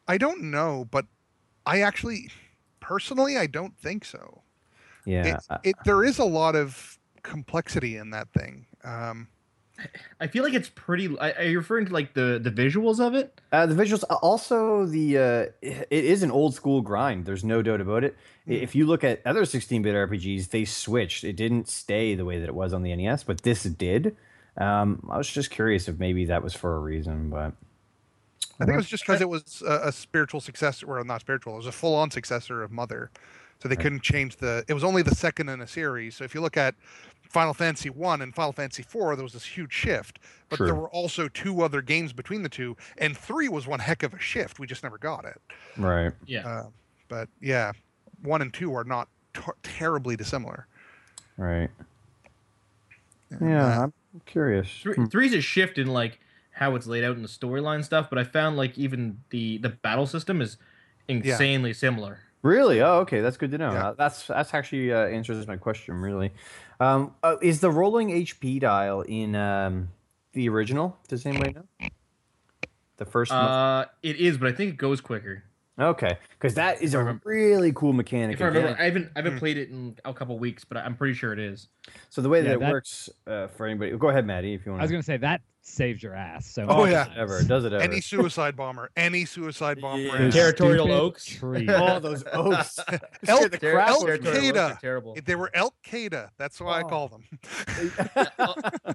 [0.09, 1.07] I don't know, but
[1.67, 2.31] I actually
[2.81, 4.43] personally I don't think so.
[5.05, 8.67] Yeah, it, it there is a lot of complexity in that thing.
[8.83, 9.29] Um,
[10.21, 11.17] I feel like it's pretty.
[11.19, 13.41] Are you referring to like the the visuals of it?
[13.53, 17.25] Uh, the visuals, uh, also the uh, it is an old school grind.
[17.25, 18.17] There's no doubt about it.
[18.49, 21.25] I- If you look at other 16-bit RPGs, they switched.
[21.25, 24.17] It didn't stay the way that it was on the NES, but this did.
[24.57, 27.53] Um, I was just curious if maybe that was for a reason, but
[28.59, 31.55] I think it was just because it was a, a spiritual successor, or not spiritual.
[31.55, 33.11] It was a full-on successor of Mother,
[33.63, 33.83] so they Right.
[33.83, 34.65] couldn't change the.
[34.69, 36.17] It was only the second in a series.
[36.17, 36.75] So if you look at
[37.31, 40.19] Final Fantasy One and Final Fantasy Four, there was this huge shift.
[40.51, 44.03] But there were also two other games between the two, and three was one heck
[44.03, 44.59] of a shift.
[44.59, 45.41] We just never got it.
[45.79, 46.13] right.
[46.27, 46.47] Yeah.
[46.47, 46.67] Uh,
[47.09, 47.71] but yeah,
[48.23, 50.67] one and two are not t- terribly dissimilar.
[51.37, 51.71] Right.
[53.41, 53.93] Yeah, uh, I'm
[54.27, 54.69] curious.
[54.83, 55.05] Three, Hmm.
[55.07, 56.19] three's a shift in like
[56.51, 59.69] how it's laid out in the storyline stuff, but I found like even the the
[59.69, 60.57] battle system is
[61.09, 62.19] insanely similar.
[62.43, 62.81] Really?
[62.81, 63.21] Oh, okay.
[63.21, 63.73] That's good to know.
[63.73, 63.89] Yeah.
[63.89, 65.95] Uh, That's that's actually uh, answers my question.
[65.95, 66.33] Really,
[66.81, 69.91] um, uh, is the rolling HP dial in um,
[70.33, 70.97] the original?
[71.09, 71.89] Does anybody know?
[72.97, 73.31] The first.
[73.31, 73.41] one?
[73.41, 75.45] Uh, it is, but I think it goes quicker.
[75.81, 78.35] Okay, because that is If I a remember- really cool mechanic.
[78.37, 78.77] If I remember.
[78.79, 79.39] I haven't I haven't Hmm.
[79.39, 81.69] played it in a couple weeks, but I'm pretty sure it is.
[82.11, 84.73] So the way that Yeah, it works uh, for anybody, go ahead, Matty, if you
[84.73, 84.83] want.
[84.83, 86.47] I was gonna say that saves your ass.
[86.47, 87.05] So Oh, yeah.
[87.05, 87.17] times.
[87.19, 87.83] ever does it ever?
[87.83, 90.03] any suicide bomber, any suicide bomber.
[90.03, 90.31] Yeah.
[90.31, 91.43] Territorial Stupid Oaks.
[91.81, 92.79] all oh, those oaks!
[93.27, 94.77] Elk- Scared the crap Elk out of me.
[94.81, 95.17] Terrible.
[95.25, 96.31] They were Elk Cada.
[96.39, 96.89] That's why I Oh.
[96.89, 97.23] call them.
[98.39, 98.95] Okay.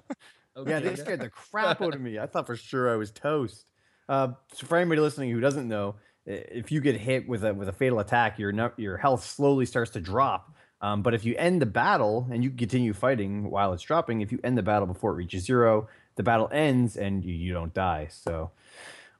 [0.66, 2.18] Yeah, they scared the crap out of me.
[2.18, 3.66] I thought for sure I was toast.
[4.08, 7.54] Uh, so for anybody listening who doesn't know, i- if you get hit with a
[7.54, 10.52] with a fatal attack, your your health slowly starts to drop.
[10.80, 14.30] Um, but if you end the battle and you continue fighting while it's dropping, if
[14.30, 17.72] you end the battle before it reaches zero, the battle ends and you, you don't
[17.72, 18.08] die.
[18.10, 18.50] So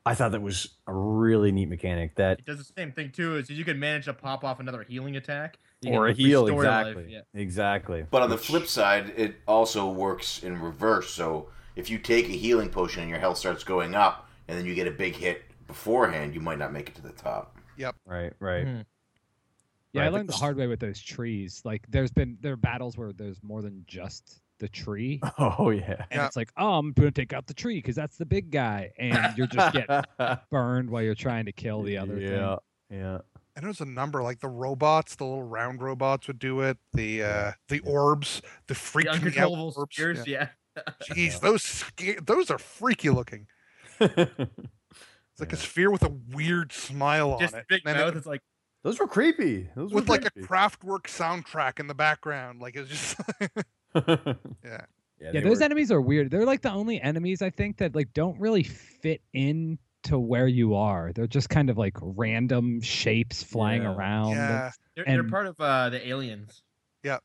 [0.04, 3.36] I thought that was a really neat mechanic that It does the same thing too.
[3.36, 6.44] Is you can manage to pop off another healing attack You or a can heal
[6.44, 7.06] restore exactly.
[7.08, 7.20] Yeah.
[7.34, 8.06] Exactly.
[8.10, 11.10] But on the flip side, it also works in reverse.
[11.10, 14.64] So if you take a healing potion and your health starts going up, and then
[14.64, 17.56] you get a big hit beforehand, you might not make it to the top.
[17.76, 17.96] Yep.
[18.06, 18.66] Right, right.
[18.66, 18.84] Mhm.
[19.92, 21.62] Yeah, I Right, but learned the hard way with those trees.
[21.64, 26.06] Like, there's been there are battles where there's more than just the tree, Oh yeah.
[26.10, 26.26] and Yeah.
[26.26, 29.36] it's like, oh, I'm gonna take out the tree because that's the big guy, and
[29.36, 30.02] you're just getting
[30.50, 32.56] burned while you're trying to kill the other yeah,
[32.90, 33.18] yeah.
[33.54, 36.76] And there's a number like the robots, the little round robots would do it.
[36.92, 39.94] The uh, the orbs, the The freaking out uncontrollable orbs.
[39.96, 40.48] spears, Yeah.
[40.76, 40.82] yeah.
[41.04, 43.46] Jeez, those sca- those are freaky looking.
[45.36, 48.14] It's like a sphere with a weird smile Just on it, big and mouth.
[48.14, 48.40] it- It's like
[48.84, 49.68] Those were creepy.
[49.76, 50.48] Those with were like a creepy.
[50.48, 52.60] Kraftwerk soundtrack in the background.
[52.62, 53.16] Like it's just
[53.94, 54.14] yeah,
[54.64, 54.80] yeah.
[55.32, 56.30] Yeah, those were- enemies are weird.
[56.30, 60.46] They're like the only enemies I think that like don't really fit in to where
[60.48, 61.12] you are.
[61.12, 63.94] They're just kind of like random shapes flying Yeah.
[63.94, 64.30] around.
[64.36, 64.70] yeah.
[64.94, 66.62] they're, they're And- part of uh, the aliens.
[67.02, 67.18] Yeah,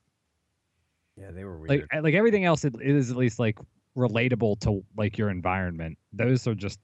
[1.17, 1.88] Yeah, they were weird.
[1.93, 3.57] Like like everything else it, it is at least like
[3.97, 5.97] relatable to like your environment.
[6.13, 6.77] Those are just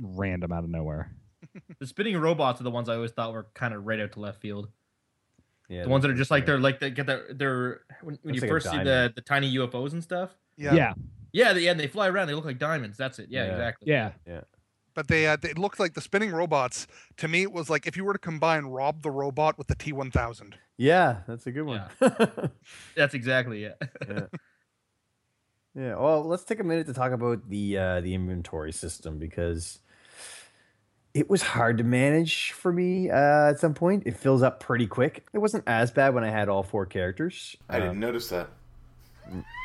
[0.00, 1.14] random out of nowhere.
[1.78, 4.20] The spinning robots are the ones I always thought were kind of right out to
[4.20, 4.68] left field.
[5.68, 8.18] yeah, The ones that are were just like they're like they get their they're when,
[8.22, 10.30] when you like first see the the tiny UFOs and stuff.
[10.56, 10.92] yeah, Yeah,
[11.32, 12.26] Yeah, they, yeah, they fly around.
[12.28, 12.96] They look like diamonds.
[12.96, 13.28] That's it.
[13.30, 13.50] Yeah, Yeah.
[13.52, 13.92] exactly.
[13.92, 14.12] yeah.
[14.26, 14.40] Yeah.
[14.94, 16.86] But they uh, they looked like the spinning robots.
[17.18, 19.76] To me, it was like if you were to combine Rob the robot with the
[19.76, 20.54] T1000.
[20.76, 21.82] Yeah, that's a good one.
[22.00, 22.26] Yeah.
[22.96, 23.80] That's exactly it.
[25.74, 25.96] yeah.
[25.96, 29.80] Well, let's take a minute to talk about the uh, the inventory system because
[31.14, 34.02] it was hard to manage for me uh, at some point.
[34.04, 35.24] It fills up pretty quick.
[35.32, 37.56] It wasn't as bad when I had all four characters.
[37.68, 38.48] I Um, didn't notice that.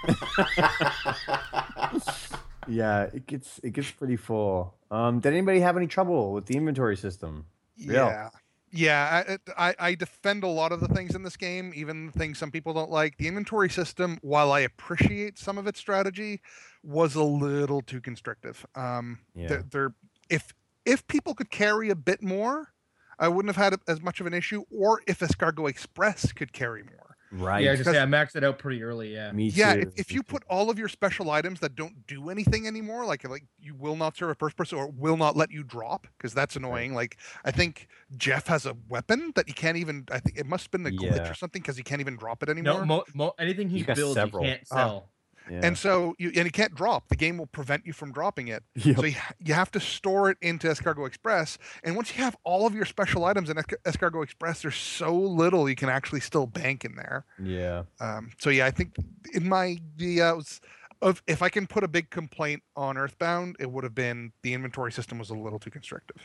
[2.68, 4.76] yeah, it gets it gets pretty full.
[4.92, 7.46] Um, did anybody have any trouble with the inventory system?
[7.76, 7.94] Yeah.
[7.94, 8.30] Yeah.
[8.72, 9.24] Yeah,
[9.58, 12.38] I, I, I defend a lot of the things in this game, even the things
[12.38, 13.18] some people don't like.
[13.18, 16.40] The inventory system, while I appreciate some of its strategy,
[16.84, 18.64] was a little too constrictive.
[18.76, 19.48] Um, Yeah.
[19.48, 19.94] they're, they're
[20.30, 20.54] if
[20.90, 22.74] if people could carry a bit more,
[23.18, 24.64] I wouldn't have had as much of an issue.
[24.72, 27.16] Or if Escargot Express could carry more.
[27.32, 27.64] Right.
[27.64, 29.14] yeah, I just because- say I maxed it out pretty early.
[29.14, 29.32] Yeah.
[29.34, 29.82] Me Yeah, too.
[29.82, 33.24] if, if you put all of your special items that don't do anything anymore, like
[33.30, 36.34] like you will not serve a first person or will not let you drop, because
[36.34, 36.96] that's annoying.
[36.96, 37.88] Like I think
[38.18, 40.06] Jeff has a weapon that he can't even.
[40.12, 41.30] I think it must have been the glitch Yeah.
[41.30, 42.80] or something because he can't even drop it anymore.
[42.80, 44.76] No, mo, mo, anything he He's builds, he can't Oh.
[44.76, 45.10] sell.
[45.50, 45.62] Yeah.
[45.64, 47.10] And so you and you can't drop.
[47.10, 48.64] The game will prevent you from dropping it.
[48.76, 48.96] Yep.
[48.98, 51.58] So you, you have to store it into Escargot Express.
[51.84, 55.14] And once you have all of your special items in Esca- Escargot Express, there's so
[55.16, 57.26] little you can actually still bank in there.
[57.42, 57.84] yeah.
[58.00, 58.96] Um, so yeah, I think
[59.34, 60.62] in my the uh, was-
[61.02, 64.54] of if I can put a big complaint on Earthbound, it would have been the
[64.54, 66.22] inventory system was a little too constrictive.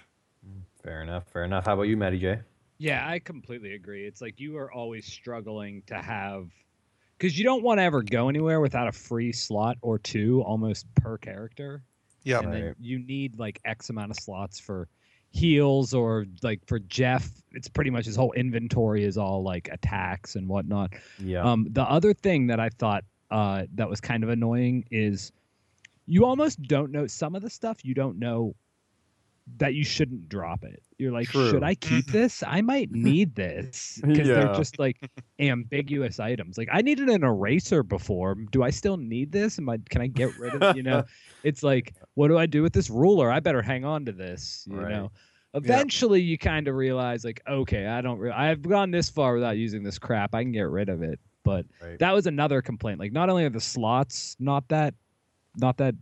[0.82, 1.28] Fair enough.
[1.32, 1.66] Fair enough.
[1.66, 2.40] How about you, Matty J?
[2.78, 4.05] Yeah, I completely agree.
[4.05, 6.48] It's like you are always struggling to have
[7.18, 10.86] because you don't want to ever go anywhere without a free slot or two almost
[10.94, 11.82] per character.
[12.24, 12.74] Yeah, and then Right.
[12.80, 14.88] you need like X amount of slots for
[15.30, 20.36] heals or like for Jeff, it's pretty much his whole inventory is all like attacks
[20.36, 20.92] and whatnot.
[21.18, 21.42] Yeah.
[21.42, 25.32] Um, the other thing that I thought uh, that was kind of annoying is
[26.06, 28.54] you almost don't know some of the stuff you don't know
[29.58, 30.82] that you shouldn't drop it.
[30.98, 31.50] You're like, True.
[31.50, 32.12] should I keep mm-hmm.
[32.12, 32.42] this?
[32.46, 34.34] I might need this because Yeah.
[34.34, 36.56] they're just like ambiguous items.
[36.56, 38.36] Like I needed an eraser before.
[38.52, 39.58] Do I still need this?
[39.58, 39.78] Am I?
[39.90, 40.76] Can I get rid of it?
[40.76, 41.04] You know,
[41.42, 43.30] it's like, what do I do with this ruler?
[43.30, 44.66] I better hang on to this.
[44.70, 44.90] You Right.
[44.90, 45.10] know.
[45.56, 48.18] Eventually, you kind of realize, like, okay, I don't.
[48.18, 50.34] Re- I've gone this far without using this crap.
[50.34, 51.20] I can get rid of it.
[51.44, 51.96] But Right.
[52.00, 52.98] that was another complaint.
[52.98, 54.94] Like, not only are the slots not that,
[55.56, 55.94] not that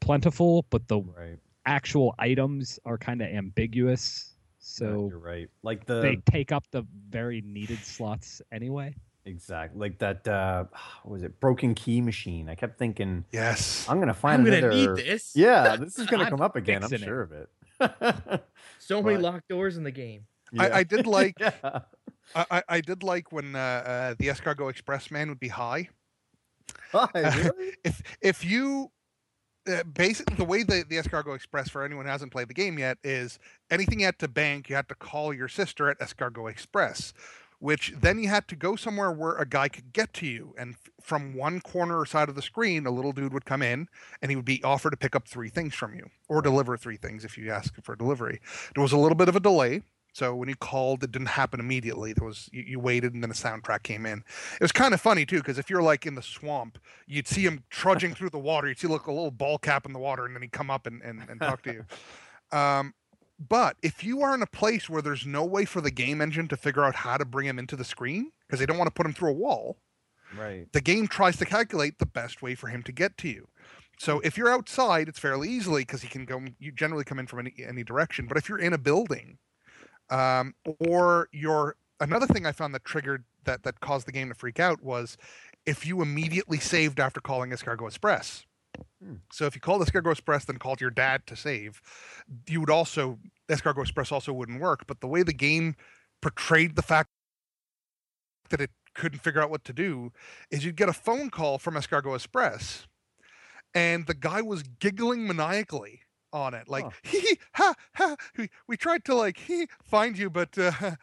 [0.00, 1.38] plentiful, but the right.
[1.66, 4.34] Actual items are kind of ambiguous.
[4.58, 5.48] So you're right.
[5.62, 8.94] Like the they take up the very needed slots anyway.
[9.24, 10.26] exact like that.
[10.28, 10.64] uh
[11.02, 11.38] What was it?
[11.40, 12.48] Broken key machine.
[12.48, 13.86] I kept thinking yes.
[13.88, 14.94] I'm gonna find I'm gonna another.
[14.94, 15.32] need this.
[15.36, 16.82] Yeah, this is gonna come up again.
[16.84, 17.10] I'm fixing it.
[17.10, 17.48] sure of it.
[18.78, 20.26] So many But- locked doors in the game.
[20.58, 20.76] I, Yeah.
[20.76, 21.52] I did like yeah.
[22.34, 25.88] I, I- I did like when uh, uh, the Escargot Express man would be high.
[26.92, 27.72] Why, really?
[27.84, 28.90] If if you
[29.68, 32.78] uh, basically the way the, the Escargot Express for anyone who hasn't played the game
[32.78, 33.38] yet is
[33.70, 37.12] anything you had to bank, you had to call your sister at Escargot Express.
[37.58, 40.52] which then you had to go somewhere where a guy could get to you.
[40.58, 43.62] And f- from one corner or side of the screen, a little dude would come
[43.62, 43.86] in
[44.20, 46.96] and he would be offered to pick up three things from you or deliver three
[46.96, 48.40] things if you ask for delivery.
[48.74, 49.82] There was a little bit of a delay.
[50.14, 52.12] So when you called, it didn't happen immediately.
[52.12, 54.24] There was you, you waited, and then a soundtrack came in.
[54.54, 57.42] It was kind of funny too, because if you're like in the swamp, you'd see
[57.42, 58.68] him trudging through the water.
[58.68, 60.86] You'd see like a little ball cap in the water, and then he'd come up
[60.86, 61.84] and, and, and talk to you.
[62.52, 62.92] Um,
[63.38, 66.48] but if you are in a place where there's no way for the game engine
[66.48, 68.92] to figure out how to bring him into the screen because they don't want to
[68.94, 69.78] put him through a wall,
[70.36, 70.70] Right.
[70.72, 73.48] the game tries to calculate the best way for him to get to you.
[73.98, 76.42] So if you're outside, it's fairly easily because he can go.
[76.58, 78.26] You generally come in from any, any direction.
[78.26, 79.38] But if you're in a building,
[80.10, 84.34] um, or you're another thing I found that triggered that that caused the game to
[84.34, 85.16] freak out was
[85.66, 88.44] if you immediately saved after calling Escargot Express.
[89.02, 89.16] Hmm.
[89.30, 91.80] So if you called Escargot Express, then called your dad to save,
[92.48, 93.18] you would also
[93.48, 94.86] Escargot Express also wouldn't work.
[94.86, 95.76] But the way the game
[96.20, 97.10] portrayed the fact
[98.50, 100.12] that it couldn't figure out what to do
[100.50, 102.86] is you'd get a phone call from Escargot Express,
[103.74, 106.02] and the guy was giggling maniacally
[106.32, 106.90] on it, like Huh.
[107.02, 108.16] hee ha ha.
[108.36, 110.72] We, we tried to like he find you, but uh,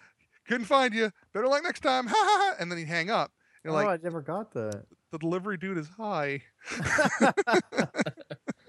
[0.47, 1.11] couldn't find you.
[1.33, 2.07] Better luck next time.
[2.07, 2.55] Ha ha ha.
[2.59, 3.31] And then he'd hang up.
[3.63, 4.85] You're oh, like, I never got that.
[5.11, 6.41] the delivery dude is high.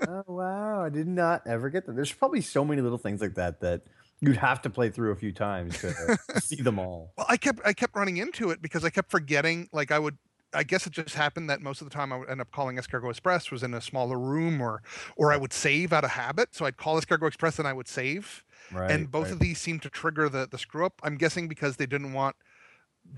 [0.09, 1.95] oh wow, I did not ever get that.
[1.95, 3.83] There's probably so many little things like that that
[4.21, 7.13] you'd have to play through a few times to see them all.
[7.17, 9.69] Well, I kept I kept running into it because I kept forgetting.
[9.73, 10.19] Like I would,
[10.53, 12.77] I guess it just happened that most of the time I would end up calling
[12.77, 14.83] Escargot Express was in a smaller room, or
[15.17, 16.55] or I would save out of habit.
[16.55, 18.45] So I'd call Escargot Express and I would save.
[18.73, 18.91] Right.
[18.91, 19.33] and both right.
[19.33, 21.01] of these seem to trigger the the screw up.
[21.03, 22.37] I'm guessing because they didn't want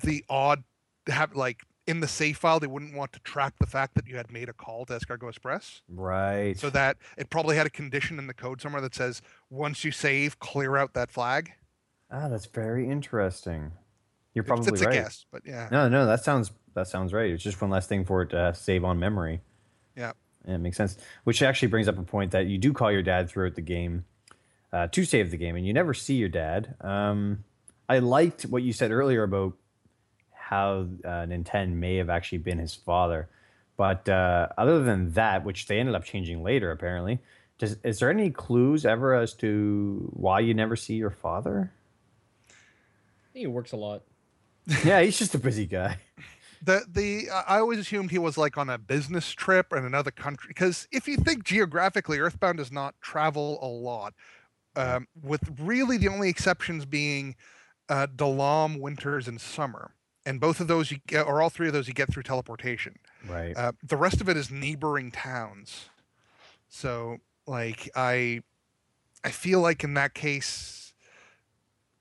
[0.02, 0.64] the odd
[1.06, 4.06] to have like in the save file they wouldn't want to track the fact that
[4.06, 5.82] you had made a call to Escargot Express.
[5.88, 6.56] Right.
[6.58, 9.90] So that it probably had a condition in the code somewhere that says once you
[9.90, 11.52] save, clear out that flag.
[12.10, 13.72] ah, that's very interesting.
[14.34, 14.94] You're It's- probably it's right.
[14.96, 15.68] a guess, but yeah.
[15.70, 17.30] No, no, that sounds that sounds right.
[17.30, 19.40] It's just one last thing for it to save on memory.
[19.96, 20.12] Yeah.
[20.46, 20.96] Yeah, it makes sense.
[21.24, 24.04] Which actually brings up a point that you do call your dad throughout the game
[24.72, 26.74] uh, to save the game, and you never see your dad.
[26.80, 27.44] Um,
[27.88, 29.52] I liked what you said earlier about
[30.32, 33.28] how uh, Nintendo may have actually been his father,
[33.76, 37.18] but uh, other than that, which they ended up changing later, apparently,
[37.58, 41.70] does, is there any clues ever as to why you never see your father?
[43.34, 44.02] He works a lot.
[44.84, 45.98] Yeah, he's just a busy guy.
[46.62, 50.48] the the I always assumed he was like on a business trip in another country
[50.48, 54.14] because if you think geographically, Earthbound does not travel a lot,
[54.76, 57.34] um, with really the only exceptions being
[57.88, 59.94] uh, Dalaam, Winters, and Summer,
[60.24, 62.96] and both of those you get, or all three of those you get through teleportation.
[63.28, 63.56] Right.
[63.56, 65.88] Uh, the rest of it is neighboring towns.
[66.68, 68.42] So like I,
[69.24, 70.94] I feel like in that case,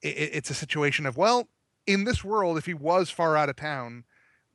[0.04, 1.48] i i- it's a situation of well,
[1.88, 4.04] in this world, if he was far out of town,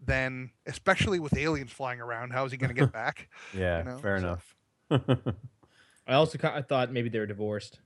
[0.04, 3.28] then especially with aliens flying around, how is he going to get back?
[3.54, 4.54] yeah, know, fair so- enough.
[6.08, 7.80] I also ki- I thought maybe they were divorced.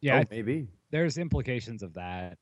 [0.00, 0.68] Yeah, oh, maybe.
[0.90, 2.38] there's implications of that.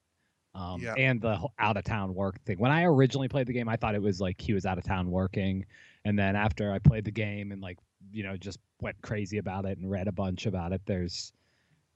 [0.55, 0.94] Um, Yeah.
[0.97, 2.59] and the out of town work thing.
[2.59, 4.85] When I originally played the game, I thought it was like he was out of
[4.85, 5.65] town working,
[6.05, 7.78] and then after I played the game and like
[8.12, 11.32] you know just went crazy about it and read a bunch about it, there's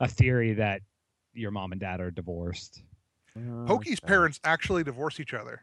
[0.01, 0.83] a theory that
[1.33, 2.83] your mom and dad are divorced.
[3.67, 4.07] Pokey's Okay.
[4.09, 5.63] parents actually divorce each other.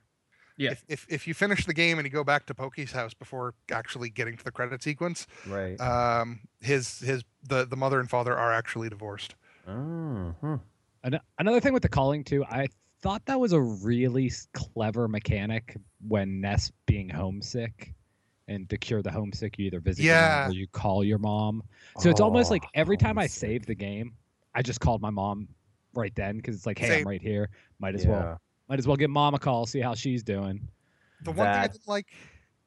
[0.57, 0.71] Yeah.
[0.71, 3.53] If, if if you finish the game and you go back to Pokey's house before
[3.71, 5.79] actually getting to the credit sequence, Right.
[5.79, 9.35] um, his his the the mother and father are actually divorced.
[9.67, 10.57] oh, huh.
[11.03, 12.67] An- another thing with the calling too, I
[13.01, 15.77] thought that was a really clever mechanic
[16.07, 17.93] when Ness being homesick.
[18.47, 20.47] And to cure the homesick, you either visit Yeah.
[20.49, 21.63] or you call your mom.
[21.99, 24.13] So it's almost like Oh, every time I save the game,
[24.53, 25.47] I just called my mom
[25.93, 26.99] right then because it's like, hey, Same.
[27.01, 27.49] I'm right here.
[27.79, 28.11] Might as Yeah.
[28.11, 30.67] well, might as well give mom a call, see how she's doing.
[31.21, 32.07] The one thing I didn't like.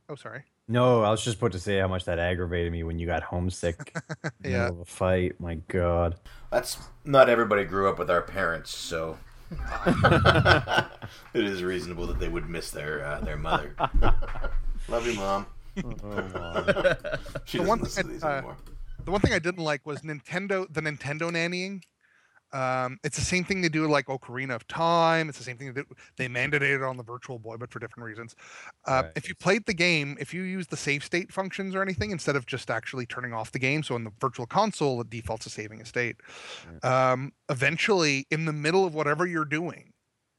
[0.09, 0.45] Oh, sorry.
[0.69, 3.23] No, I was just about to say how much that aggravated me when you got
[3.23, 3.95] homesick
[4.25, 4.59] in the Yeah.
[4.63, 5.39] middle of a fight.
[5.41, 6.17] My God.
[6.51, 9.19] That's not everybody grew up with our parents, so
[11.35, 13.75] it is reasonable that they would miss their uh, their mother.
[14.89, 15.47] Love you, mom.
[15.77, 18.57] she The doesn't one listen to thing, these uh, anymore.
[19.05, 21.83] The one thing I didn't like was Nintendo, the Nintendo nannying.
[22.55, 25.29] Um, it's the same thing they do like Ocarina of Time.
[25.29, 25.87] It's the same thing they, do,
[26.17, 28.37] they mandated on the Virtual Boy, but for different reasons.
[28.87, 32.13] Uh, If you played the game, if you use the save state functions or anything
[32.13, 35.45] instead of just actually turning off the game, so in the Virtual Console it defaults
[35.45, 36.17] to saving a state.
[36.83, 39.93] Um, eventually, in the middle of whatever you're doing,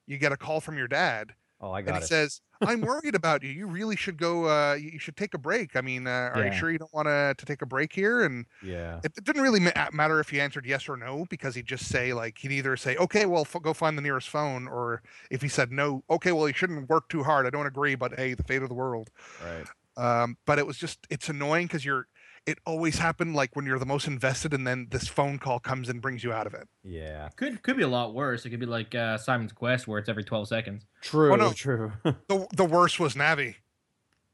[0.08, 2.10] you get a call from your dad Oh, I and got he it.
[2.10, 3.50] says, "I'm worried about you.
[3.50, 4.46] You really should go.
[4.50, 5.76] Uh, you you should take a break.
[5.76, 6.46] I mean, uh, are Yeah.
[6.46, 9.04] you sure you don't want to to take a break here?" And yeah.
[9.04, 11.86] it, it didn't really ma- matter if he answered yes or no because he'd just
[11.88, 15.42] say like he'd either say, "Okay, well, f- go find the nearest phone," or if
[15.42, 17.46] he said no, "Okay, well, you shouldn't work too hard.
[17.46, 19.10] I don't agree, but hey, the fate of the world."
[19.40, 19.70] Right.
[19.98, 22.08] Um, but it was just it's annoying because you're.
[22.46, 25.90] It always happened like when you're the most invested, and then this phone call comes
[25.90, 26.68] and brings you out of it.
[26.84, 27.30] Yeah.
[27.36, 28.46] Could could be a lot worse.
[28.46, 30.86] It could be like uh, Simon's Quest, where it's every twelve seconds.
[31.02, 31.34] True.
[31.34, 31.54] oh, no.
[31.54, 31.92] True.
[32.04, 33.56] The the worst was Navi.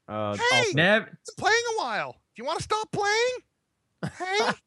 [0.09, 0.57] uh, Hey!
[0.57, 1.07] also- Nav.
[1.21, 2.11] It's playing a while.
[2.35, 3.37] Do you want to stop playing?
[4.17, 4.51] Hey.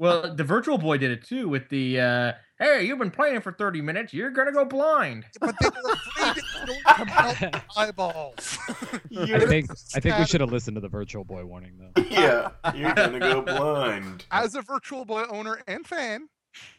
[0.00, 2.00] Well, the Virtual Boy did it too with the.
[2.00, 4.12] Uh, hey, you've been playing for thirty minutes.
[4.12, 5.24] You're gonna go blind.
[5.40, 8.58] but they were afraid it was going to melt their eyeballs.
[8.68, 12.02] I think I think we should have listened to the Virtual Boy warning though.
[12.10, 14.24] yeah, you're gonna go blind.
[14.30, 16.28] As a Virtual Boy owner and fan,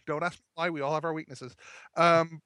[0.05, 0.69] don't ask me why.
[0.69, 1.55] We all have our weaknesses.
[1.95, 2.41] Um,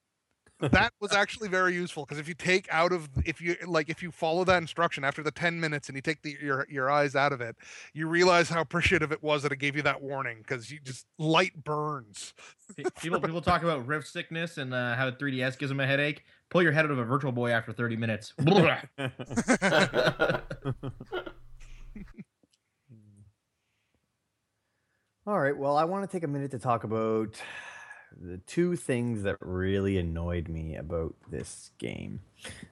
[0.71, 4.01] that was actually very useful because if you take out of if you like if
[4.01, 7.15] you follow that instruction after the 10 minutes and you take the your, your eyes
[7.15, 7.55] out of it
[7.93, 11.05] you realize how appreciative it was that it gave you that warning because you just
[11.17, 12.33] light burns
[13.01, 16.23] People people talk about rift sickness and uh, how 3DS gives them a headache.
[16.49, 18.33] Pull your head out of a Virtual Boy after thirty minutes.
[25.25, 25.55] All right.
[25.55, 27.41] Well, I want to take a minute to talk about
[28.21, 32.21] the two things that really annoyed me about this game.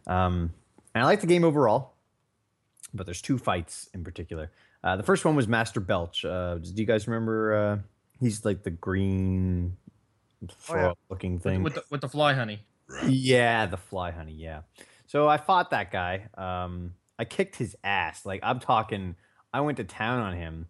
[0.08, 0.54] Um,
[0.94, 1.94] and I like the game overall,
[2.94, 4.52] but there's two fights in particular.
[4.84, 6.26] Uh, the first one was Master Belch.
[6.26, 7.56] Uh, do you guys remember?
[7.56, 7.78] Uh,
[8.20, 9.78] he's like the green
[10.70, 10.94] Oh, yeah.
[11.10, 11.62] looking with, thing.
[11.64, 12.62] with the, with the fly honey.
[13.08, 14.34] Yeah, the fly honey.
[14.34, 14.62] Yeah.
[15.06, 16.28] So I fought that guy.
[16.36, 18.26] Um, I kicked his ass.
[18.26, 19.16] Like I'm talking,
[19.54, 20.68] I went to town on him.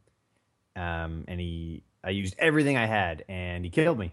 [0.75, 4.11] Um, and he, I used everything I had, and he killed me.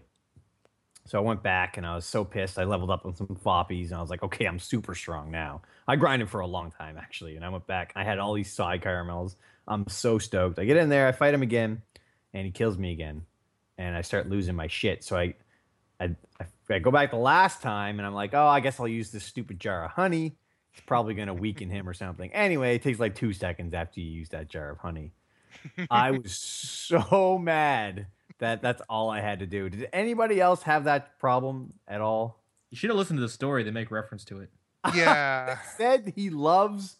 [1.05, 2.59] So I went back, and I was so pissed.
[2.59, 5.61] I leveled up on some floppies, and I was like, okay, I'm super strong now.
[5.87, 7.93] I grinded for a long time actually, and I went back.
[7.95, 9.35] I had all these PSI caramels.
[9.67, 10.59] I'm so stoked.
[10.59, 11.81] I get in there, I fight him again,
[12.33, 13.23] and he kills me again,
[13.77, 15.03] and I start losing my shit.
[15.03, 15.33] So I
[15.99, 18.87] I, I, I go back the last time and I'm like, oh, I guess I'll
[18.87, 20.37] use this stupid jar of honey.
[20.73, 22.31] It's probably to weaken him or something.
[22.31, 25.11] Anyway, it takes like two seconds after you use that jar of honey.
[25.89, 28.07] I was so mad
[28.39, 29.69] that that's all I had to do.
[29.69, 32.41] Did anybody else have that problem at all?
[32.71, 33.63] You should have listened to the story.
[33.63, 34.49] They make reference to it.
[34.95, 36.97] yeah Said he loves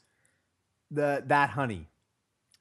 [0.92, 1.88] the that honey.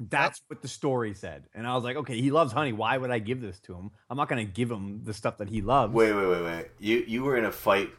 [0.00, 1.46] That's what the story said.
[1.54, 2.72] And I was like, okay, he loves honey.
[2.72, 3.90] Why would I give this to him?
[4.08, 5.92] I'm not going to give him the stuff that he loves.
[5.92, 6.66] Wait, wait, wait, wait.
[6.78, 7.90] You you were in a fight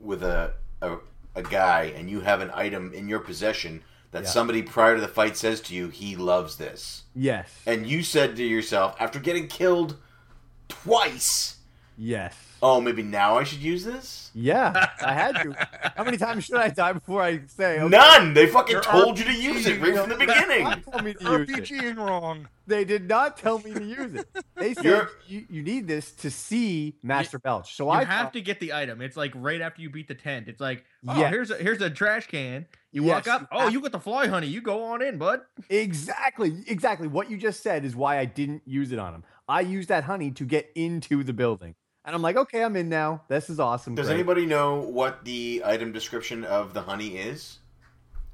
[0.00, 0.96] with a a,
[1.34, 4.28] a guy, and you have an item in your possession that Yeah.
[4.28, 7.50] somebody prior to the fight says to you, he loves this, Yes.
[7.66, 9.96] and you said to yourself after getting killed
[10.68, 11.56] twice,
[11.96, 12.34] yes.
[12.62, 14.30] Oh, maybe now I should use this.
[14.34, 15.92] Yeah, I had to.
[15.96, 17.88] How many times should I die before I say okay?
[17.88, 18.34] None.
[18.34, 20.64] They fucking You're told you to use it right from the beginning.
[20.68, 21.64] They told me to use it.
[21.64, 22.48] RPGing wrong.
[22.66, 24.28] They did not tell me to use it.
[24.54, 27.74] They said You're- you, you need this to see Master Belch.
[27.74, 29.00] So You I have thought- to get the item.
[29.00, 30.48] It's like right after you beat the tent.
[30.48, 31.30] It's like, oh, Yes.
[31.30, 32.66] here's a here's a trash can.
[32.92, 33.40] You Yes, walk up.
[33.42, 34.46] you Oh, have- you got the fly honey.
[34.48, 35.40] You go on in, bud.
[35.70, 39.24] exactly, exactly what you just said is why I didn't use it on him.
[39.48, 41.74] I used that honey to get into the building,
[42.08, 43.22] and I'm like, okay, I'm in now.
[43.28, 43.94] This is awesome.
[43.94, 44.14] Does great.
[44.14, 47.58] anybody know what the item description of the honey is?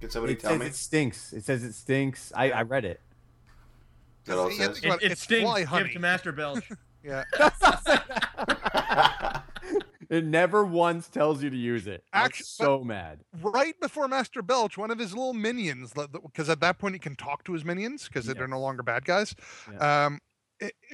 [0.00, 0.66] Can somebody It tell me?
[0.66, 1.32] it stinks.
[1.32, 2.32] It says it stinks.
[2.36, 3.00] I, I read it.
[4.22, 4.74] Is that all it Yeah, says?
[4.78, 5.42] think about It, it it's stings.
[5.42, 5.92] fly Give honey.
[5.92, 6.68] to Master Belch.
[7.04, 7.22] Yeah.
[10.10, 12.04] It never once tells you to use it.
[12.12, 13.20] I'm so mad.
[13.40, 15.92] right before Master Belch, one of his little minions,
[16.22, 19.04] because at that point he can talk to his minions because they're no longer bad
[19.06, 19.34] guys.
[19.68, 20.18] Um, i- i-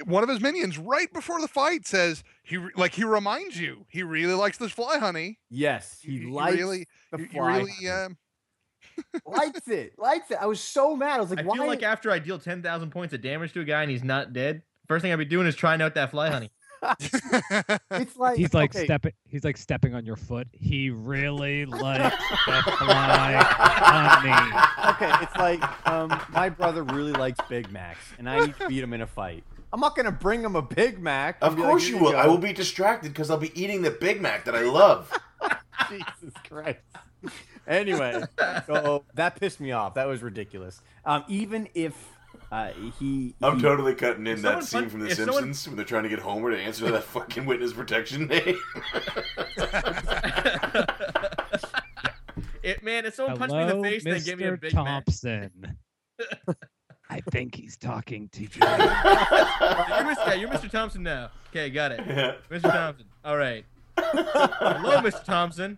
[0.05, 4.03] one of his minions, right before the fight, says he like he reminds you he
[4.03, 5.39] really likes this fly honey.
[5.49, 7.57] Yes, You- he you likes really, the you, you fly.
[7.57, 7.89] really, honey.
[7.89, 8.17] um,
[9.25, 9.93] likes it.
[9.97, 10.37] Likes it.
[10.39, 11.17] I was so mad.
[11.17, 11.57] I was like, I why?
[11.57, 14.03] feel like after I deal ten thousand points of damage to a guy and he's
[14.03, 16.51] not dead, first thing I'd be doing is trying out that fly honey.
[17.91, 19.11] it's like He's like okay, stepping.
[19.27, 20.47] He's like stepping on your foot.
[20.51, 22.15] He really likes
[22.47, 24.91] the fly honey.
[24.95, 28.83] okay, it's like um, my brother really likes Big Macs, and I need to beat
[28.83, 29.43] him in a fight.
[29.73, 31.37] I'm not gonna bring him a Big Mac.
[31.41, 32.15] Of and be like, course "Here you will.
[32.15, 35.11] I will be distracted because I'll be eating the Big Mac that I love.
[35.89, 36.79] Jesus Christ.
[37.67, 38.23] Anyway,
[38.65, 39.93] so that pissed me off.
[39.93, 40.81] That was ridiculous.
[41.05, 41.93] Um, even if
[42.51, 45.77] uh, he, I'm he- totally cutting in that scene pun- from The Simpsons someone- when
[45.77, 48.57] they're trying to get Homer to answer that fucking witness protection name.
[52.63, 54.59] it, man, if someone punched me in the face and then gave me a Mr.
[54.59, 55.05] Big Mac.
[57.11, 57.23] Thompson.
[57.27, 58.49] I think he's talking to you.
[58.55, 60.27] You're Mr.
[60.27, 60.69] Yeah, you're Mr.
[60.69, 61.29] Thompson now.
[61.49, 61.99] Okay, got it.
[62.49, 62.71] Mr.
[62.71, 63.05] Thompson.
[63.25, 63.65] All right.
[63.97, 65.23] Hello, Mr.
[65.23, 65.77] Thompson.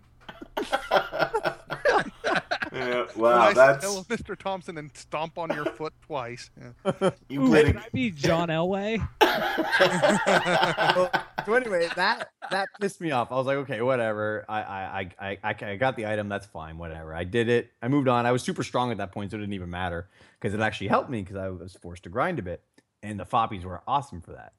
[2.73, 4.37] Yeah, wow, nice that's kill Mr.
[4.37, 6.49] Thompson and stomp on your foot twice.
[6.59, 7.11] Yeah.
[7.29, 8.97] you Ooh, played can a, I be John Elway?
[11.45, 13.31] so anyway, that that pissed me off.
[13.31, 14.43] I was like, okay, whatever.
[14.49, 16.29] I I I I, I got the item.
[16.29, 16.79] That's fine.
[16.79, 17.13] Whatever.
[17.13, 17.71] I did it.
[17.81, 18.25] I moved on.
[18.25, 20.07] I was super strong at that point, so it didn't even matter
[20.43, 22.61] because it actually helped me because I was forced to grind a bit,
[23.01, 24.51] and the foppies were awesome for that.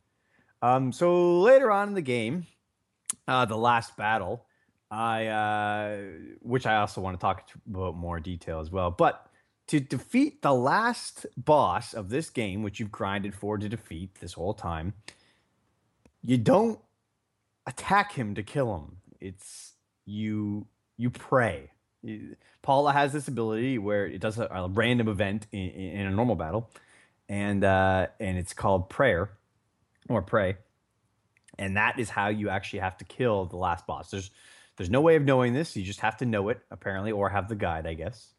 [0.63, 2.47] Um, so later on in the game,
[3.29, 4.47] uh, the last battle,
[4.91, 5.97] I uh,
[6.41, 9.29] which I also want to talk about more detail as well, but.
[9.69, 14.35] To defeat the last boss of this game, which you've grinded for to defeat this
[14.35, 14.93] whole time,
[16.23, 16.79] you don't
[17.67, 18.99] attack him to kill him.
[19.23, 19.73] It's
[20.05, 20.67] you
[20.99, 21.71] you pray.
[22.63, 26.35] Paula has this ability where it does a, a random event in, in a normal
[26.35, 26.71] battle,
[27.29, 29.31] and uh, and it's called prayer
[30.09, 30.57] or pray,
[31.59, 34.11] and that is how you actually have to kill the last boss.
[34.11, 34.31] There's
[34.77, 35.77] there's no way of knowing this.
[35.77, 38.33] You just have to know it apparently, or have the guide, I guess.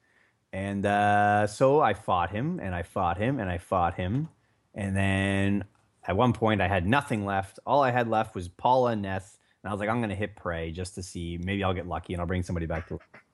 [0.52, 4.30] And uh, so I fought him, and I fought him, and I fought him,
[4.74, 5.66] and then
[6.08, 7.60] at one point I had nothing left.
[7.66, 10.36] All I had left was Paula and Ness, and I was like, I'm gonna hit
[10.36, 11.38] pray just to see.
[11.42, 13.25] Maybe I'll get lucky and I'll bring somebody back to life.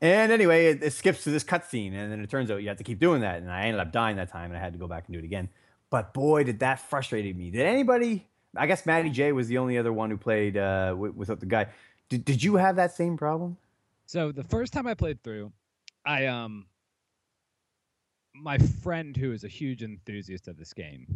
[0.00, 2.76] And anyway, it, it skips to this cutscene, and then it turns out you have
[2.78, 3.38] to keep doing that.
[3.38, 5.18] And I ended up dying that time, and I had to go back and do
[5.18, 5.48] it again.
[5.90, 7.50] But boy, did that frustrate me.
[7.50, 8.26] Did anybody?
[8.56, 11.46] I guess Matty J was the only other one who played uh, wi- without the
[11.46, 11.66] guy.
[12.08, 13.56] Did, did you have that same problem?
[14.06, 15.52] So the first time I played through,
[16.04, 16.66] I um
[18.34, 21.06] my friend who is a huge enthusiast of this game,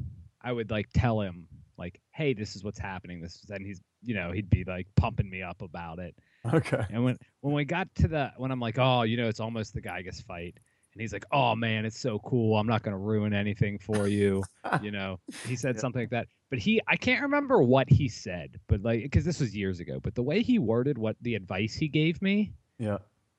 [0.43, 1.47] I would like tell him
[1.79, 4.87] like, "Hey, this is what's happening." This is, and he's you know he'd be like
[4.97, 6.17] pumping me up about it.
[6.53, 6.85] Okay.
[6.91, 9.75] And when when we got to the when I'm like, "Oh, you know, it's almost
[9.75, 10.59] the Giygas fight,"
[10.95, 12.57] and he's like, "Oh man, it's so cool.
[12.59, 14.43] I'm not gonna ruin anything for you."
[14.81, 16.27] you know, he said something like that.
[16.51, 20.01] But he, I can't remember what he said, but like because this was years ago.
[20.03, 22.99] But the way he worded what the advice he gave me Yeah.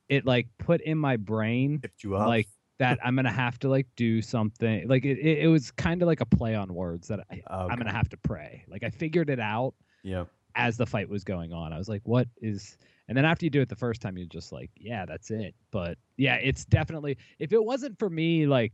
[0.09, 2.47] it like put in my brain Tipped you like
[2.79, 4.87] that I'm gonna have to like do something.
[4.87, 7.65] Like it, it, it was kind of like a play on words that I, I'm
[7.67, 7.75] Okay.
[7.77, 8.63] gonna have to pray.
[8.67, 10.23] Like I figured it out Yeah.
[10.55, 11.73] As the fight was going on.
[11.73, 12.77] I was like, what is?
[13.07, 15.55] And then after you do it the first time, you're just like, yeah, that's it.
[15.71, 17.17] But yeah, it's definitely.
[17.39, 18.73] If it wasn't for me like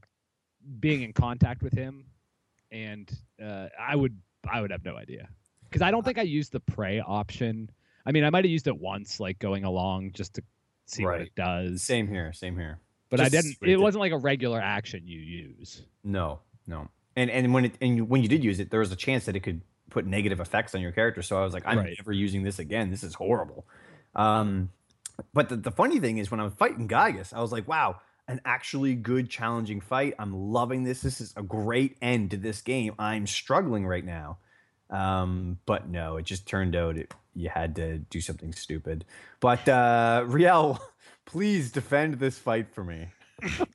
[0.79, 2.05] being in contact with him,
[2.71, 3.11] and
[3.43, 4.17] uh, I would
[4.49, 5.27] I would have no idea
[5.63, 7.69] because I don't think I used the pray option.
[8.05, 10.43] I mean, I might have used it once, like going along just to
[10.85, 11.83] see what it does.
[11.83, 12.33] Same here.
[12.33, 12.79] Same here.
[13.09, 13.57] But I didn't.
[13.61, 15.83] It wasn't like a regular action you use.
[16.03, 16.89] No, no.
[17.15, 19.25] And and when it and you, when you did use it, there was a chance
[19.25, 21.21] that it could put negative effects on your character.
[21.21, 21.95] So I was like, I'm Right.
[21.97, 22.89] never using this again.
[22.91, 23.65] This is horrible.
[24.15, 24.69] Um,
[25.33, 28.39] but the, the funny thing is, when I'm fighting Giygas, I was like, wow, an
[28.45, 30.13] actually good, challenging fight.
[30.19, 31.01] I'm loving this.
[31.01, 32.93] This is a great end to this game.
[32.99, 34.37] I'm struggling right now.
[34.89, 39.05] Um, but no, it just turned out it, you had to do something stupid.
[39.39, 40.79] But uh, Riel,
[41.25, 43.09] please defend this fight for me.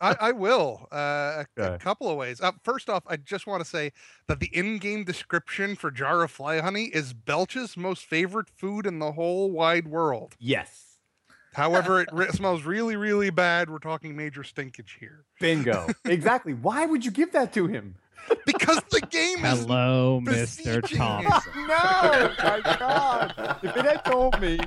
[0.00, 0.88] I, I will.
[0.92, 2.40] Uh, a, a couple of ways.
[2.40, 3.92] Uh, first off, I just want to say
[4.26, 8.98] that the in-game description for jar of fly honey is Belch's most favorite food in
[8.98, 10.36] the whole wide world.
[10.38, 10.98] Yes.
[11.54, 13.70] However, it re- smells really, really bad.
[13.70, 15.88] We're talking major stinkage here Bingo.
[16.04, 16.52] exactly.
[16.52, 17.96] Why would you give that to him?
[18.46, 21.52] Because the game is Hello, Mister beseeching Thompson.
[21.56, 23.58] no, my God.
[23.62, 24.58] If it had told me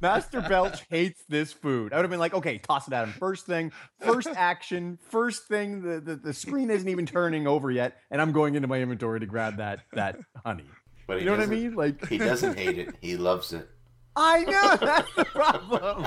[0.00, 3.12] Master Belch hates this food, I would have been like, okay, toss it at him.
[3.14, 7.98] First thing, first action, first thing, the, the, the screen isn't even turning over yet,
[8.10, 10.66] and I'm going into my inventory to grab that that honey.
[11.06, 11.74] But You know what I mean?
[11.74, 12.94] Like He doesn't hate it.
[13.00, 13.68] He loves it.
[14.16, 16.06] I know that's the problem.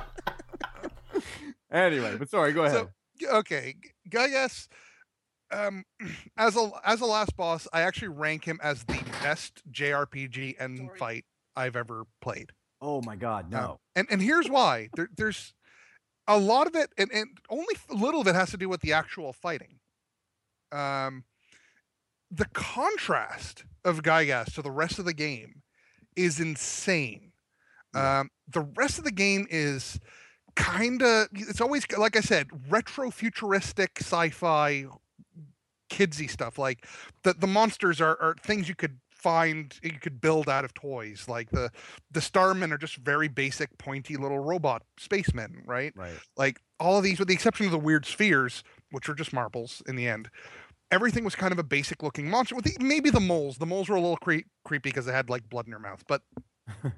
[1.71, 2.77] anyway, but sorry, go ahead.
[2.77, 2.89] So,
[3.19, 4.67] g- okay, G- Giygas,
[5.51, 5.83] um,
[6.37, 10.89] as a as a last boss, I actually rank him as the best JRPG end
[10.97, 12.51] fight I've ever played.
[12.81, 13.79] oh my god, Uh, no.
[13.95, 14.89] and and here's why.
[14.95, 15.53] There, there's
[16.27, 18.67] a lot of it, and, and only f- a little of it has to do
[18.67, 19.79] with the actual fighting.
[20.71, 21.23] Um,
[22.31, 25.61] the contrast of Giygas to the rest of the game
[26.15, 27.31] is insane.
[27.93, 29.99] Um, the rest of the game is
[30.55, 34.85] kind of it's always like I said, retro futuristic sci-fi
[35.89, 36.57] kidsy stuff.
[36.57, 36.85] Like
[37.23, 41.25] the the monsters are, are things you could find you could build out of toys.
[41.27, 41.71] Like the
[42.11, 45.93] the starmen are just very basic, pointy little robot spacemen, right?
[45.95, 46.13] Right.
[46.37, 49.81] Like all of these, with the exception of the weird spheres, which are just marbles
[49.87, 50.29] in the end.
[50.91, 52.55] Everything was kind of a basic looking monster.
[52.55, 55.29] With the, maybe the moles, the moles were a little cre- creepy because they had
[55.29, 56.03] like blood in their mouth.
[56.07, 56.21] But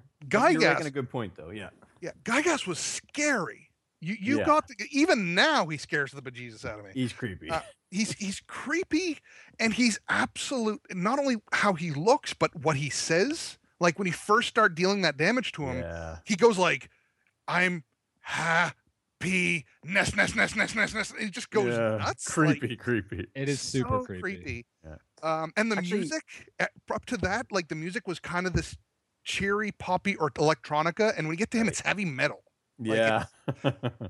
[0.51, 1.51] You're making a good point though.
[1.51, 1.69] Yeah.
[2.01, 3.66] yeah, Giygas was scary.
[3.99, 4.45] You you Yeah.
[4.45, 6.91] got the, even now he scares the bejesus out of me.
[6.93, 7.49] He's creepy.
[7.49, 9.19] Uh, He's he's creepy
[9.61, 10.81] and he's absolute.
[10.93, 13.57] Not only how he looks, but what he says.
[13.79, 16.17] Like when he first start dealing that damage to him, yeah.
[16.25, 16.89] he goes like,
[17.47, 17.85] "I'm
[18.19, 21.13] happy ness ness ness ness ness ness.
[21.19, 22.37] It just goes Yeah, nuts.
[22.37, 23.25] like, Creepy, creepy.
[23.35, 24.65] It is super so creepy.
[24.83, 24.95] Yeah.
[25.23, 26.23] Um, and the Actually- music
[26.59, 28.75] uh, up to that, like the music was kind of this
[29.23, 32.43] cheery, poppy or electronica, and when you get to him, it's heavy metal.
[32.79, 33.23] Like, Yeah.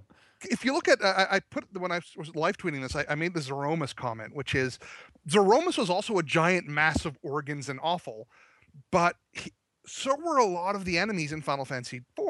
[0.51, 3.15] If you look at, I, I put when I was live tweeting this, I, I
[3.15, 4.77] made the Zeromus comment, which is
[5.27, 8.27] Zeromus was also a giant mass of organs and awful,
[8.91, 9.51] but he,
[9.87, 12.25] so were a lot of the enemies in Final Fantasy IV.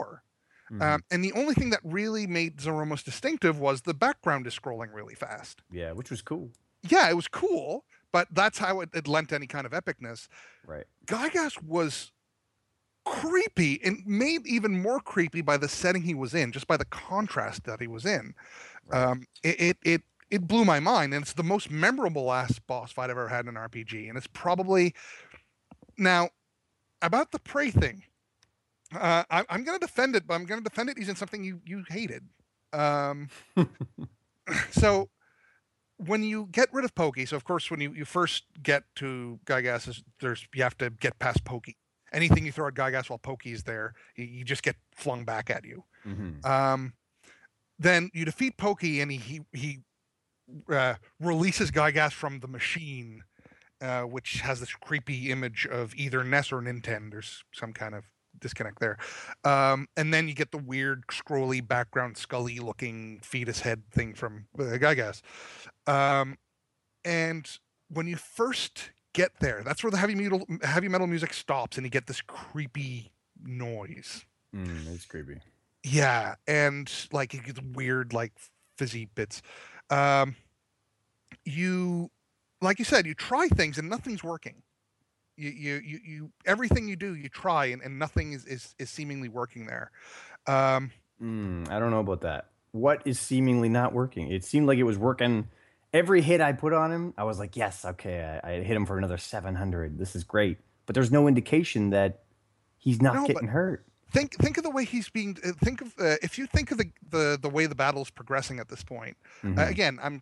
[0.72, 0.82] Mhm.
[0.82, 4.94] Um, and the only thing that really made Zeromus distinctive was the background is scrolling
[4.94, 5.62] really fast.
[5.70, 6.52] yeah, which was cool.
[6.84, 7.84] Yeah, it was cool,
[8.14, 10.30] but that's how it, it lent any kind of epicness.
[10.66, 10.86] Right.
[11.08, 12.14] Giygas was
[13.12, 16.86] creepy and made even more creepy by the setting he was in, just by the
[16.86, 18.34] contrast that he was in.
[18.88, 19.04] Right.
[19.04, 22.92] Um, it, it it it blew my mind, and it's the most memorable last boss
[22.92, 24.94] fight I've ever had in an RPG, and it's probably
[25.98, 26.30] now
[27.02, 28.04] about the pray thing.
[28.94, 31.44] Uh, I, I'm going to defend it, but I'm going to defend it using something
[31.44, 32.24] you you hated.
[32.74, 33.30] Um,
[34.72, 35.10] so
[35.98, 39.40] when you get rid of Pokey, so of course when you, you first get to
[39.46, 41.76] Giygas, there's you have to get past Pokey.
[42.14, 45.66] Anything you throw at Giygas while Pokey is there, you, just get flung back at
[45.66, 45.84] you.
[46.06, 46.46] Mhm.
[46.46, 46.94] Um,
[47.80, 49.80] then you defeat Pokey, and he he, he
[50.72, 53.24] uh, releases Giygas from the machine,
[53.82, 57.12] uh, which has this creepy image of either Ness or Ninten.
[57.12, 58.06] There's some kind of
[58.40, 58.98] disconnect there.
[59.44, 64.48] Um, and then you get the weird scrolly background, Scully looking fetus head thing from
[64.58, 65.22] uh, Giygas.
[65.88, 66.38] Um,
[67.04, 67.50] and
[67.90, 71.86] when you first get there, that's where the heavy metal heavy metal music stops, and
[71.86, 73.12] you get this creepy
[73.44, 74.26] noise.
[74.56, 75.40] Mm, it's creepy.
[75.84, 78.34] Yeah, and like it gets weird, like
[78.78, 79.42] fizzy bits.
[79.90, 80.36] Um,
[81.46, 82.12] you,
[82.62, 84.62] like you said, you try things and nothing's working.
[85.36, 88.90] You, you, you, you everything you do, you try, and, and nothing is, is is
[88.90, 89.92] seemingly working there.
[90.48, 90.92] Um,
[91.22, 92.50] Mm, I don't know about that.
[92.72, 94.32] What is seemingly not working?
[94.32, 95.48] It seemed like it was working.
[95.98, 98.86] Every hit I put on him, I was like, yes, okay, I, I hit him
[98.86, 99.98] for another 700.
[99.98, 100.58] This is great.
[100.86, 102.24] But there's no indication that
[102.78, 103.86] he's not No, getting hurt.
[104.12, 105.38] think think of the way he's being.
[105.44, 108.60] uh, Think of uh, if you think of the, the the way the battle's progressing
[108.60, 109.18] at this point.
[109.44, 109.70] Uh, Mhm.
[109.70, 110.22] again, I'm.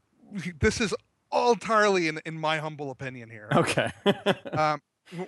[0.60, 0.94] This is
[1.32, 3.50] all entirely in in my humble opinion here.
[3.54, 3.92] okay.
[4.54, 4.82] um,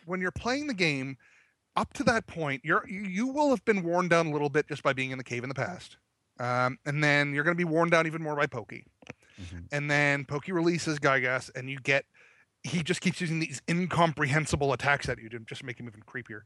[0.06, 1.18] when you're playing the game,
[1.76, 4.68] up to that point, you're you, you will have been worn down a little bit
[4.68, 5.98] just by being in the cave in the past,
[6.40, 8.86] um, and then you're going to be worn down even more by Pokey,
[9.40, 9.68] Mhm.
[9.72, 12.06] and then Pokey releases Giygas, and you get
[12.64, 16.42] he just keeps using these incomprehensible attacks at you to just make him even creepier.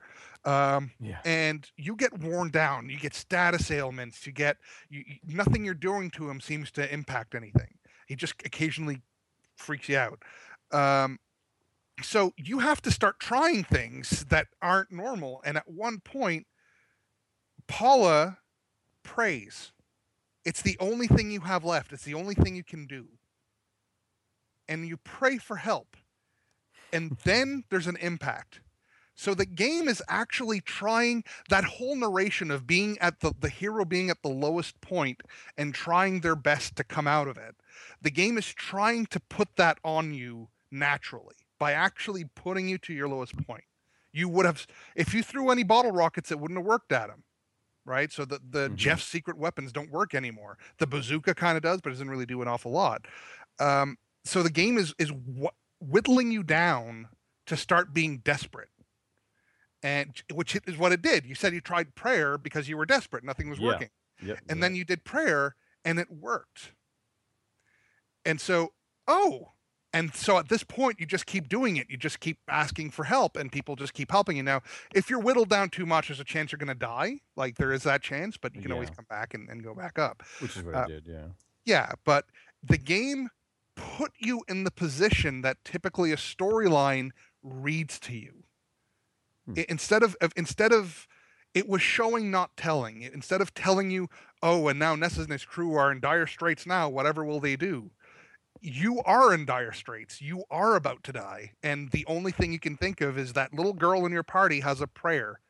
[0.45, 1.19] Um, yeah.
[1.25, 2.89] and you get worn down.
[2.89, 4.27] You get status ailments.
[4.27, 4.57] You get
[4.89, 7.79] you- nothing you're doing to him seems to impact anything.
[8.05, 9.01] He just occasionally
[9.55, 10.21] freaks you out.
[10.71, 11.19] Um,
[12.03, 15.41] so you have to start trying things that aren't normal.
[15.43, 16.45] And at one point,
[17.67, 18.39] Paula
[19.03, 19.71] prays.
[20.43, 21.93] It's the only thing you have left.
[21.93, 23.07] It's the only thing you can do.
[24.67, 25.97] And you pray for help.
[26.93, 28.61] And then there's an impact.
[29.13, 33.85] So the game is actually trying that whole narration of being at the the hero
[33.85, 35.21] being at the lowest point
[35.57, 37.55] and trying their best to come out of it.
[38.01, 42.93] The game is trying to put that on you naturally by actually putting you to
[42.93, 43.65] your lowest point.
[44.11, 44.65] You would have
[44.95, 47.23] if you threw any bottle rockets it wouldn't have worked at him.
[47.85, 48.11] Right?
[48.11, 48.75] So the the Mhm.
[48.75, 50.57] Jeff's secret weapons don't work anymore.
[50.77, 53.07] The bazooka kind of does but it doesn't really do an awful lot.
[53.59, 57.09] Um, so the game is is wh- whittling you down
[57.47, 58.69] to start being desperate
[59.83, 61.25] and which is what it did.
[61.25, 63.65] You said you tried prayer because you were desperate, nothing was Yeah.
[63.67, 63.89] working,
[64.21, 64.39] Yep.
[64.47, 66.73] and then you did prayer and it worked.
[68.23, 68.73] And so,
[69.07, 69.53] oh,
[69.93, 71.87] and so at this point, you just keep doing it.
[71.89, 74.43] You just keep asking for help, and people just keep helping you.
[74.43, 74.61] Now,
[74.95, 77.19] if you're whittled down too much, there's a chance you're going to die.
[77.35, 79.99] Like there is that chance, but you can always come back and, and go back
[79.99, 80.23] up.
[80.39, 81.07] which is what uh, it did.
[81.07, 81.25] Yeah.
[81.65, 82.25] Yeah, but
[82.63, 83.29] the game
[83.75, 87.11] put you in the position that typically a storyline
[87.43, 88.43] reads to you.
[89.45, 89.53] Hmm.
[89.57, 91.07] I- instead of, of instead of
[91.53, 93.01] it was showing not telling.
[93.01, 94.07] It- Instead of telling you,
[94.41, 97.55] "Oh, and now Ness and his crew are in dire straits now, whatever will they
[97.57, 97.91] do?"
[98.63, 100.21] You are in dire straits.
[100.21, 103.53] You are about to die, and the only thing you can think of is that
[103.53, 105.41] little girl in your party has a prayer,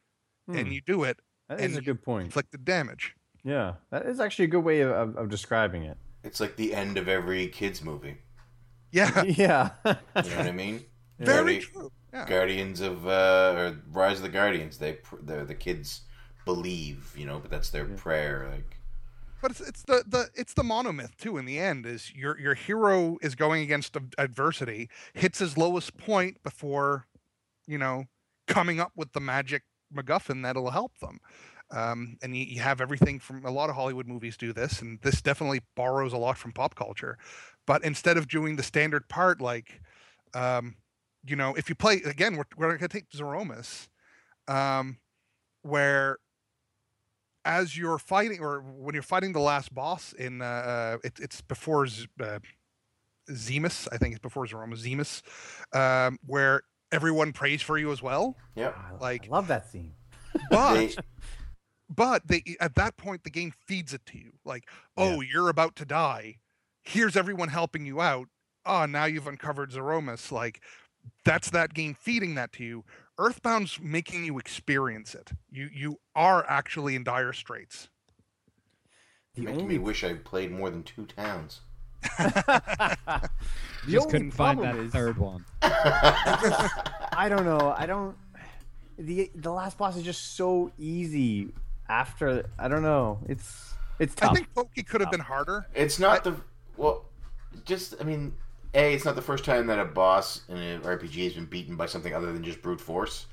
[0.47, 0.71] and Hmm.
[0.71, 1.19] you do it,
[1.49, 2.25] That and is a good point.
[2.27, 3.15] inflict the damage.
[3.43, 5.97] Yeah, that is actually a good way of, of, of describing it.
[6.23, 8.17] It's like the end of every kids movie.
[8.93, 9.69] Yeah, yeah.
[9.85, 10.83] You know what I mean?
[11.19, 11.91] very Guardi- true.
[12.13, 12.25] Yeah.
[12.27, 14.79] Guardians of uh, or Rise of the Guardians.
[14.79, 16.01] They pr- the the kids
[16.43, 17.95] believe, you know, but that's their Yeah.
[17.95, 18.49] prayer.
[18.51, 18.80] Like
[19.41, 22.53] but it's, it's the the it's the monomyth too in the end is your your
[22.55, 27.07] hero is going against adversity hits his lowest point before
[27.67, 28.05] you know
[28.47, 29.63] coming up with the magic
[29.95, 31.19] macguffin that'll help them
[31.71, 34.99] Um, and you, you have everything from a lot of Hollywood movies do this, and
[35.01, 37.17] this definitely borrows a lot from pop culture.
[37.65, 39.81] But instead of doing the standard part, like,
[40.33, 40.75] um,
[41.25, 43.87] you know, if you play again, we're, we're going to take Zeromus,
[44.47, 44.97] um,
[45.61, 46.17] where
[47.45, 51.41] as you're fighting, or when you're fighting the last boss in, uh, uh it, it's
[51.41, 52.39] before Z- uh,
[53.29, 55.21] Zemus, I think it's before Zeromus, Zemus,
[55.75, 56.61] um, where
[56.91, 58.35] everyone prays for you as well.
[58.55, 59.93] Yeah, I, Like- I love that scene.
[60.49, 60.95] But
[61.89, 64.33] but they at that point the game feeds it to you.
[64.45, 66.37] Like oh you're about to die.
[66.83, 68.27] Here's everyone helping you out.
[68.65, 70.61] Oh now you've uncovered zeromus like
[71.25, 72.83] that's that game feeding that to you
[73.17, 77.89] earthbound's making you experience it you you are actually in dire straits
[79.35, 81.61] The making only me wish I played more than two towns.
[82.17, 83.29] the
[83.87, 85.45] Just only couldn't find that third one.
[85.61, 87.75] I don't know.
[87.77, 88.15] I don't.
[88.97, 91.53] The the last boss is just so easy.
[91.87, 93.19] After I don't know.
[93.29, 94.31] It's it's tough.
[94.31, 96.35] i think pokey could have been harder It's not the
[96.75, 97.05] well,
[97.65, 98.33] just I mean,
[98.73, 101.75] a it's not the first time that a boss in an RPG has been beaten
[101.75, 103.25] by something other than just brute force.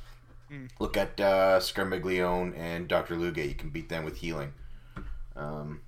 [0.50, 0.68] Mm.
[0.80, 3.48] Look at uh, Scarmiglione and Doctor Lugae.
[3.48, 4.52] You can beat them with healing.
[5.36, 5.80] Um,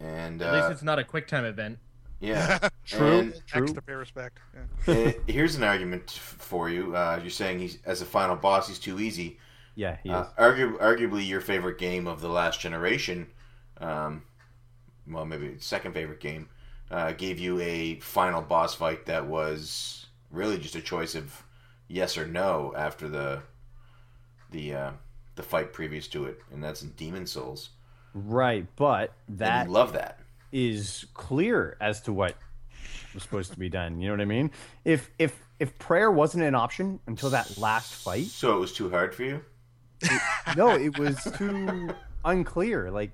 [0.00, 1.78] and At least uh, it's not a quick time event.
[2.20, 3.18] yeah, True.
[3.18, 3.62] And, True.
[3.64, 4.38] extra pay respect
[4.86, 4.94] yeah.
[4.94, 6.94] uh, here's an argument for you.
[6.96, 9.38] Uh, you're saying he's as a final boss, he's too easy.
[9.74, 10.14] yeah, he is.
[10.14, 13.26] Uh, argu- arguably, your favorite game of the last generation,
[13.80, 14.22] um,
[15.08, 16.48] well, maybe second favorite game,
[16.92, 21.42] uh, gave you a final boss fight that was really just a choice of
[21.88, 23.42] yes or no after the
[24.50, 24.90] the uh,
[25.34, 27.70] the fight previous to it, and that's in Demon Souls.
[28.14, 30.20] right, but that love that.
[30.52, 32.36] is clear as to what
[33.14, 33.98] was supposed to be done.
[34.00, 34.50] You know what I mean?
[34.84, 38.90] If if if prayer wasn't an option until that last fight, So it was too
[38.90, 39.40] hard for you.
[40.56, 41.94] no, it was too
[42.24, 42.90] unclear.
[42.90, 43.12] Like,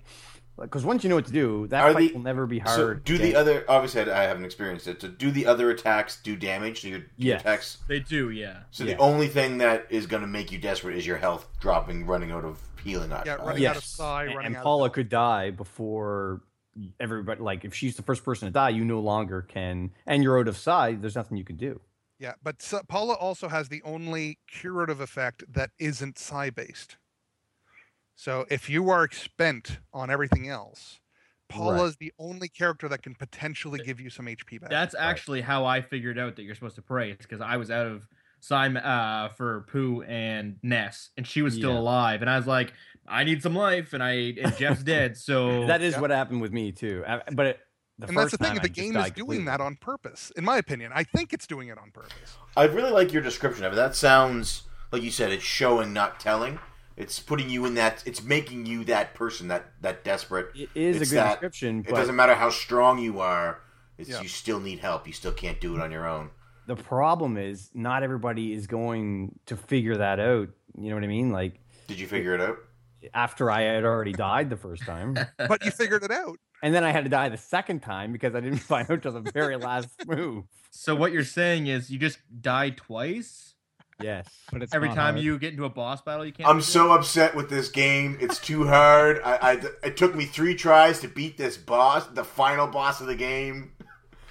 [0.60, 2.76] because once you know what to do, that Are fight the- will never be hard.
[2.76, 3.64] So to do the other?
[3.68, 5.00] Obviously, I haven't experienced it.
[5.00, 6.82] So do the other attacks do damage?
[6.82, 7.40] Do your, your Yes.
[7.42, 7.78] attacks?
[7.88, 8.60] They do, yeah.
[8.70, 8.94] So Yeah.
[8.94, 12.30] the only thing that is going to make you desperate is your health dropping, running
[12.32, 13.10] out of healing.
[13.10, 14.92] Yeah, running out of psi, and, running and out Paula health.
[14.94, 16.42] could die before
[17.00, 17.40] everybody.
[17.40, 20.48] Like, if she's the first person to die, you no longer can, and you're out
[20.48, 20.92] of psi.
[20.94, 21.80] There's nothing you can do.
[22.20, 26.96] Yeah, but so, Paula also has the only curative effect that isn't psi based.
[28.20, 30.98] So if you are spent on everything else,
[31.48, 34.70] Paula Paula's the only character that can potentially give you some HP back.
[34.70, 37.12] That's actually how I figured out that you're supposed to pray.
[37.12, 38.08] It's because I was out of
[38.40, 41.78] Simon uh, for Pooh and Ness, and she was still Yeah.
[41.78, 42.72] alive, and I was like,
[43.06, 46.00] I need some life, and I and Jeff's dead, so That is yeah.
[46.00, 47.04] what happened with me too.
[47.06, 47.60] I- But it,
[48.00, 48.54] the and that's the thing.
[48.56, 49.44] The I game is doing completely.
[49.44, 50.90] that on purpose, in my opinion.
[50.92, 52.36] I think it's doing it on purpose.
[52.56, 53.76] I really like your description of it.
[53.76, 55.30] That sounds like you said.
[55.30, 56.58] It's showing, not telling.
[56.98, 58.02] It's putting you in that.
[58.06, 60.48] It's making you that person, that that desperate.
[60.54, 63.60] It is It's a good that- description, It but doesn't matter how strong you are.
[63.96, 64.20] It's Yeah.
[64.20, 65.06] you still need help.
[65.06, 66.30] You still can't do it on your own.
[66.66, 70.48] the problem is not everybody is going to figure that out.
[70.76, 71.30] You know what I mean?
[71.30, 72.58] Like Did you figure it out?
[73.14, 76.36] after I had already died the first time, But you figured it out.
[76.62, 79.12] and then I had to die the second time because I didn't find out till
[79.12, 80.44] the very last move.
[80.70, 83.47] so what you're saying is you just die twice
[84.00, 84.26] Yes.
[84.52, 85.20] But it's every time hard.
[85.20, 86.24] you get into a boss battle.
[86.24, 86.48] You can't.
[86.48, 86.64] I'm do it?
[86.64, 88.16] so upset with this game.
[88.20, 89.20] It's too hard.
[89.24, 89.52] I, I
[89.86, 93.72] it took me three tries to beat this boss, the final boss of the game.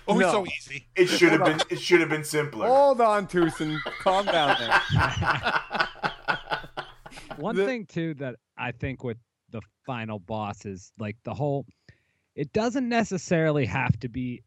[0.08, 0.32] Oh, it's No.
[0.32, 0.88] so easy.
[0.96, 1.60] It should have been.
[1.70, 2.68] It should have been simpler.
[2.68, 3.78] Hold on, Twoson.
[4.00, 4.82] Calm down there.
[7.38, 9.18] One The- thing too that I think with
[9.50, 11.66] the final boss is like the whole
[12.36, 14.44] it doesn't necessarily have to be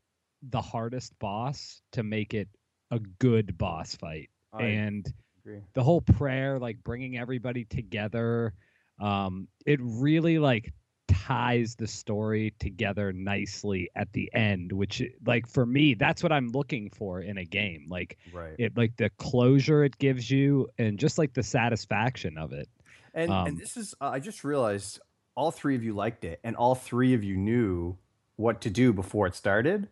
[0.48, 2.48] the hardest boss to make it
[2.90, 4.30] a good boss fight.
[4.52, 5.60] I and agree.
[5.74, 8.52] the whole prayer like bringing everybody together
[9.00, 10.72] um it really like
[11.08, 16.48] ties the story together nicely at the end which like for me that's what i'm
[16.48, 18.54] looking for in a game like Right.
[18.58, 22.68] it like the closure it gives you and just like the satisfaction of it
[23.14, 25.00] And, Um, and this is, uh, I just realized
[25.34, 27.96] all three of you liked it, and all three of you knew
[28.36, 29.88] what to do before it started.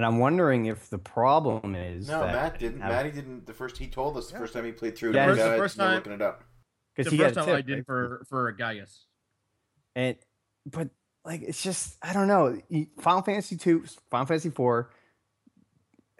[0.00, 2.80] And I'm wondering if the problem is no, that Matt didn't.
[2.80, 3.44] have- Matty didn't.
[3.44, 4.38] The first he told us the Yeah.
[4.38, 5.12] first time he played through.
[5.12, 5.32] Yeah, it.
[5.32, 6.42] the Guys, first no time- looking it up.
[6.96, 7.84] because the he first had a time I did right?
[7.84, 9.04] for for Gaius.
[9.94, 10.16] And
[10.64, 10.88] but
[11.22, 12.58] like it's just I don't know.
[12.98, 14.90] Final Fantasy two, Final Fantasy four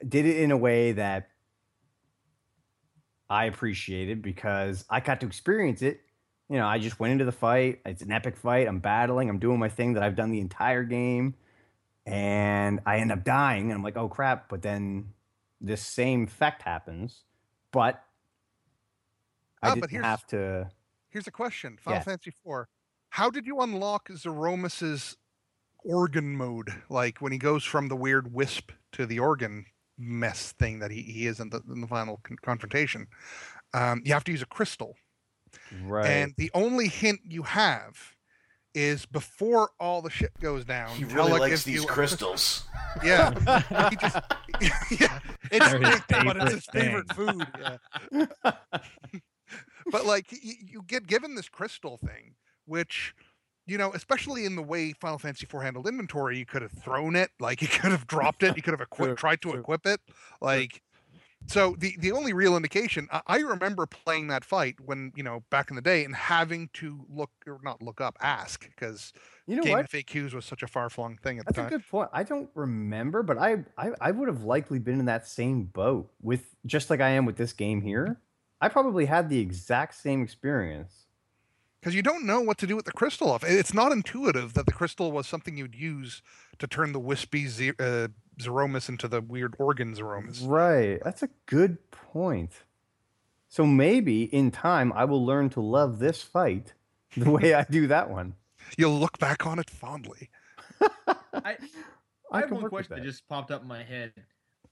[0.07, 1.31] did it in a way that
[3.31, 6.02] I appreciated because I got to experience it.
[6.51, 7.81] You know, I just went into the fight.
[7.86, 8.69] It's an epic fight.
[8.69, 9.31] I'm battling.
[9.31, 11.35] I'm doing my thing that I've done the entire game,
[12.07, 13.65] and I end up dying.
[13.65, 14.49] And I'm like, oh crap!
[14.49, 15.13] But then
[15.61, 17.25] this same effect happens,
[17.73, 18.03] but
[19.63, 20.71] I Ah, but didn't here's- have to.
[21.11, 22.05] Here's a question: Final Yeah.
[22.05, 22.67] Fantasy IV.
[23.11, 25.17] how did you unlock Zeromus's
[25.85, 26.71] organ mode?
[26.89, 29.67] Like when he goes from the weird wisp to the organ
[29.99, 33.07] mess thing that he, he is in the, in the final con- confrontation.
[33.75, 34.97] Um, you have to use a crystal.
[35.83, 36.07] Right.
[36.07, 38.15] And the only hint you have
[38.75, 40.91] is before all the shit goes down.
[40.91, 42.65] He really Tella likes these you crystals.
[43.05, 43.89] Yeah.
[43.89, 44.17] he just,
[45.01, 45.21] yeah.
[45.53, 47.47] It's his fake, but it's his favorite favorite food.
[48.13, 48.53] Yeah.
[49.93, 52.35] but like you, you get given this crystal thing,
[52.67, 53.15] which
[53.65, 57.15] you know, especially in the way Final Fantasy IV handled inventory, you could have thrown
[57.15, 59.87] it, like you could have dropped it, you could have equipped, True, tried to equip
[59.87, 60.01] it,
[60.41, 60.83] like.
[61.51, 65.43] So the the only real indication I, I remember playing that fight when you know
[65.51, 69.13] back in the day and having to look or not look up ask because
[69.47, 69.91] you know game what?
[69.91, 72.09] FAQs was such a far flung thing at the That's a good point.
[72.13, 76.11] I don't remember, but I, I I would have likely been in that same boat
[76.23, 78.21] with just like I am with this game here.
[78.61, 81.07] I probably had the exact same experience.
[81.81, 83.43] because you don't know what to do with the crystal off.
[83.43, 86.23] It's not intuitive that the crystal was something you'd use
[86.59, 88.09] to turn the wispy Ze- uh,
[88.41, 90.41] Zeromus into the weird organ Zeromus.
[90.47, 91.01] Right.
[91.05, 92.53] That's a good point.
[93.49, 96.75] So maybe in time I will learn to love this fight
[97.17, 98.35] the way I do that one.
[98.79, 100.31] You'll look back on it fondly.
[100.81, 100.87] I,
[101.35, 101.57] I
[102.31, 103.01] I have can one question that.
[103.03, 103.07] that.
[103.07, 104.12] just popped up in my head.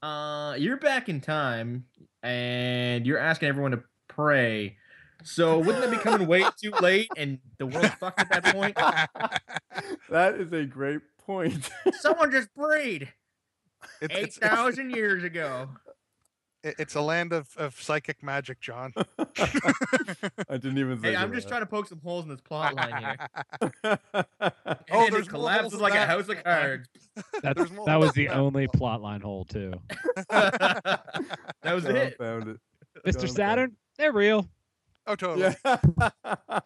[0.00, 1.84] Uh, you're back in time,
[2.22, 4.76] and you're asking everyone to pray.
[5.24, 8.76] So wouldn't that be coming way too late, and the world's fucked at that point?
[10.08, 11.68] that is a great point.
[12.00, 13.12] Someone just prayed
[14.00, 15.68] It- it's, thousand years ago.
[16.62, 18.92] it- it's a land of, of psychic magic, John.
[19.38, 22.96] I didn't even Hey, I'm just trying to poke some holes in this plot line
[22.98, 23.16] here.
[23.82, 23.98] to.
[24.90, 26.08] Oh, there's it collapses holes than like a that.
[26.08, 26.88] house of cards.
[27.42, 29.72] That's, more that was the only plot line hole too.
[30.28, 31.02] that
[31.64, 32.18] was it.
[32.18, 32.60] Found it.
[33.06, 33.20] Mr.
[33.20, 34.48] Done, Saturn, they're real.
[35.06, 35.54] Oh, totally.
[35.64, 36.60] Yeah.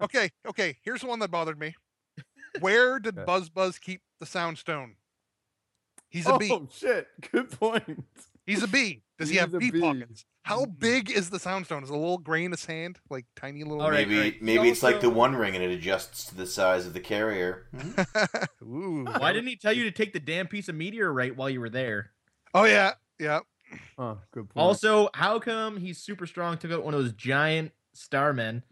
[0.00, 0.76] Okay, okay.
[0.82, 1.74] Here's the one that bothered me.
[2.60, 4.94] Where did Buzz Buzz keep the sound stone?
[6.08, 6.50] He's a bee.
[6.52, 7.06] oh shit!
[7.32, 8.04] Good point.
[8.46, 9.02] He's a bee.
[9.18, 9.80] Does he He's have a bee, bee.
[9.80, 10.24] pockets?
[10.42, 10.78] How mm-hmm.
[10.78, 11.82] big is the soundstone?
[11.82, 13.82] Is it a little grain of sand, like tiny little?
[13.82, 14.42] All right, maybe right.
[14.42, 17.66] maybe it's like the One Ring and it adjusts to the size of the carrier.
[17.76, 18.64] Mm-hmm.
[18.74, 19.04] Ooh.
[19.04, 21.68] Why didn't he tell you to take the damn piece of meteorite while you were
[21.68, 22.12] there?
[22.54, 23.40] Oh yeah, yeah.
[23.98, 24.64] Oh, good point.
[24.64, 28.62] Also, how come he's super strong, took out one of those giant starmen,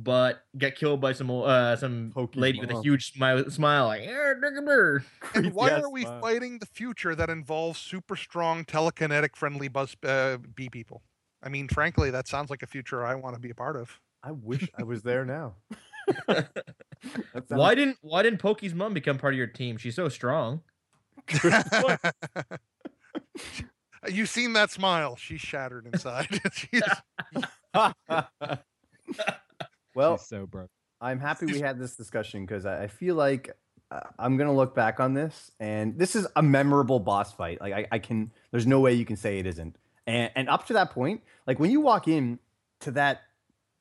[0.00, 4.34] but got killed by some uh some lady with a huge smile, smile like, "Eh,
[4.42, 5.04] digga brr."
[5.34, 6.20] And why Yes, are we wow.
[6.20, 11.02] fighting the future that involves super strong telekinetic friendly buzz uh, bee people?
[11.42, 14.00] I mean, frankly, that sounds like a future I want to be a part of.
[14.22, 15.56] I wish I was there now.
[16.28, 16.46] Sounds
[17.48, 19.76] Why didn't why didn't Pokey's mom become part of your team?
[19.76, 20.62] She's so strong.
[24.08, 25.16] You've seen that smile.
[25.16, 26.28] She's shattered inside.
[26.52, 26.82] She's,
[30.10, 30.70] well, She's so broke.
[31.00, 33.56] I'm happy we had this discussion because I feel like
[33.90, 37.60] uh, I'm gonna look back on this, and this is a memorable boss fight.
[37.60, 39.76] Like I, I can, there's no way you can say it isn't.
[40.06, 42.38] And and up to that point, like when you walk in
[42.80, 43.22] to that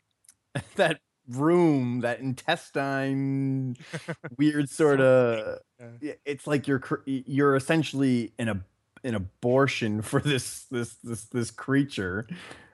[0.76, 1.00] that
[1.30, 3.76] room, that intestine,
[4.38, 5.60] weird sort of,
[6.00, 6.14] Yeah.
[6.26, 8.62] it's like you're you're essentially an a
[9.04, 12.28] an abortion for this this this this creature.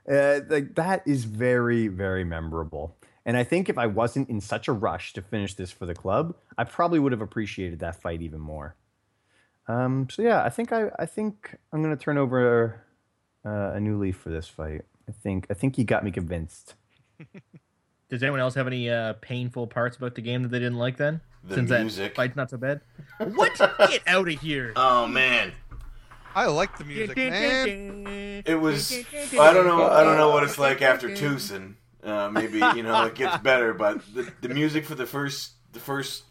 [0.10, 2.96] Uh, like that is very very memorable.
[3.26, 5.94] And I think if I wasn't in such a rush to finish this for the
[5.94, 8.76] club, I probably would have appreciated that fight even more.
[9.68, 12.84] Um, so yeah, I think I, I think I'm gonna turn over
[13.46, 14.82] uh, a new leaf for this fight.
[15.08, 16.76] I think I think you got me convinced.
[18.10, 20.98] Does anyone else have any uh, painful parts about the game that they didn't like
[20.98, 21.22] then?
[21.46, 22.04] The Since music.
[22.14, 22.82] that fight's not so bad.
[23.18, 23.58] What?
[23.58, 24.74] Get out of here.
[24.76, 25.54] Oh man,
[26.36, 28.44] I like the music, man.
[28.46, 28.92] it was.
[28.92, 29.88] I don't know.
[29.90, 31.76] I don't know what it's like after Twoson.
[32.04, 35.80] Uh, maybe you know it gets better, but the, the music for the first the
[35.80, 36.24] first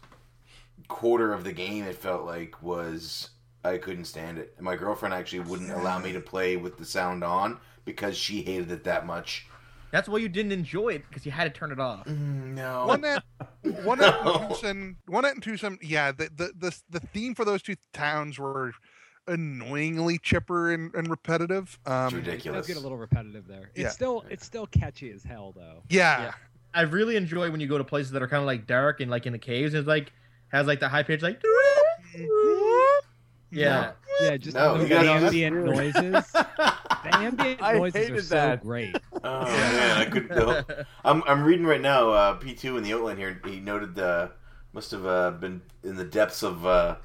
[0.87, 3.29] quarter of the game, it felt like was
[3.63, 4.59] I couldn't stand it.
[4.61, 8.71] My girlfriend actually wouldn't allow me to play with the sound on because she hated
[8.71, 9.47] it that much.
[9.91, 12.07] That's why you didn't enjoy it because you had to turn it off.
[12.07, 12.87] No.
[12.89, 13.21] Onett
[13.85, 14.33] one at No.
[14.33, 15.77] and Twoson, one at Twoson.
[15.81, 18.73] Yeah, the, the the the theme for those two towns were
[19.27, 21.77] annoyingly chipper and, and repetitive.
[21.85, 22.67] Um, It's It does ridiculous.
[22.67, 23.69] get a little repetitive there.
[23.75, 23.89] It's Yeah.
[23.89, 25.83] still it's still catchy as hell though.
[25.89, 26.33] yeah, Yeah.
[26.73, 29.09] I really enjoy when you go to places that are kind of like dark and
[29.11, 29.73] like in the caves.
[29.73, 30.11] It's like
[30.51, 31.41] has like the high pitch like.
[33.51, 33.91] Yeah.
[34.21, 36.25] Yeah, just No, the ambient noises.
[37.03, 38.95] The ambient I noises are hated so great.
[39.25, 40.29] Oh man, I could.
[40.29, 42.11] The, I'm I'm reading right now.
[42.11, 43.41] Uh, P2 in the outline here.
[43.45, 44.29] He noted uh,
[44.71, 46.95] must have uh, been in the depths of uh,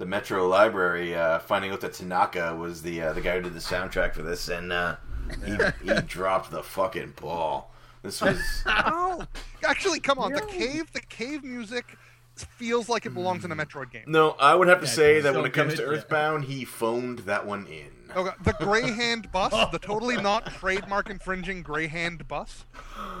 [0.00, 3.52] the Metro Library, uh, finding out that Tanaka was the uh, the guy who did
[3.54, 4.96] the soundtrack for this, and uh,
[5.44, 7.72] he he dropped the fucking ball.
[8.02, 9.22] This was Oh,
[9.62, 10.32] actually, come on.
[10.32, 11.98] The cave, the cave music
[12.34, 14.04] feels like it belongs in a Metroid game.
[14.06, 14.30] no.
[14.40, 15.98] I would have to Yeah, say that so when it comes good, to yeah.
[15.98, 17.90] Earthbound, he phoned that one in.
[18.16, 22.64] Okay, the Greyhand bus, the totally not trademark infringing Greyhand bus,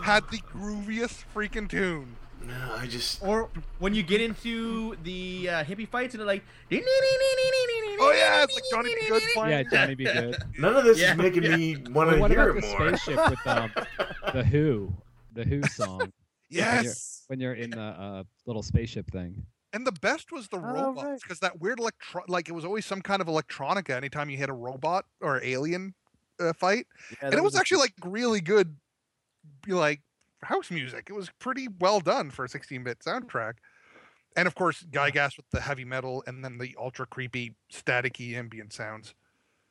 [0.02, 2.16] had the grooviest freaking tune.
[2.46, 3.50] No, I just Or
[3.80, 6.42] when you get into the uh, hippie fights and they're like,
[6.72, 9.08] Oh yeah, it's like Johnny B.
[9.08, 9.50] Goode playing.
[9.50, 10.36] Yeah, Johnny Be Good.
[10.58, 11.56] none of this Yeah, is making yeah.
[11.56, 12.96] me want to what hear about it the more.
[12.96, 13.70] spaceship with um,
[14.32, 14.92] the Who,
[15.32, 16.12] the Who song
[16.50, 17.24] Yes.
[17.28, 19.44] when you're in the uh, little spaceship thing?
[19.72, 21.20] And the best was the Oh, robots right.
[21.22, 24.48] because that weird electro like it was always some kind of electronica anytime you hit
[24.48, 25.94] a robot or alien
[26.40, 26.86] uh, fight.
[27.22, 28.76] Yeah, and it was a- actually like really good
[29.68, 30.00] like
[30.42, 31.06] house music.
[31.08, 33.54] It was pretty well done for a 16-bit soundtrack.
[34.36, 38.72] And of course, Giygas with the heavy metal and then the ultra creepy staticky ambient
[38.72, 39.14] sounds.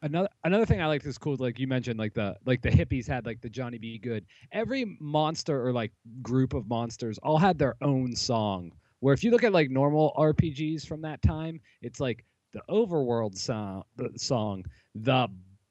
[0.01, 1.35] Another another thing I liked is cool.
[1.37, 3.97] Like you mentioned, like the like the hippies had like the Johnny B.
[3.97, 4.25] Goode.
[4.53, 5.91] Every monster or like
[6.21, 8.71] group of monsters all had their own song.
[9.01, 12.23] Where if you look at like normal RPGs from that time, it's like
[12.53, 14.65] the overworld song, the song,
[14.95, 15.27] the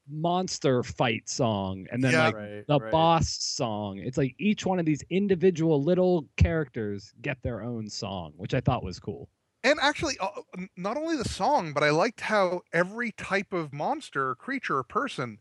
[0.08, 2.18] monster fight song, and then Yeah.
[2.18, 2.90] like Right, the right.
[2.90, 3.98] boss song.
[3.98, 8.60] It's like each one of these individual little characters get their own song, which I
[8.60, 9.28] thought was cool.
[9.64, 10.30] And actually, uh,
[10.76, 15.38] not only the song, but I liked how every type of monster, creature, or person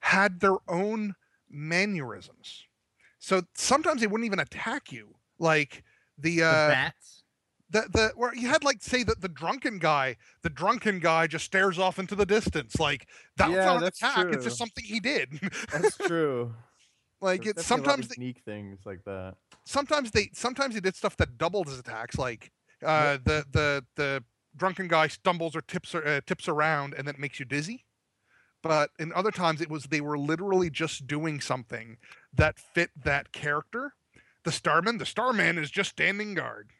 [0.00, 1.14] had their own
[1.48, 2.66] mannerisms.
[3.18, 5.16] So sometimes they wouldn't even attack you.
[5.38, 5.84] Like
[6.18, 7.23] the the uh, bats.
[7.70, 11.44] The the where you had like say that the drunken guy, the drunken guy just
[11.44, 12.78] stares off into the distance.
[12.78, 14.26] Like that was not an attack.
[14.30, 15.38] It's just something he did.
[15.72, 16.54] That's true.
[17.20, 19.34] like There's it's definitely a lot sometimes they, unique things like that.
[19.64, 22.18] sometimes they sometimes they did stuff that doubled his attacks.
[22.18, 22.52] Like
[22.84, 24.24] uh, the the the
[24.56, 27.84] drunken guy stumbles or tips uh, tips around and then it makes you dizzy.
[28.62, 31.98] But in other times it was they were literally just doing something
[32.32, 33.94] that fit that character.
[34.44, 36.70] The Starman, the Starman is just standing guard.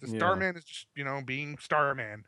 [0.00, 0.18] The Yeah.
[0.18, 2.24] Starman is just you know being Starman.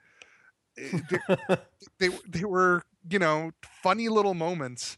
[0.79, 0.99] Eh,
[1.99, 3.51] they, they they were you know
[3.83, 4.97] funny little moments.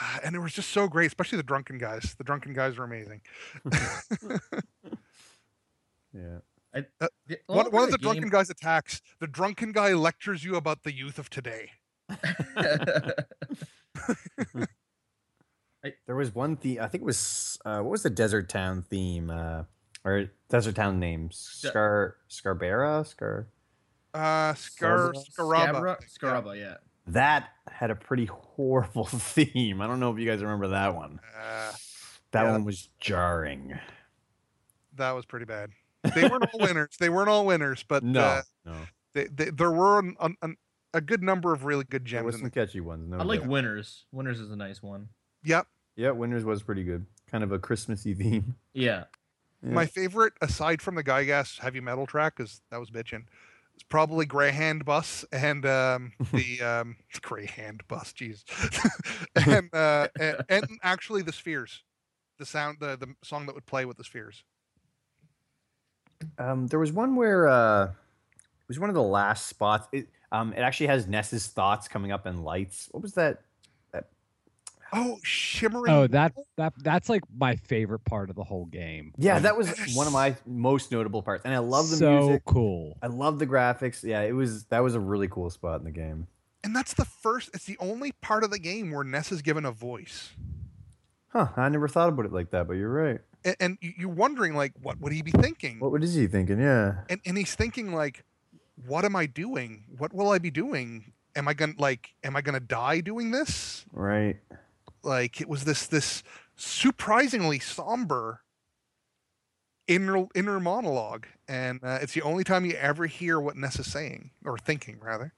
[0.00, 2.14] Uh, and it was just so great, especially the drunken guys.
[2.16, 3.22] The drunken guys were amazing.
[6.14, 6.38] yeah.
[6.72, 7.08] I, Uh,
[7.48, 9.02] one, all one of over the game- drunken guys attacks.
[9.18, 11.72] The drunken guy lectures you about the youth of today.
[16.06, 16.78] There was one theme.
[16.80, 19.62] I think it was uh, what was the desert town theme uh,
[20.04, 21.36] or desert town names.
[21.36, 23.46] Scar Scarbera Scar.
[24.14, 25.96] Uh, Scar Scaraba?
[25.96, 25.96] Scaraba.
[26.18, 26.74] Scabra, I think, yeah.
[27.06, 29.80] That had a pretty horrible theme.
[29.80, 31.20] I don't know if you guys remember that one.
[31.36, 31.72] Uh,
[32.32, 32.52] That Yeah.
[32.52, 33.78] one was jarring.
[34.96, 35.70] that was pretty bad.
[36.14, 36.96] They weren't all winners.
[36.98, 38.74] They weren't all winners, but No, uh, no,
[39.12, 40.56] they, they, there were an, an, an,
[40.94, 42.24] a good number of really good there gems.
[42.26, 43.08] was In some catchy ones.
[43.08, 43.48] No, I like doubt.
[43.50, 44.04] Winners.
[44.12, 45.08] Winners is a nice one.
[45.44, 45.66] yep.
[45.96, 47.04] Yeah, Winners was pretty good.
[47.30, 48.54] Kind of a Christmassy theme.
[48.72, 49.04] Yeah.
[49.62, 49.72] Yeah.
[49.72, 53.24] My favorite, aside from the Giygas heavy metal track, because that was bitchin',
[53.76, 58.44] is probably Greyhand Bus and um, the um, Greyhand Bus, jeez,
[59.46, 61.82] and, uh, and and actually the Spheres,
[62.38, 64.44] the sound, the the song that would play with the Spheres.
[66.38, 69.88] Um, there was one where uh, it was one of the last spots.
[69.92, 72.88] It um, it actually has Ness's thoughts coming up in lights.
[72.92, 73.42] What was that?
[74.92, 75.92] Oh, shimmering.
[75.92, 79.12] Oh, that that that's like my favorite part of the whole game.
[79.18, 82.18] Yeah, Like, that was one of my most notable parts, and I love the so
[82.18, 82.42] music.
[82.46, 82.98] So cool.
[83.02, 84.02] I love the graphics.
[84.02, 86.26] Yeah, it was that was a really cool spot in the game.
[86.64, 87.50] and that's the first.
[87.54, 90.30] It's the only part of the game where Ness is given a voice,
[91.28, 91.48] Huh?
[91.56, 93.20] I never thought about it like that, but you're right.
[93.44, 95.78] and, and you- you're wondering like, what would he be thinking?
[95.78, 96.58] What is he thinking?
[96.60, 97.02] Yeah.
[97.08, 98.24] and and he's thinking like,
[98.86, 99.84] what am I doing?
[99.98, 101.12] What will I be doing?
[101.36, 102.08] Am I gonna like?
[102.24, 103.84] Am I gonna die doing this?
[103.92, 104.38] Right.
[105.02, 106.22] Like it was this this
[106.56, 108.42] surprisingly somber
[109.86, 113.86] inner inner monologue, and uh, it's the only time you ever hear what Ness is
[113.86, 115.34] saying or thinking, rather.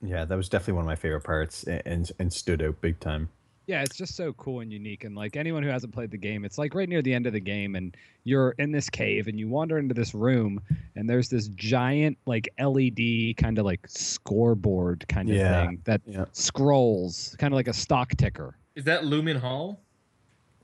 [0.00, 3.00] Yeah, that was definitely one of my favorite parts, and and, and stood out big
[3.00, 3.30] time.
[3.66, 5.04] Yeah, it's just so cool and unique.
[5.04, 7.32] And like anyone who hasn't played the game, it's like right near the end of
[7.32, 10.60] the game, and you're in this cave, and you wander into this room,
[10.96, 16.02] and there's this giant like LED kind of like scoreboard kind of Yeah, thing that
[16.06, 16.26] yeah.
[16.32, 19.80] scrolls, kind of like a stock ticker, Is that Lumen Hall?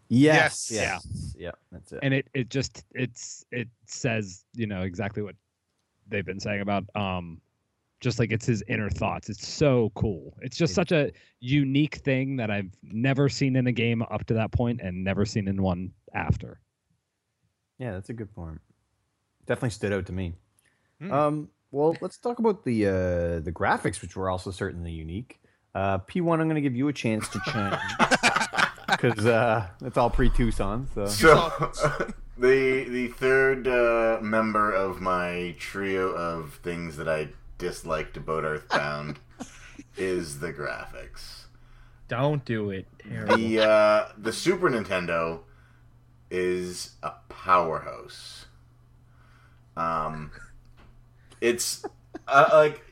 [0.08, 0.68] Yes.
[0.70, 1.06] Yes.
[1.06, 1.34] yes.
[1.38, 1.50] Yeah.
[1.70, 2.00] That's it.
[2.02, 5.36] and it it just it's it says you know exactly what
[6.08, 7.40] they've been saying about um
[8.00, 9.28] just like it's his inner thoughts.
[9.28, 10.34] It's so cool.
[10.40, 14.24] It's just It- such a unique thing that I've never seen in a game up
[14.26, 16.60] to that point and never seen in one after.
[17.78, 18.60] Yeah, that's a good point.
[19.46, 20.32] Definitely stood out to me.
[21.00, 21.12] Hmm.
[21.12, 25.40] Um, well, let's talk about the uh, the graphics, which were also certainly unique.
[25.74, 27.76] Uh, P1, I'm going to give you a chance to change
[28.88, 30.86] because uh, it's all pre Twoson.
[30.94, 37.28] So So, the the third uh, member of my trio of things that I
[37.58, 39.20] disliked about Earthbound
[39.96, 41.44] is the graphics.
[42.08, 42.86] Don't do it.
[42.98, 43.36] Terrible.
[43.36, 45.40] The uh, the Super Nintendo
[46.30, 48.46] is a powerhouse.
[49.76, 50.32] Um,
[51.40, 51.84] it's
[52.26, 52.89] uh, like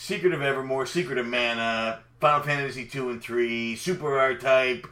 [0.00, 4.86] Secret of Evermore, Secret of Mana, Final Fantasy two and three, Super R Type,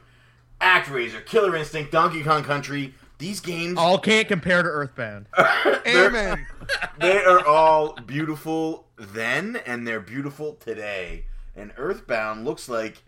[0.61, 2.93] ActRaiser, Killer Instinct, Donkey Kong Country.
[3.19, 5.27] These games All can't compare to Earthbound.
[5.87, 6.45] Amen.
[6.99, 11.27] they are all beautiful then and they're beautiful today.
[11.55, 13.05] And Earthbound looks like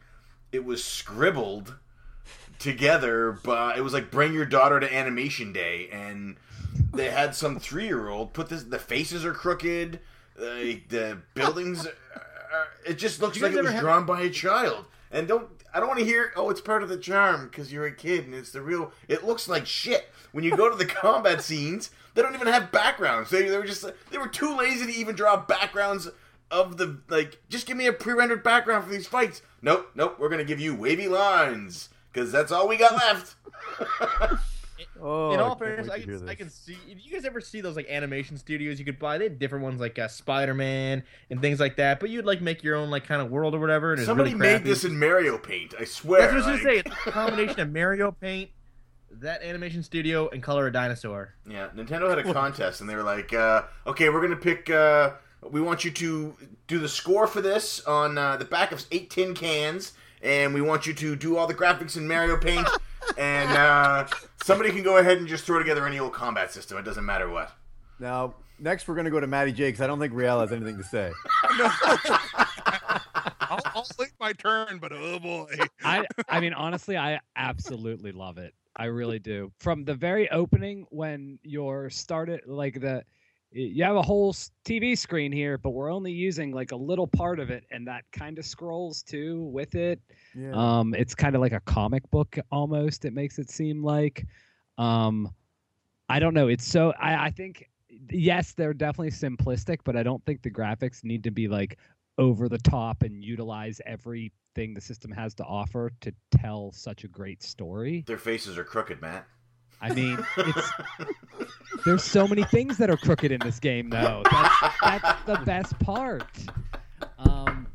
[0.52, 1.74] it was scribbled
[2.60, 6.36] together by it was like bring your daughter to animation day and
[6.94, 10.00] they had some 3-year-old put this the faces are crooked
[10.38, 14.86] uh, the buildings are, it just looks You like it was drawn by a child.
[15.10, 17.86] And don't I don't want to hear oh it's part of the charm because you're
[17.86, 20.10] a kid and it's the real it looks like shit.
[20.32, 23.30] When you go to the combat scenes they don't even have backgrounds.
[23.30, 26.08] They, they were just they were too lazy to even draw backgrounds
[26.50, 29.42] of the like just give me a pre-rendered background for these fights.
[29.62, 33.34] Nope nope we're gonna give you wavy lines because that's all we got left
[35.00, 36.76] oh, In I all can't fairness, I can, I can see.
[36.88, 39.18] If you guys ever see those like animation studios you could buy?
[39.18, 42.00] They have different ones like uh, Spider Man and things like that.
[42.00, 43.92] But you'd like make your own like kind of world or whatever.
[43.92, 46.74] And somebody really made this in mario paint i swear That's what I was gonna
[46.74, 46.78] say.
[46.78, 48.50] It's a combination of Mario Paint,
[49.10, 51.34] that animation studio, and Color a Dinosaur.
[51.48, 54.70] Yeah, Nintendo had a contest, and they were like, uh, "Okay, we're gonna pick.
[54.70, 55.12] Uh,
[55.50, 56.34] we want you to
[56.66, 59.92] do the score for this on uh, the back of eight tin cans,
[60.22, 62.68] and we want you to do all the graphics in Mario Paint,
[63.16, 64.06] and uh,
[64.42, 66.78] somebody can go ahead and just throw together any old combat system.
[66.78, 67.52] It doesn't matter what."
[67.98, 70.52] Now, next we're going to go to Matty J because I don't think Riel has
[70.52, 71.12] anything to say.
[73.50, 75.46] I'll, I'll wait my turn, but oh boy.
[75.82, 78.54] I I mean honestly, I absolutely love it.
[78.76, 79.50] I really do.
[79.58, 83.04] From the very opening when you're started like the
[83.50, 87.40] you have a whole TV screen here, but we're only using like a little part
[87.40, 90.00] of it and that kind of scrolls too with it.
[90.34, 90.52] Yeah.
[90.54, 94.26] Um it's kind of like a comic book almost it makes it seem like.
[94.76, 95.30] Um
[96.08, 97.68] I don't know, it's so I I think
[98.10, 101.78] yes, they're definitely simplistic, but I don't think the graphics need to be like
[102.18, 107.08] over the top and utilize everything the system has to offer to tell such a
[107.08, 108.04] great story.
[108.06, 109.26] Their faces are crooked, Matt.
[109.80, 110.72] I mean, it's
[111.84, 114.22] there's so many things that are crooked in this game though.
[114.30, 116.24] That's that's the best part.
[117.18, 117.66] Um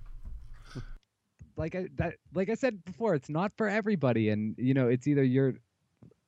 [1.55, 5.07] like I that like I said before, it's not for everybody and you know, it's
[5.07, 5.55] either you're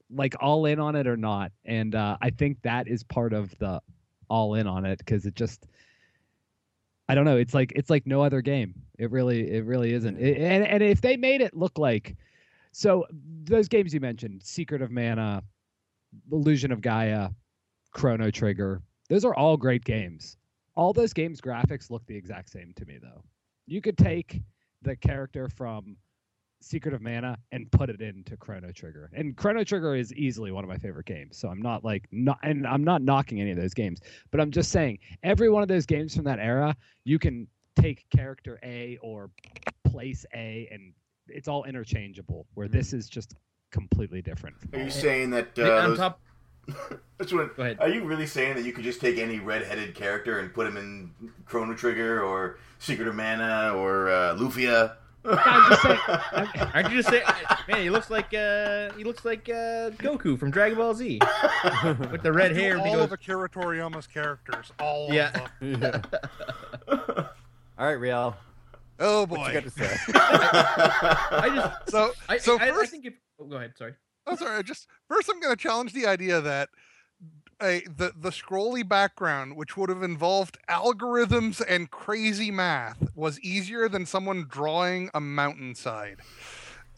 [0.10, 1.52] like all in on it or not.
[1.65, 3.81] And uh I think that is part of the
[4.30, 5.68] all in on it because it just
[7.07, 7.38] I don't know.
[7.38, 8.76] It's like it's like no other game.
[8.97, 10.18] It really it really isn't.
[10.18, 12.15] It- and and if they made it look like
[12.72, 13.06] so
[13.45, 15.43] those games you mentioned, Secret of Mana,
[16.31, 17.29] Illusion of Gaia,
[17.91, 20.37] Chrono Trigger, those are all great games.
[20.75, 23.23] All those games graphics look the exact same to me though.
[23.65, 24.41] You could take
[24.81, 25.95] the character from
[26.61, 29.09] Secret of Mana and put it into Chrono Trigger.
[29.13, 31.37] And Chrono Trigger is easily one of my favorite games.
[31.37, 33.99] So I'm not like not and I'm not knocking any of those games,
[34.31, 38.09] but I'm just saying every one of those games from that era, you can take
[38.09, 39.29] character A or
[39.83, 40.93] place A and
[41.27, 42.77] it's all interchangeable where mm-hmm.
[42.77, 43.35] this is just
[43.80, 44.56] completely different.
[44.73, 45.49] Are you saying that?
[45.60, 46.19] Uh, on those- top,
[47.19, 47.77] That's what, Go ahead.
[47.80, 50.77] Are you really saying that you could just take any red-headed character and put him
[50.77, 51.11] in
[51.45, 54.95] Chrono Trigger or Secret of Mana or uh, Lufia?
[55.27, 55.99] I'm just saying,
[56.73, 57.23] aren't you just saying,
[57.68, 57.81] man?
[57.81, 61.19] He looks like uh, he looks like uh, Goku from Dragon Ball Z
[62.11, 62.77] with the red Do hair.
[62.77, 64.72] all goes, of Akira Toriyama's characters.
[64.80, 65.31] All Yeah.
[65.61, 65.81] of them.
[65.81, 67.26] Yeah.
[67.77, 68.35] All right, Riel.
[68.99, 69.47] Oh What boy.
[69.47, 69.97] you got to say?
[70.14, 73.14] I just, So, I, so I, I first, think if.
[73.40, 73.74] Oh, go ahead.
[73.78, 73.94] Sorry.
[74.28, 74.64] I'm sorry.
[74.64, 76.70] Just first, I'm going to challenge the idea that
[77.62, 83.88] a the the scrolly background, which would have involved algorithms and crazy math, was easier
[83.88, 86.20] than someone drawing a mountainside.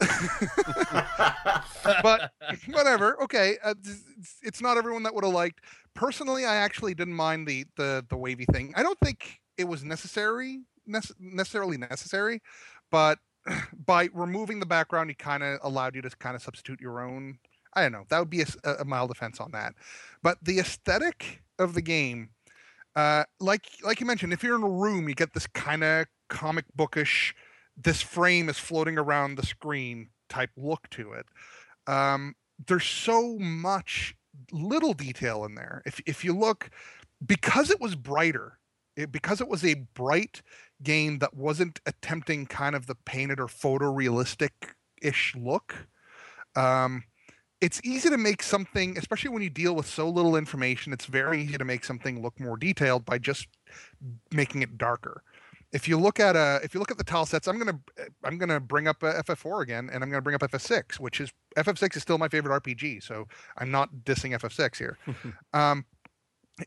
[2.02, 2.32] but
[2.70, 3.20] whatever.
[3.22, 5.60] Okay, uh, it's, it's not everyone that would have liked.
[5.94, 8.72] Personally, I actually didn't mind the the the wavy thing.
[8.76, 12.40] I don't think it was necessary nece- necessarily necessary,
[12.90, 13.18] but
[13.86, 17.38] by removing the background, he kind of allowed you to kind of substitute your own.
[17.74, 18.04] I don't know.
[18.08, 19.74] That would be a mild defense on that.
[20.22, 22.30] But the aesthetic of the game,
[22.96, 26.06] uh, like like you mentioned, if you're in a room, you get this kind of
[26.28, 27.34] comic bookish.
[27.76, 31.26] This frame is floating around the screen type look to it.
[31.86, 32.34] Um,
[32.66, 34.16] there's so much
[34.52, 35.82] little detail in there.
[35.86, 36.70] If if you look,
[37.24, 38.58] because it was brighter,
[38.98, 40.42] it, because it was a bright
[40.82, 44.50] game that wasn't attempting kind of the painted or photorealistic
[45.00, 45.86] ish look.
[46.56, 47.04] Um,
[47.60, 50.92] it's easy to make something, especially when you deal with so little information.
[50.92, 53.48] It's very easy to make something look more detailed by just
[54.32, 55.22] making it darker.
[55.72, 57.78] If you look at a, if you look at the tile sets, I'm gonna,
[58.24, 61.30] I'm gonna bring up uh, FF4 again, and I'm gonna bring up FF6, which is
[61.56, 63.02] FF6 is still my favorite RPG.
[63.02, 63.26] So
[63.58, 64.98] I'm not dissing FF6 here.
[65.52, 65.84] um,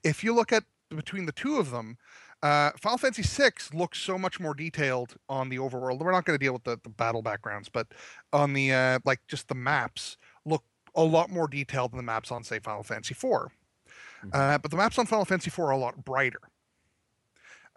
[0.03, 0.63] if you look at
[0.95, 1.97] between the two of them,
[2.43, 5.99] uh, Final Fantasy VI looks so much more detailed on the overworld.
[5.99, 7.87] We're not going to deal with the, the battle backgrounds, but
[8.33, 10.63] on the uh, like just the maps look
[10.95, 13.21] a lot more detailed than the maps on say Final Fantasy IV.
[13.21, 14.29] Mm-hmm.
[14.33, 16.41] Uh, but the maps on Final Fantasy IV are a lot brighter.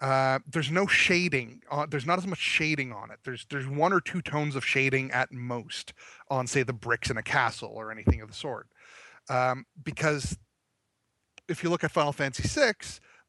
[0.01, 1.62] Uh, there's no shading.
[1.70, 3.19] Uh, there's not as much shading on it.
[3.24, 5.93] There's there's one or two tones of shading at most
[6.28, 8.66] on say the bricks in a castle or anything of the sort.
[9.28, 10.36] Um, because
[11.49, 12.75] if you look at Final Fantasy VI,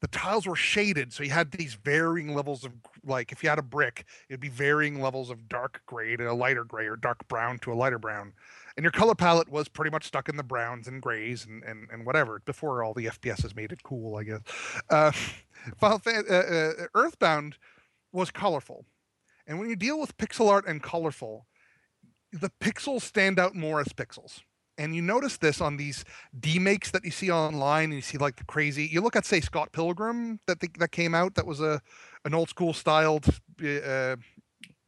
[0.00, 2.72] the tiles were shaded, so you had these varying levels of
[3.04, 6.34] like if you had a brick, it'd be varying levels of dark gray to a
[6.34, 8.34] lighter gray or dark brown to a lighter brown,
[8.76, 11.88] and your color palette was pretty much stuck in the browns and grays and and,
[11.90, 14.40] and whatever before all the FPSs made it cool, I guess.
[14.90, 15.12] Uh,
[15.78, 17.56] Final Fan- uh, uh, Earthbound
[18.12, 18.84] was colorful,
[19.46, 21.46] and when you deal with pixel art and colorful,
[22.32, 24.42] the pixels stand out more as pixels
[24.78, 26.04] and you notice this on these
[26.38, 29.40] demakes that you see online and you see like the crazy you look at say
[29.40, 31.80] scott pilgrim that the, that came out that was a
[32.24, 33.26] an old school styled
[33.62, 34.16] uh,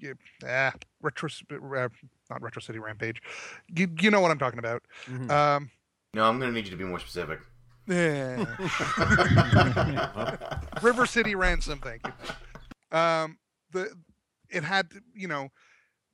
[0.00, 0.12] yeah,
[0.46, 1.88] ah, retro uh,
[2.30, 3.20] not retro city rampage
[3.74, 5.30] you, you know what i'm talking about Mhm.
[5.30, 5.70] um
[6.14, 7.40] No, I'm going to need you to be more specific.
[7.86, 8.44] yeah.
[10.82, 12.12] river city ransom thank you
[12.98, 13.38] um
[13.72, 13.90] the
[14.50, 15.48] it had you know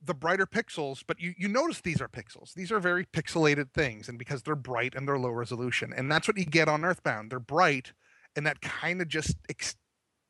[0.05, 2.53] the brighter pixels, but you, you notice these are pixels.
[2.53, 6.27] These are very pixelated things, and because they're bright and they're low resolution, and that's
[6.27, 7.31] what you get on Earthbound.
[7.31, 7.93] They're bright,
[8.35, 9.75] and that kind of just ex-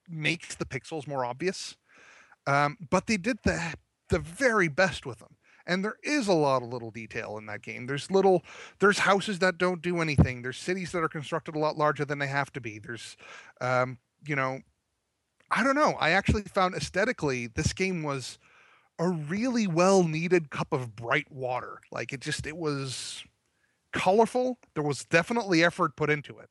[0.07, 1.75] makes the pixels more obvious.
[2.47, 3.73] Um, but they did the
[4.09, 5.35] the very best with them,
[5.65, 7.87] and there is a lot of little detail in that game.
[7.87, 8.43] There's little
[8.79, 10.41] there's houses that don't do anything.
[10.41, 12.79] There's cities that are constructed a lot larger than they have to be.
[12.79, 13.17] There's
[13.61, 13.97] um,
[14.27, 14.59] you know,
[15.51, 15.95] I don't know.
[15.99, 18.37] I actually found aesthetically this game was
[18.97, 21.79] a really well needed cup of bright water.
[21.91, 23.23] Like it just it was
[23.91, 24.59] colorful.
[24.73, 26.49] There was definitely effort put into it.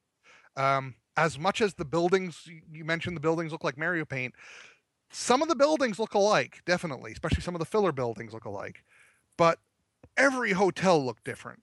[0.56, 4.34] Um, as much as the buildings you- mentioned the buildings look like Mario Paint,
[5.10, 8.84] some of the buildings look alike, definitely, especially some of the filler buildings look alike.
[9.36, 9.58] But
[10.16, 11.62] every hotel looked different.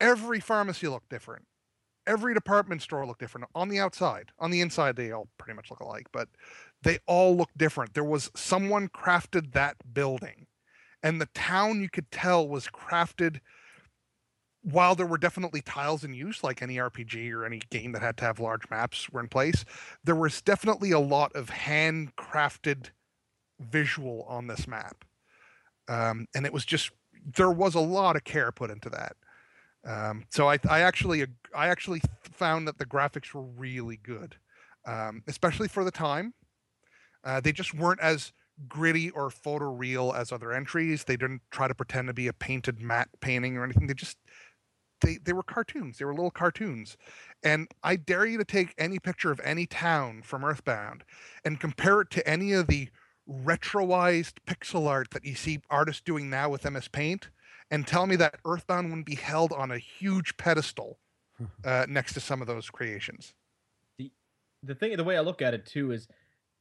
[0.00, 1.46] Every pharmacy looked different.
[2.06, 4.32] Every department store looked different on the outside.
[4.38, 6.28] On the inside, they all pretty much look alike, but
[6.82, 7.94] they all look different.
[7.94, 10.46] There was someone crafted that building,
[11.02, 13.40] and the town you could tell was crafted
[14.62, 18.16] while there were definitely tiles in use, like any RPG or any game that had
[18.18, 19.64] to have large maps were in place.
[20.04, 22.90] There was definitely a lot of handcrafted
[23.58, 25.04] visual on this map,
[25.88, 26.90] um, and it was just
[27.36, 29.16] there was a lot of care put into that.
[29.84, 31.24] Um, so I, I actually
[31.54, 34.36] I actually found that the graphics were really good,
[34.86, 36.34] um, especially for the time.
[37.24, 38.32] Uh, they just weren't as
[38.68, 41.04] gritty or photoreal as other entries.
[41.04, 43.86] They didn't try to pretend to be a painted matte painting or anything.
[43.86, 44.18] They just
[45.00, 45.98] they they were cartoons.
[45.98, 46.96] They were little cartoons.
[47.42, 51.04] And I dare you to take any picture of any town from Earthbound
[51.44, 52.88] and compare it to any of the
[53.28, 57.30] retroized pixel art that you see artists doing now with MS Paint
[57.70, 60.98] and tell me that Earthbound wouldn't be held on a huge pedestal
[61.64, 63.34] uh, next to some of those creations.
[63.98, 64.10] the
[64.62, 66.08] the thing the way I look at it too is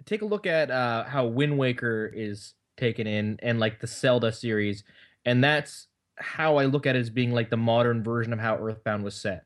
[0.05, 4.31] take a look at uh how Wind Waker is taken in and like the Zelda
[4.31, 4.83] series
[5.25, 8.57] and that's how I look at it as being like the modern version of how
[8.57, 9.45] Earthbound was set.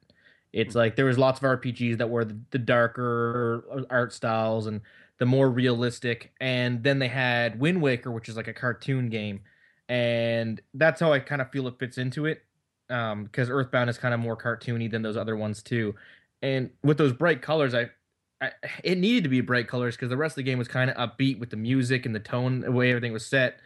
[0.51, 4.67] It's like there was lots of RPGs that were the, the darker uh, art styles
[4.67, 4.81] and
[5.19, 9.41] the more realistic and then they had Wind Waker which is like a cartoon game
[9.89, 12.43] and that's how I kind of feel it fits into it
[12.89, 15.95] um because Earthbound is kind of more cartoony than those other ones too.
[16.41, 17.89] And with those bright colors I
[18.43, 18.51] I,
[18.83, 20.97] it needed to be bright colors because the rest of the game was kind of
[20.97, 23.59] upbeat with the music and the tone, the way everything was set.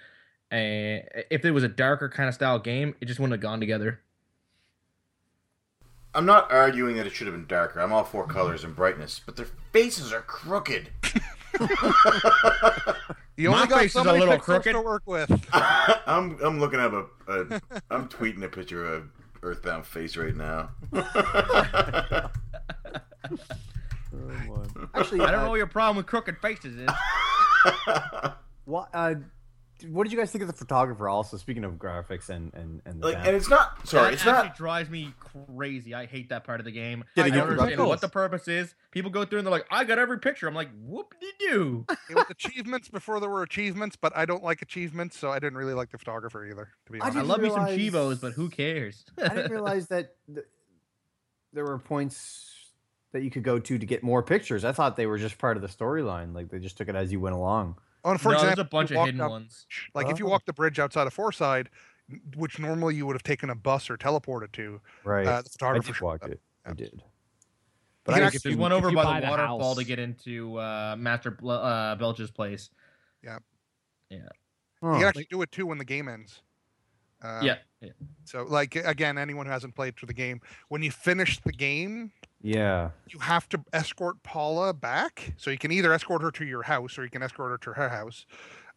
[0.52, 3.60] And if it was a darker kind of style game, it just wouldn't have gone
[3.60, 4.00] together.
[6.14, 7.80] I'm not arguing that it should have been darker.
[7.80, 10.90] I'm all for colors and brightness, but their faces are crooked.
[13.38, 14.74] You My only got face so is a little crooked.
[14.74, 15.30] to work with.
[15.54, 19.10] I'm I'm looking at a, a I'm tweeting a picture of
[19.44, 20.70] Earthbound face right now.
[24.96, 26.90] Actually, I don't uh, know what your problem with crooked faces is.
[28.66, 29.16] Wha- uh,
[29.90, 31.08] what did you guys think of the photographer?
[31.08, 33.28] Also, speaking of graphics and and and the Like, sound?
[33.28, 33.88] and it's not.
[33.88, 34.58] Sorry, that it's actually not.
[34.58, 35.94] drives me crazy.
[35.94, 37.04] I hate that part of the game.
[37.16, 37.88] Getting I don't it understand right.
[37.88, 38.74] what the purpose is.
[38.92, 41.86] People go through and they're like, "I got every picture." I'm like, "Whoop de doo."
[42.10, 45.58] It was achievements before there were achievements, but I don't like achievements, so I didn't
[45.58, 46.70] really like the photographer either.
[46.88, 49.06] To be honest, I didn't love me some realize- chivos, but who cares?
[49.22, 50.48] I didn't realize that th-
[51.54, 52.57] there were points
[53.14, 54.66] that you could go to to get more pictures.
[54.66, 56.34] I thought they were just part of the storyline.
[56.36, 57.78] Like they just took it as you went along.
[58.04, 59.66] Oh, for no, example, there's a bunch of hidden up- ones.
[59.96, 60.30] Like if you Oh.
[60.30, 61.68] walk the bridge outside of Fourside,
[62.36, 65.26] which normally you would have taken a bus or teleported to, Right.
[65.28, 66.30] uh, the I photographer did showed walk up.
[66.32, 66.42] it.
[66.66, 67.04] I did.
[68.04, 70.58] But I actually- There's one if over by buy the the waterfall to get into
[70.60, 72.70] uh, Master Bl- uh, Belch's place.
[73.24, 73.40] Yeah.
[74.10, 74.20] Yeah.
[74.84, 76.42] You can actually do it too when the game ends.
[77.22, 77.90] Um, yeah, yeah.
[78.26, 80.40] So, like again, anyone who hasn't played through the game,
[80.70, 82.12] when you finish the game,
[82.42, 82.92] Yeah.
[83.10, 85.34] you have to escort Paula back.
[85.38, 87.74] So you can either escort her to your house or you can escort her to
[87.74, 88.26] her house.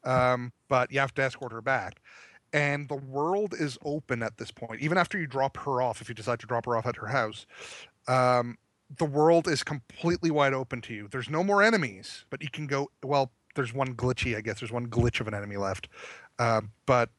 [0.03, 2.01] Um, but you have to escort her back.
[2.53, 4.81] And the world is open at this point.
[4.81, 7.07] Even after you drop her off, if you decide to drop her off at her
[7.07, 7.47] house,
[8.09, 8.57] um,
[8.99, 11.09] the world is completely wide open to you.
[11.09, 12.91] There's no more enemies, but you can go.
[13.05, 14.61] Well, there's one glitchy, I guess.
[14.61, 15.89] There's one glitch of an enemy left.
[16.41, 17.11] Um, but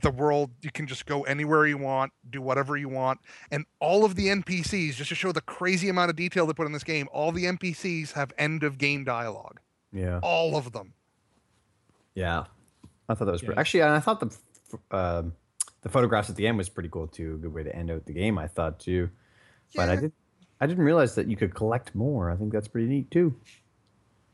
[0.00, 3.20] the world, you can just go anywhere you want, do whatever you want
[3.50, 6.66] and all of the NPCs, just to show the crazy amount of detail they put
[6.66, 9.60] in this game, all the NPCs have end of game dialogue.
[9.92, 10.18] Yeah.
[10.22, 10.94] All of them.
[12.14, 12.44] Yeah.
[13.08, 13.58] I thought that was pretty.
[13.58, 15.32] Actually, I thought the f- um
[15.82, 17.34] the photographs at the end was pretty cool too.
[17.34, 19.10] A good way to end out the game, I thought too.
[19.74, 20.00] But I Yeah.
[20.00, 20.12] did.
[20.60, 22.30] I didn't realize that you could collect more.
[22.30, 23.34] I think that's pretty neat too.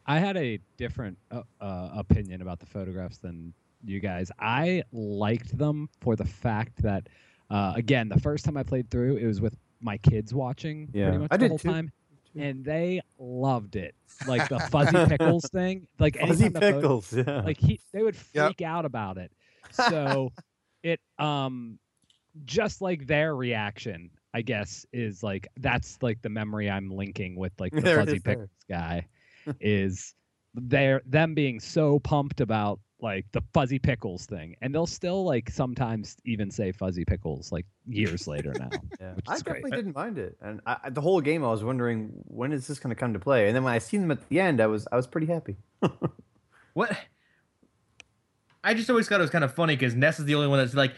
[0.06, 4.30] I had a different uh, uh, opinion about the photographs than you guys.
[4.38, 7.08] I liked them for the fact that,
[7.50, 11.04] uh, again, the first time I played through, it was with my kids watching Yeah,
[11.06, 11.68] pretty much I the did whole too.
[11.68, 11.92] time,
[12.36, 13.94] and they loved it.
[14.26, 15.86] Like the fuzzy pickles thing.
[15.98, 17.12] Like Fuzzy anytime the photo- pickles.
[17.12, 17.40] Yeah.
[17.42, 18.46] like he they would Yep.
[18.46, 19.30] freak out about it
[19.70, 20.32] so
[20.82, 21.78] it um
[22.44, 27.52] just like their reaction i guess is like that's like the memory i'm linking with
[27.60, 28.34] like the There fuzzy is there.
[28.34, 29.06] pickles guy
[29.60, 30.14] is
[30.54, 35.48] they're them being so pumped about like the fuzzy pickles thing and they'll still like
[35.50, 38.68] sometimes even say fuzzy pickles like years later now
[39.00, 39.54] Yeah, I is great.
[39.62, 42.66] definitely didn't mind it, and I, I- the whole game I was wondering when is
[42.66, 44.60] this going to come to play, and then when I seen them at the end,
[44.60, 45.56] I was I was pretty happy.
[46.74, 46.96] What?
[48.62, 50.58] I just always thought it was kind of funny because Ness is the only one
[50.58, 50.92] that's like,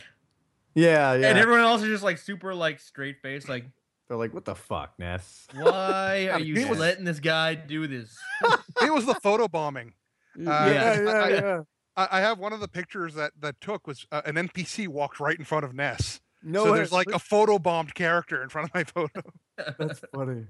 [0.74, 1.28] Yeah, yeah.
[1.28, 3.64] and everyone else is just like super like straight face, like,
[4.08, 8.16] They're like, "What the fuck, Ness?" why are you was- letting this guy do this?
[8.82, 9.92] It was the photo bombing.
[10.38, 11.60] Uh, yeah, yeah, yeah, I- yeah.
[11.96, 15.20] I, I have one of the pictures that that took was uh, an NPC walked
[15.20, 16.20] right in front of Ness.
[16.42, 19.20] No, so there's like a photo bombed character in front of my photo.
[19.78, 20.46] That's funny.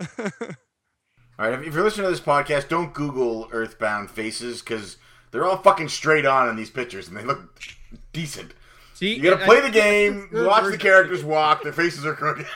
[0.00, 4.96] All right, if, if you're listening to this podcast, don't Google Earthbound faces because
[5.30, 7.60] they're all fucking straight on in these pictures and they look
[8.12, 8.54] decent.
[8.94, 12.46] See, You gotta I- play the game, watch the characters walk, their faces are crooked.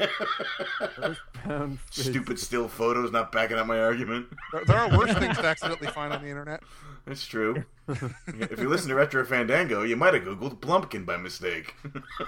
[0.98, 2.06] Earthbound face.
[2.06, 4.26] Stupid still photos not backing up my argument.
[4.52, 6.62] there, there are worse things to accidentally find on the internet.
[7.06, 7.64] It's true.
[7.88, 11.74] if you listen to Retro Fandango, you might have Googled Blumpkin by mistake.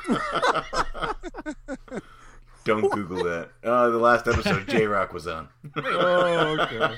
[2.64, 3.50] Don't Google that.
[3.62, 5.48] Uh, the last episode J Rock was on.
[5.76, 6.96] Oh, okay.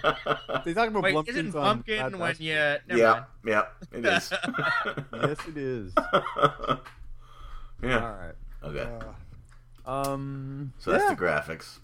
[0.64, 2.40] They talk about Wait, Blumpkins isn't on when Bastard.
[2.40, 2.54] you?
[2.54, 3.24] Never yeah, mind.
[3.44, 3.62] yeah,
[3.92, 4.32] it is.
[5.12, 5.92] Yes, it is.
[7.82, 8.00] yeah.
[8.00, 8.34] All right.
[8.62, 8.88] Okay.
[9.84, 10.72] Uh, Um.
[10.78, 11.78] So that's yeah, the graphics.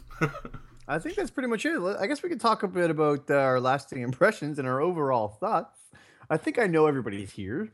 [0.88, 1.80] I think that's pretty much it.
[1.98, 5.28] I guess we could talk a bit about uh, our lasting impressions and our overall
[5.28, 5.81] thoughts.
[6.30, 7.70] I think I know everybody's here,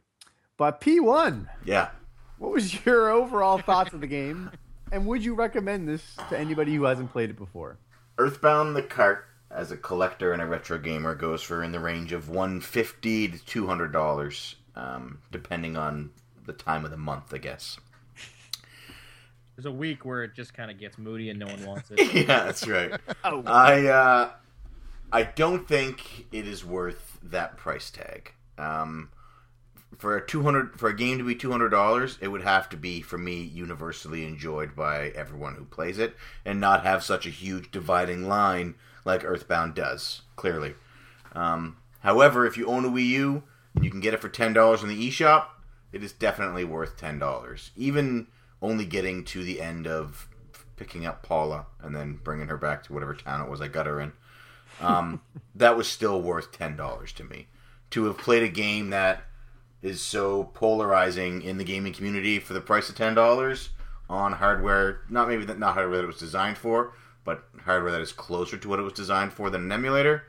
[0.56, 1.90] but P1, yeah.
[2.38, 4.50] what was your overall thoughts of the game,
[4.90, 7.78] and would you recommend this to anybody who hasn't played it before?
[8.18, 12.12] Earthbound the cart as a collector and a retro gamer goes for in the range
[12.12, 16.10] of 150 to 200 dollars um, depending on
[16.46, 17.78] the time of the month i guess
[19.56, 22.12] There's a week where it just kind of gets moody and no one wants it.
[22.28, 22.92] yeah that's right
[23.24, 23.42] Oh.
[23.46, 24.30] i uh,
[25.12, 29.10] i don't think it is worth that price tag um,
[29.96, 33.18] for a 200 for a game to be $200 it would have to be for
[33.18, 36.14] me universally enjoyed by everyone who plays it
[36.44, 38.74] and not have such a huge dividing line
[39.04, 40.74] like earthbound does clearly.
[41.32, 43.42] Um, however if you own a wii u
[43.74, 45.46] and you can get it for $10 in the eShop
[45.92, 48.26] it is definitely worth $10 even
[48.60, 50.28] only getting to the end of
[50.76, 53.86] picking up paula and then bringing her back to whatever town it was i got
[53.86, 54.12] her in
[54.80, 55.20] um,
[55.54, 57.46] that was still worth $10 to me
[57.90, 59.22] to have played a game that
[59.82, 63.70] is so polarizing in the gaming community for the price of ten dollars
[64.08, 65.02] on hardware.
[65.08, 66.92] Not maybe that not hardware that it was designed for,
[67.24, 70.24] but hardware that is closer to what it was designed for than an emulator.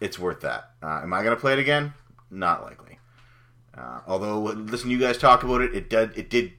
[0.00, 0.70] It's worth that.
[0.82, 1.94] Uh, am I going to play it again?
[2.30, 2.98] Not likely.
[3.76, 6.52] Uh, although listen, you guys talk about it, it did it did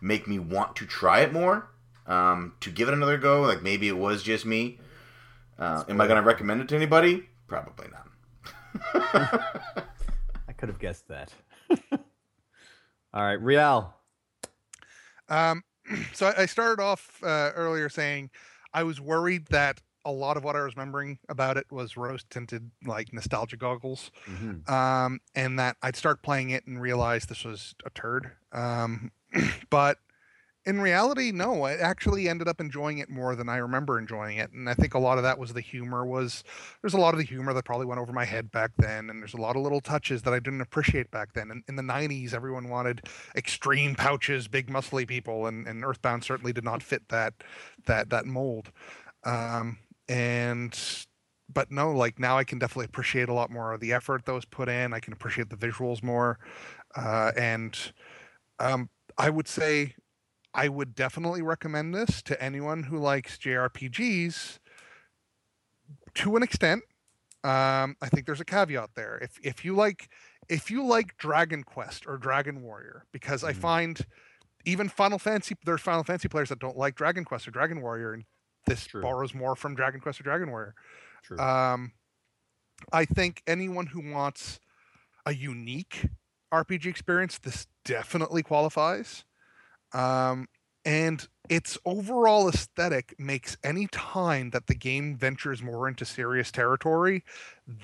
[0.00, 1.68] make me want to try it more,
[2.06, 3.42] um, to give it another go.
[3.42, 4.78] Like maybe it was just me.
[5.58, 7.28] Uh, am I going to recommend it to anybody?
[7.46, 7.99] Probably not.
[8.94, 11.32] I could have guessed that.
[13.12, 13.94] All right, Real.
[15.28, 15.62] Um,
[16.12, 18.30] so I- started off uh, earlier saying
[18.72, 22.24] I was worried that a lot of what I was remembering about it was rose
[22.30, 24.68] tinted like nostalgia goggles, Mhm.
[24.68, 28.30] um, and that I'd start playing it and realize this was a turd.
[28.52, 29.10] Um,
[29.70, 29.98] but
[30.70, 34.52] in reality, no, I actually ended up enjoying it more than I remember enjoying it,
[34.52, 36.06] and I think a lot of that was the humor.
[36.06, 36.44] Was
[36.80, 39.20] there's a lot of the humor that probably went over my head back then, and
[39.20, 41.50] there's a lot of little touches that I didn't appreciate back then.
[41.50, 43.02] And in the '90s, everyone wanted
[43.34, 47.34] extreme pouches, big muscly people, and, and Earthbound certainly did not fit that
[47.86, 48.70] that that mold.
[49.24, 49.78] Um,
[50.08, 50.78] and
[51.52, 54.32] but no, like now I can definitely appreciate a lot more of the effort that
[54.32, 54.94] was put in.
[54.94, 56.38] I can appreciate the visuals more,
[56.94, 57.76] uh, and
[58.60, 58.88] um,
[59.18, 59.94] I would say
[60.54, 64.58] I would definitely recommend this to anyone who likes JRPGs
[66.14, 66.82] to an extent.
[67.42, 69.18] Um, I think there's a caveat there.
[69.22, 70.10] If if you like
[70.48, 73.56] if you like Dragon Quest or Dragon Warrior, because I Mhm.
[73.56, 74.06] find
[74.66, 78.12] even Final Fantasy there's Final Fantasy players that don't like Dragon Quest or Dragon Warrior,
[78.12, 78.24] and
[78.66, 79.00] this True.
[79.02, 80.74] borrows more from Dragon Quest or Dragon Warrior.
[81.22, 81.38] True.
[81.38, 81.92] Um,
[82.92, 84.60] I think anyone who wants
[85.24, 86.06] a unique
[86.52, 89.24] RPG experience, this definitely qualifies.
[89.92, 90.48] Um,
[90.84, 97.24] and its overall aesthetic makes any time that the game ventures more into serious territory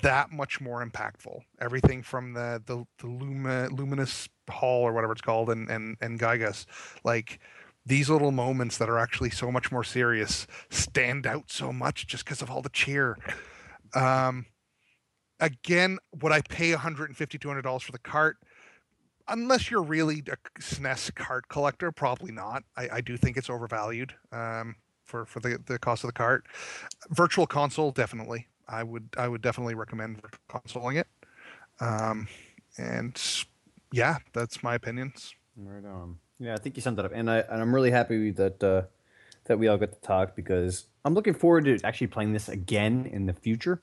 [0.02, 1.40] that much more impactful.
[1.60, 6.18] Everything from the the, the luma, luminous hall or whatever it's called and and and
[6.18, 6.64] Giygas,
[7.04, 7.40] like
[7.84, 12.24] these little moments that are actually so much more serious stand out so much just
[12.24, 13.16] because of all the cheer.
[13.94, 14.46] Um,
[15.38, 18.38] again, would I pay 150 $200 for the cart?
[19.28, 22.62] Unless you're really a SNES cart collector, probably not.
[22.76, 26.46] I, I do think it's overvalued um, for for the, the cost of the cart.
[27.10, 28.46] Virtual console, definitely.
[28.68, 31.08] I would I would definitely recommend consoling it.
[31.80, 32.28] Um,
[32.78, 33.20] and
[33.92, 35.34] yeah, that's my opinions.
[35.56, 36.18] Right on.
[36.38, 38.82] Yeah, I think you summed it up, and I and I'm really happy that uh,
[39.44, 43.06] that we all got to talk because I'm looking forward to actually playing this again
[43.06, 43.82] in the future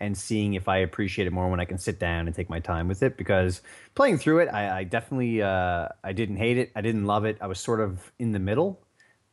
[0.00, 2.60] and seeing if I appreciate it more when I can sit down and take my
[2.60, 3.16] time with it.
[3.16, 3.62] Because
[3.94, 7.38] playing through it, I, I definitely uh, I didn't hate it, I didn't love it,
[7.40, 8.80] I was sort of in the middle,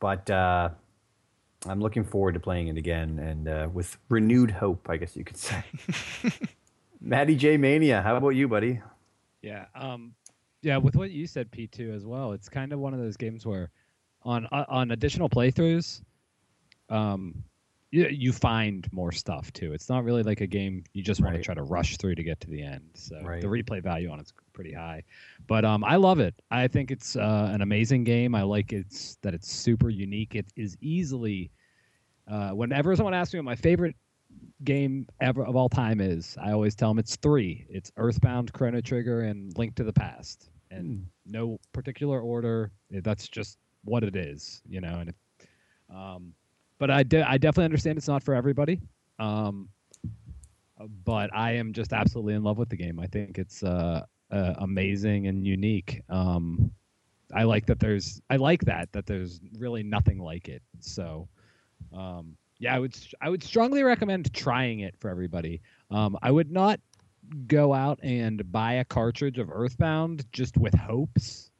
[0.00, 0.70] but uh,
[1.66, 5.24] I'm looking forward to playing it again and uh, with renewed hope, I guess you
[5.24, 5.62] could say.
[7.00, 8.80] Matty J Mania, how about you, buddy?
[9.42, 9.66] Yeah.
[9.74, 10.14] Um,
[10.62, 10.78] yeah.
[10.78, 12.32] With what you said, P two as well.
[12.32, 13.70] It's kind of one of those games where,
[14.22, 16.00] on uh, on additional playthroughs,
[16.88, 17.44] um,
[17.94, 19.72] you, you find more stuff too.
[19.72, 22.24] It's not really like a game you just want to try to rush through to
[22.24, 22.82] get to the end.
[22.94, 23.40] So Right.
[23.40, 25.04] the replay value on it's pretty high.
[25.46, 26.34] But um, I love it.
[26.50, 28.34] I think it's uh, an amazing game.
[28.34, 30.34] I like it's that it's super unique.
[30.34, 31.52] It is easily.
[32.26, 33.94] Uh, whenever someone asks me what my favorite
[34.64, 37.64] game ever of all time is, I always tell them it's three.
[37.68, 42.72] It's Earthbound, Chrono Trigger, and Link to the Past, and no particular order.
[42.90, 44.98] That's just what it is, you know.
[45.00, 45.16] And it,
[45.94, 46.32] um,
[46.84, 48.78] but I de- I definitely understand it's not for everybody.
[49.18, 49.70] Um,
[51.02, 53.00] but I am just absolutely in love with the game.
[53.00, 56.02] I think it's uh, uh, amazing and unique.
[56.10, 56.70] Um,
[57.34, 60.60] I like that there's I like that that there's really nothing like it.
[60.80, 61.26] So
[61.90, 65.62] um, yeah, I would I would strongly recommend trying it for everybody.
[65.90, 66.80] Um, I would not
[67.46, 71.50] go out and buy a cartridge of Earthbound just with hopes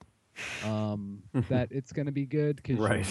[0.62, 3.06] um, that it's going to be good because Right.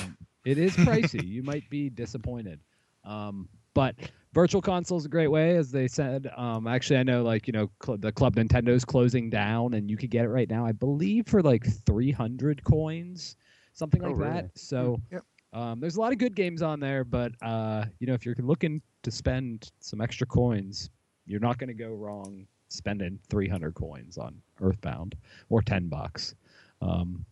[0.46, 1.26] It is pricey.
[1.28, 2.60] you might be disappointed.
[3.04, 3.96] Um, but
[4.34, 6.30] Virtual Console is a great way, as they said.
[6.38, 9.98] Um, actually, I know like you know cl- the Club Nintendo's closing down, and you
[9.98, 13.36] could get it right now, I believe, for like 300 coins,
[13.74, 14.32] something Oh, like really?
[14.32, 14.58] that.
[14.58, 15.00] So.
[15.12, 15.24] Yep.
[15.54, 18.34] Um, there's a lot of good games on there, but uh, you know, if you're
[18.40, 20.90] looking to spend some extra coins,
[21.28, 25.14] you're not going to go wrong spending 300 coins on Earthbound
[25.50, 26.34] or 10 bucks.
[26.82, 27.24] Um,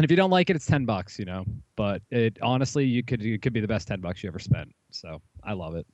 [0.00, 1.44] and if you don't like it, it's 10 bucks, you know.
[1.76, 4.74] But it honestly, you could it could be the best 10 bucks you ever spent.
[4.90, 5.86] So I love it.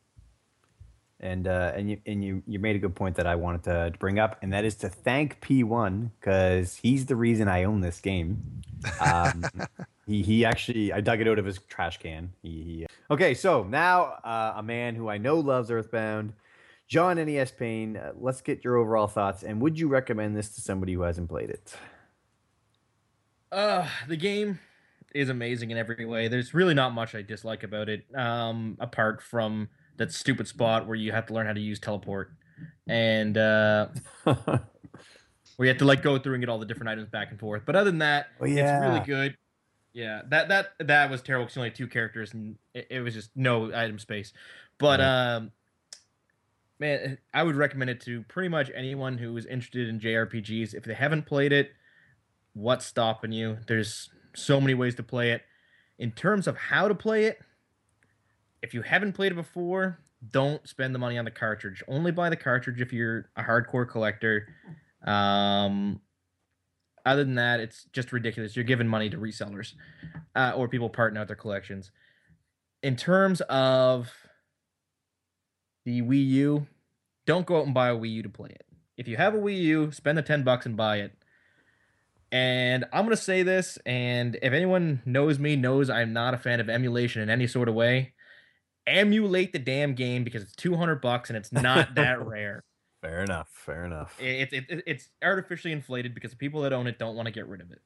[1.20, 3.90] and uh, and you and you you made a good point that I wanted to,
[3.90, 7.80] to bring up, and that is to thank P1 because he's the reason I own
[7.80, 8.62] this game.
[9.00, 9.44] Um,
[10.06, 12.32] he he actually I dug it out of his trash can.
[12.42, 13.34] He, he okay.
[13.34, 16.32] So now uh, a man who I know loves Earthbound,
[16.86, 17.96] John NES Payne.
[17.96, 21.28] Uh, let's get your overall thoughts, and would you recommend this to somebody who hasn't
[21.28, 21.74] played it?
[23.52, 24.58] Uh, the game
[25.14, 26.28] is amazing in every way.
[26.28, 30.96] There's really not much I dislike about it, um, apart from that stupid spot where
[30.96, 32.32] you have to learn how to use teleport.
[32.86, 33.88] And uh,
[34.24, 34.60] where
[35.58, 37.62] you have to like go through and get all the different items back and forth.
[37.64, 38.56] But other than that, Oh, it's
[38.86, 39.36] really good.
[39.92, 41.46] Yeah, that that that was terrible.
[41.46, 44.32] Because only two characters and it, it was just no item space.
[44.78, 45.52] But um,
[46.78, 50.74] man, I would recommend it to pretty much anyone who is interested in JRPGs.
[50.74, 51.72] If they haven't played it,
[52.56, 53.58] what's stopping you?
[53.66, 55.42] There's so many ways to play it.
[55.98, 57.38] In terms of how to play it,
[58.62, 59.98] if you haven't played it before,
[60.30, 61.82] don't spend the money on the cartridge.
[61.86, 64.48] Only buy the cartridge if you're a hardcore collector.
[65.06, 66.00] Um,
[67.04, 68.56] other than that, it's just ridiculous.
[68.56, 69.74] You're giving money to resellers
[70.34, 71.92] uh, or people parting out their collections.
[72.82, 74.12] In terms of
[75.84, 76.66] the Wii U,
[77.26, 78.64] don't go out and buy a Wii U to play it.
[78.96, 81.12] If you have a Wii U, spend the 10 bucks and buy it.
[82.36, 86.36] And I'm going to say this, and if anyone knows me, knows I'm not a
[86.36, 88.12] fan of emulation in any sort of way.
[88.86, 92.62] Emulate the damn game because it's 200 bucks and it's not that rare.
[93.00, 93.48] Fair enough.
[93.50, 94.20] Fair enough.
[94.20, 97.32] It, it, it, it's artificially inflated because the people that own it don't want to
[97.32, 97.80] get rid of it.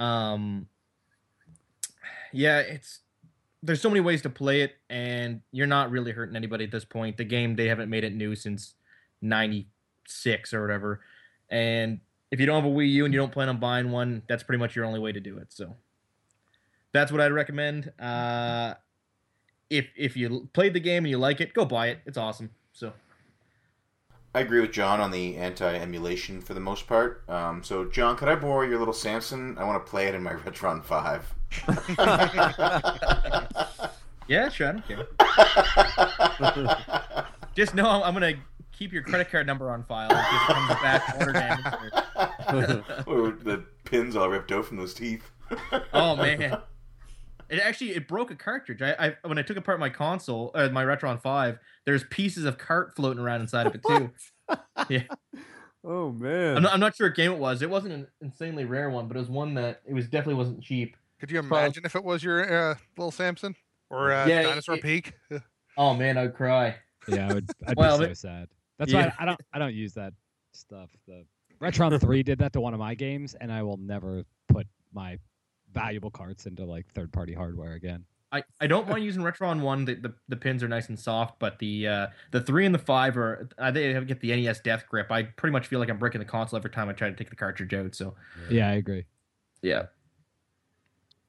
[0.00, 0.66] Um,
[2.30, 3.00] yeah, it's
[3.62, 6.84] there's so many ways to play it, and you're not really hurting anybody at this
[6.84, 7.16] point.
[7.16, 8.74] The game they haven't made it new since
[9.22, 11.00] '96 or whatever,
[11.48, 12.00] and
[12.30, 14.42] if you don't have a Wii U and you don't plan on buying one, that's
[14.42, 15.52] pretty much your only way to do it.
[15.52, 15.74] So
[16.92, 17.92] that's what I'd recommend.
[17.98, 18.74] Uh,
[19.70, 22.00] if if you played the game and you like it, go buy it.
[22.06, 22.50] It's awesome.
[22.72, 22.92] So.
[24.34, 27.24] I agree with John on the anti-emulation for the most part.
[27.30, 29.56] Um, so, John, could I borrow your little Samson?
[29.56, 31.34] I want to play it in my Retron Five.
[34.28, 34.68] Yeah, sure.
[34.68, 35.06] I don't care.
[37.54, 38.34] Just know I'm, I'm gonna
[38.78, 42.84] keep your credit card number on file in case it comes back order damage.
[43.06, 45.30] Or the pins all ripped out from those teeth.
[45.92, 46.58] Oh man,
[47.50, 48.82] it actually it broke a cartridge.
[48.82, 52.58] I, I when I took apart my console, uh, my Retron Five, there's pieces of
[52.58, 54.10] cart floating around inside of it too.
[54.88, 55.02] Yeah,
[55.84, 56.56] Oh man.
[56.56, 57.60] I'm not, I'm not sure what game it was.
[57.62, 60.62] It wasn't an insanely rare one, but it was one that it was definitely wasn't
[60.62, 60.96] cheap.
[61.20, 63.54] Could you Well- imagine if it was your uh, little Samson
[63.90, 65.12] or uh, Yeah, Dinosaur it- Peak?
[65.76, 66.76] Oh man, I'd cry.
[67.08, 67.50] Yeah, I would.
[67.66, 68.48] I'd Well, be so but- sad.
[68.78, 69.06] That's Yeah.
[69.06, 69.40] why I, I don't.
[69.54, 70.12] I don't use that
[70.52, 70.90] stuff.
[71.06, 71.24] The
[71.60, 75.18] Retron Three did that to one of my games, and I will never put my
[75.72, 78.04] valuable carts into like third-party hardware again.
[78.30, 79.86] I, I don't mind using Retron one.
[79.86, 82.78] The, the the pins are nice and soft, but the uh, the three and the
[82.78, 85.10] five are I they have get the NES Death Grip.
[85.10, 87.30] I pretty much feel like I'm breaking the console every time I try to take
[87.30, 87.94] the cartridge out.
[87.94, 88.14] So
[88.50, 89.06] Yeah, I agree.
[89.62, 89.86] yeah,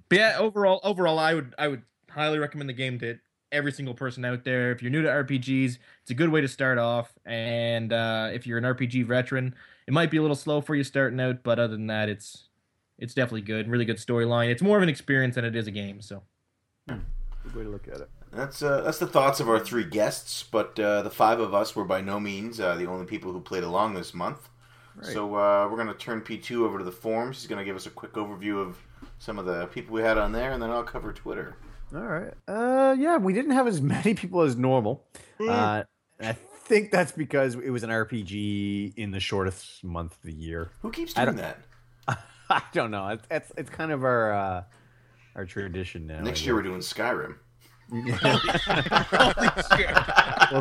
[0.09, 0.37] but yeah.
[0.39, 3.17] Overall, overall, I would I would highly recommend the game to
[3.51, 4.71] every single person out there.
[4.71, 7.11] If you're new to RPGs, it's a good way to start off.
[7.25, 9.55] And uh, if you're an RPG veteran,
[9.87, 12.49] it might be a little slow for you starting out, but other than that, it's
[12.97, 13.69] it's definitely good.
[13.69, 14.49] Really good storyline.
[14.49, 16.01] It's more of an experience than it is a game.
[16.01, 16.23] So.
[16.87, 18.09] Good way to look at it.
[18.31, 21.75] That's uh, that's the thoughts of our three guests, but uh, the five of us
[21.75, 24.49] were by no means uh, the only people who played along this month.
[25.01, 27.37] So uh, we're going to turn P2 over to the forums.
[27.37, 28.77] He's going to give us a quick overview of
[29.17, 31.55] some of the people we had on there, and then I'll cover Twitter.
[31.93, 32.33] All right.
[32.47, 35.05] Uh, yeah, we didn't have as many people as normal.
[35.39, 35.83] Uh,
[36.21, 40.71] I think that's because it was an RPG in the shortest month of the year.
[40.81, 41.59] Who keeps doing don't- that?
[42.49, 43.07] I don't know.
[43.09, 44.63] It's it's, it's kind of our uh,
[45.35, 46.21] our tradition now.
[46.21, 47.35] Next year we're doing Skyrim.
[47.91, 48.05] we'll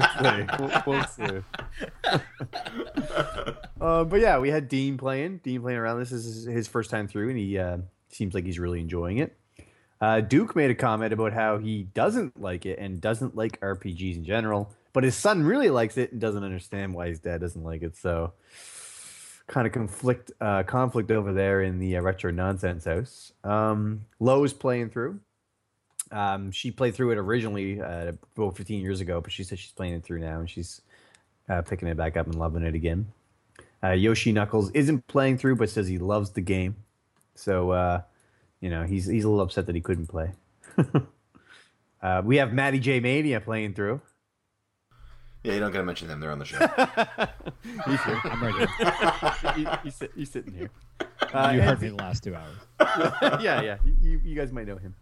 [0.01, 0.47] see.
[0.59, 1.43] We'll, we'll see.
[3.81, 5.41] uh, but yeah, we had Dean playing.
[5.43, 5.99] Dean playing around.
[5.99, 7.79] This is his first time through, and he uh,
[8.11, 9.37] seems like he's really enjoying it.
[10.01, 14.17] Uh, Duke made a comment about how he doesn't like it and doesn't like RPGs
[14.17, 17.65] in general, but his son really likes it and doesn't understand why his dad doesn't
[17.65, 17.97] like it.
[17.97, 18.33] So,
[19.49, 23.33] kind of conflict uh, conflict over there in the uh, retro nonsense house.
[23.43, 25.21] Um, Lowe's playing through.
[26.13, 29.73] Um, she played through it originally uh, about 15 years ago, but she said she's
[29.73, 30.81] playing it through now and she's
[31.49, 33.07] uh, picking it back up and loving it again.
[33.83, 36.77] Uh, Yoshi Knuckles isn't playing through, but says he loves the game.
[37.35, 38.03] So, uh,
[38.61, 40.33] you know, he's he's a little upset that he couldn't play.
[42.03, 44.01] uh, we have Matty J Mania playing through.
[45.45, 46.19] Yeah, you don't got to mention them.
[46.21, 46.59] They're on the show.
[47.87, 48.21] he's here.
[48.25, 48.67] I'm ready.
[49.55, 50.69] He- he's, sit- he's sitting here.
[51.33, 52.57] Uh, you heard me the last two hours.
[53.41, 53.77] yeah, yeah.
[53.85, 54.95] You- You, you guys might know him.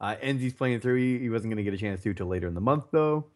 [0.00, 0.96] Uh, Enzi's playing through.
[0.96, 3.26] He, he wasn't going to get a chance to till later in the month, though.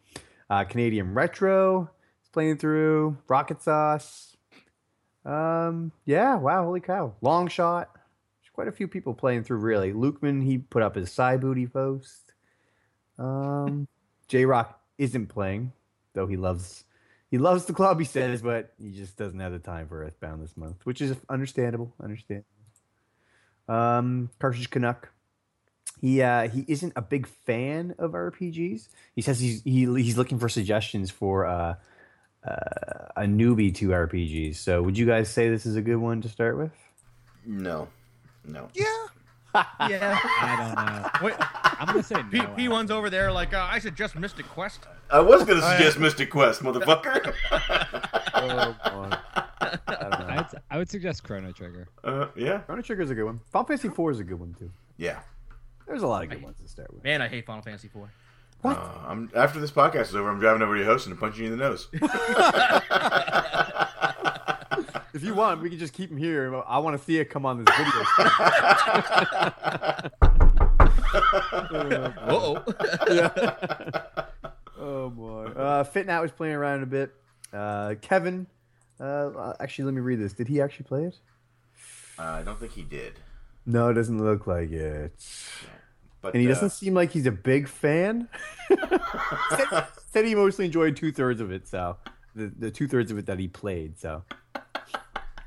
[0.49, 1.91] Uh, Canadian Retro
[2.23, 3.19] is playing through.
[3.29, 4.37] Rocket Sauce.
[5.25, 7.15] Um, yeah, wow, holy cow.
[7.21, 7.91] Long Shot.
[8.55, 9.93] Quite a few people playing through, really.
[9.93, 12.33] Lukeman, he put up his Psy Booty post.
[13.19, 13.89] Um,
[14.29, 15.73] J Rock isn't playing,
[16.15, 16.85] though he loves.
[17.31, 20.41] He loves the club, he says, but he just doesn't have the time for Earthbound
[20.41, 21.93] this month, which is understandable.
[22.01, 22.47] Understandable.
[23.69, 25.11] Um, Cartridge Canuck.
[26.01, 28.89] He uh, he isn't a big fan of RPGs.
[29.17, 31.75] He says he's he, he's looking for suggestions for uh,
[32.47, 34.57] uh, a newbie to RPGs.
[34.57, 36.73] So, would you guys say this is a good one to start with?
[37.47, 37.89] No,
[38.47, 38.69] no.
[38.75, 38.85] Yeah.
[39.89, 40.19] Yeah.
[40.25, 41.27] I don't know.
[41.29, 41.35] Wait,
[41.79, 42.47] I'm gonna say P, no.
[42.57, 44.81] P one's over there like uh, I suggest Mystic Quest.
[45.11, 47.33] I was gonna suggest Mystic Quest, motherfucker.
[48.37, 49.17] Oh, boy.
[49.61, 50.27] I don't know.
[50.29, 51.87] I'd, I would suggest Chrono Trigger.
[52.03, 53.41] uh, yeah, Chrono Trigger is a good one.
[53.53, 54.71] Final Fantasy IV is a good one too.
[54.97, 55.21] yeah.
[55.87, 57.05] There's a lot of good ones to start with.
[57.05, 58.09] Man, I hate Final Fantasy IV.
[58.63, 58.77] What?
[58.77, 60.31] Uh, I'm after this podcast is over.
[60.31, 61.89] I'm driving over to your house and punching you in the nose.
[65.15, 66.61] If you want, we can just keep him here.
[66.67, 68.03] I want to see it come on this video.
[71.75, 72.65] Uh-oh.
[73.13, 73.31] yeah.
[74.77, 75.45] oh boy.
[75.47, 77.15] Uh, Fitnat was playing around a bit.
[77.53, 78.49] Uh, Kevin,
[78.99, 80.33] uh, actually, let me read this.
[80.33, 81.17] Did he actually play it?
[82.19, 83.13] Uh, I don't think he did,
[83.67, 85.13] No, it doesn't look like it.
[86.23, 88.29] but And he uh, doesn't seem like he's a big fan.
[88.69, 91.69] said, said he mostly enjoyed two thirds of it.
[91.69, 91.99] So
[92.35, 93.97] the, the two thirds of it that he played.
[93.99, 94.25] So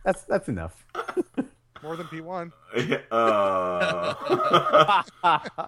[0.07, 0.85] that's that's enough.
[1.83, 2.51] More than P1.
[3.11, 4.13] uh,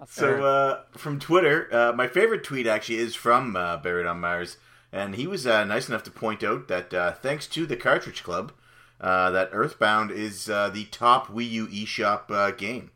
[0.08, 4.58] so uh, from Twitter, uh, my favorite tweet actually is from uh, Buried on Mars,
[4.92, 8.24] and he was uh, nice enough to point out that uh, thanks to the Cartridge
[8.24, 8.54] Club,
[9.02, 12.92] uh, that Earthbound is uh, the top Wii U eShop uh, game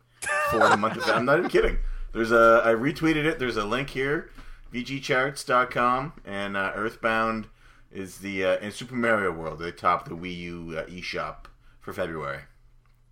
[0.50, 1.10] for the month of.
[1.10, 1.78] I'm not even kidding.
[2.14, 3.38] There's a I retweeted it.
[3.38, 4.32] There's a link here,
[4.74, 7.48] VGCharts.com, and uh, Earthbound
[7.94, 9.60] is the uh, in Super Mario World.
[9.60, 11.46] They top the Wii U uh, eShop
[11.80, 12.40] for February.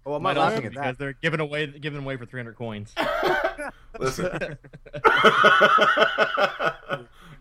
[0.05, 0.97] Oh, I'm not laughing be at because that.
[0.97, 2.93] they're giving away giving away for 300 coins.
[3.99, 4.25] Listen.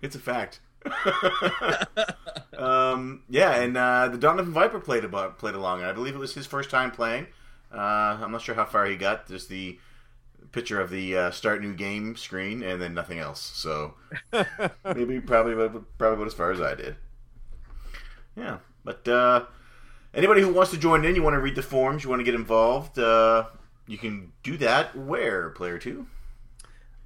[0.02, 0.60] it's a fact.
[2.56, 6.18] um, yeah, and uh, the Donovan Viper played about played along, and I believe it
[6.18, 7.26] was his first time playing.
[7.72, 9.26] Uh, I'm not sure how far he got.
[9.28, 9.78] Just the
[10.52, 13.40] picture of the uh, start new game screen, and then nothing else.
[13.40, 13.94] So
[14.94, 16.96] maybe probably about, probably about as far as I did.
[18.36, 19.44] Yeah, but uh,
[20.15, 22.25] anybody who wants to join in, you want to read the forms, you want to
[22.25, 23.47] get involved, uh,
[23.86, 24.97] you can do that.
[24.97, 26.07] Where player two?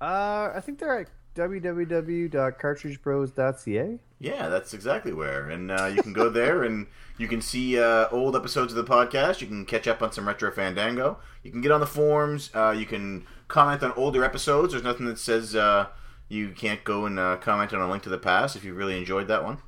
[0.01, 3.99] Uh, I think they're at www.cartridgebros.ca.
[4.21, 5.51] Yeah, that's exactly where.
[5.51, 6.87] And uh, you can go there and
[7.19, 9.41] you can see uh, old episodes of the podcast.
[9.41, 11.19] You can catch up on some Retro Fandango.
[11.43, 12.51] You can get on the forums.
[12.55, 14.73] Uh, you can comment on older episodes.
[14.73, 15.89] There's nothing that says uh,
[16.29, 18.97] you can't go and uh, comment on a link to the past if you really
[18.97, 19.59] enjoyed that one.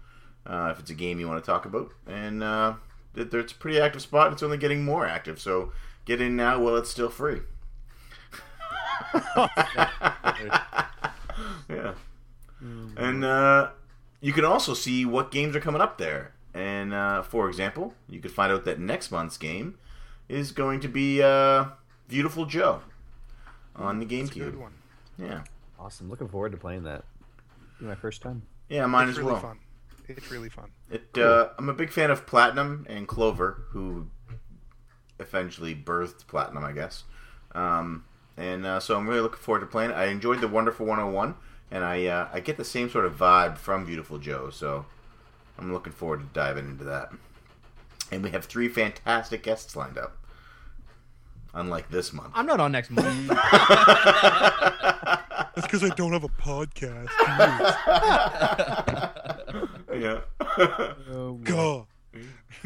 [0.47, 1.93] Uh, if it's a game you want to talk about.
[2.07, 2.75] And uh,
[3.15, 4.33] it, it's a pretty active spot.
[4.33, 5.41] It's only getting more active.
[5.41, 5.73] So
[6.05, 7.41] get in now while it's still free.
[11.69, 11.95] yeah.
[12.97, 13.71] And uh,
[14.21, 16.33] you can also see what games are coming up there.
[16.55, 19.79] And uh, for example, you could find out that next month's game
[20.29, 21.67] is going to be uh,
[22.09, 22.81] Beautiful Joe
[23.75, 24.59] on the It's a good GameCube.
[24.61, 24.73] one.
[25.19, 25.43] Yeah,
[25.79, 26.09] Awesome.
[26.09, 27.05] Looking forward to playing that.
[27.81, 28.43] My first time.
[28.71, 29.43] yeah, mine it's as really well.
[29.43, 29.59] fun.
[30.09, 30.71] It's really fun.
[30.91, 31.17] It.
[31.19, 34.09] Uh, I'm a big fan of Platinum and Clover, who
[35.19, 37.05] eventually birthed Platinum, I guess.
[37.55, 38.05] Um,
[38.37, 39.91] and uh, so I'm really looking forward to playing.
[39.91, 39.95] it.
[39.95, 41.35] I enjoyed the Wonderful 101,
[41.71, 44.51] and I uh, I get the same sort of vibe from Beautiful Joe.
[44.51, 44.87] So
[45.59, 47.11] I'm looking forward to diving into that.
[48.13, 50.17] And we have three fantastic guests lined up.
[51.55, 52.33] Unlike this month.
[52.35, 53.29] I'm not on next month.
[55.57, 57.09] That's because I don't have a podcast.
[60.01, 60.93] yeah.
[61.43, 61.87] God.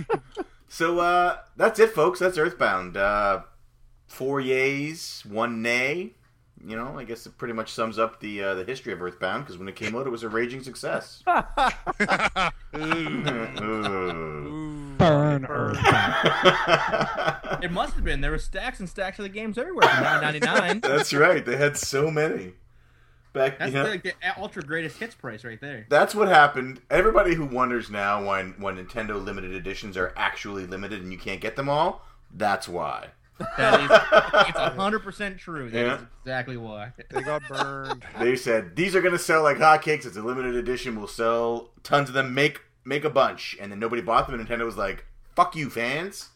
[0.68, 2.18] so uh, that's it, folks.
[2.18, 2.96] That's Earthbound.
[2.96, 3.42] Uh,
[4.06, 6.12] four yays, one nay.
[6.62, 9.44] You know, I guess it pretty much sums up the uh, the history of Earthbound
[9.44, 11.22] because when it came out, it was a raging success.
[12.72, 13.24] Burn
[14.98, 15.46] Burn.
[15.46, 17.64] Earthbound.
[17.64, 18.20] it must have been.
[18.20, 20.82] There were stacks and stacks of the games everywhere for 9.99.
[20.82, 21.42] That's right.
[21.44, 22.52] They had so many.
[23.32, 25.86] Back, That's you know, like the ultra greatest hits price right there.
[25.88, 26.80] that's what happened.
[26.90, 31.40] Everybody who wonders now when when Nintendo limited editions are actually limited and you can't
[31.40, 33.08] get them all, that's why.
[33.56, 35.70] That is, it's hundred percent true.
[35.70, 36.06] That is Yeah.
[36.24, 36.92] exactly why.
[37.10, 38.04] They got burned.
[38.18, 40.04] They said these are going to sell like hotcakes.
[40.06, 40.96] It's a limited edition.
[40.98, 42.34] We'll sell tons of them.
[42.34, 44.38] Make make a bunch, and then nobody bought them.
[44.38, 46.30] And Nintendo was like, "Fuck you, fans!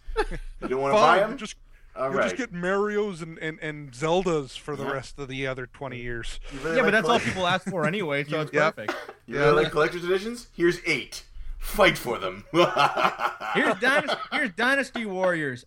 [0.63, 1.37] You don't want to buy them?
[1.37, 1.57] just
[1.97, 4.93] All you'll right." just get Mario's and, and, and Zeldas for the Yeah.
[4.93, 6.41] rest of the other twenty years.
[6.63, 8.77] Really Yeah, but like that's all people ask for anyway, so it's Yep.
[8.77, 8.95] perfect.
[9.27, 10.49] You really like collector's editions?
[10.57, 11.23] Here's eight.
[11.59, 12.45] Fight for them.
[12.53, 15.65] Here's Dynasty, here's Dynasty Warriors.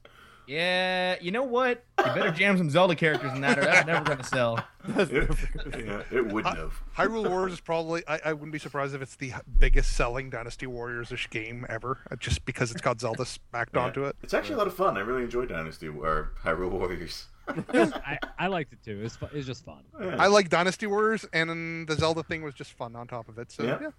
[0.47, 1.83] Yeah, you know what?
[1.99, 4.63] You better jam some Zelda characters in that, or that's never gonna sell.
[4.87, 5.29] it,
[5.77, 6.81] yeah, it wouldn't have.
[6.95, 10.65] Hyrule Warriors is probably I, I wouldn't be surprised if it's the biggest selling Dynasty
[10.65, 14.15] Warriors ish game ever, uh, just because it's got Zelda smacked onto it.
[14.23, 14.95] It's actually a lot of fun.
[14.95, 17.25] I really enjoyed Dynasty or Hyrule Warriors.
[17.73, 19.01] I, I liked it too.
[19.03, 19.83] It's fu- it's just fun.
[19.99, 23.51] I like Dynasty Warriors, and the Zelda thing was just fun on top of it.
[23.51, 23.77] So Yeah.
[23.81, 23.89] yeah,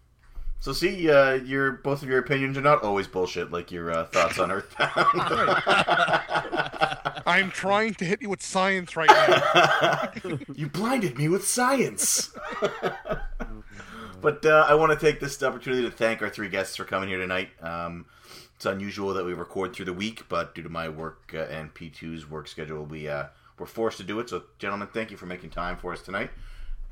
[0.61, 4.07] So see, uh, your both of your opinions are not always bullshit, like your uh,
[4.07, 4.91] thoughts on Earthbound.
[7.27, 10.11] I'm trying to hit you with science right now.
[10.55, 12.35] you blinded me with science.
[14.21, 17.09] but uh, I want to take this opportunity to thank our three guests for coming
[17.09, 17.51] here tonight.
[17.63, 18.07] Um,
[18.57, 21.73] it's unusual that we record through the week, but due to my work uh, and
[21.73, 23.27] P2's work schedule, we uh,
[23.59, 24.29] were forced to do it.
[24.29, 26.31] So, gentlemen, thank you for making time for us tonight.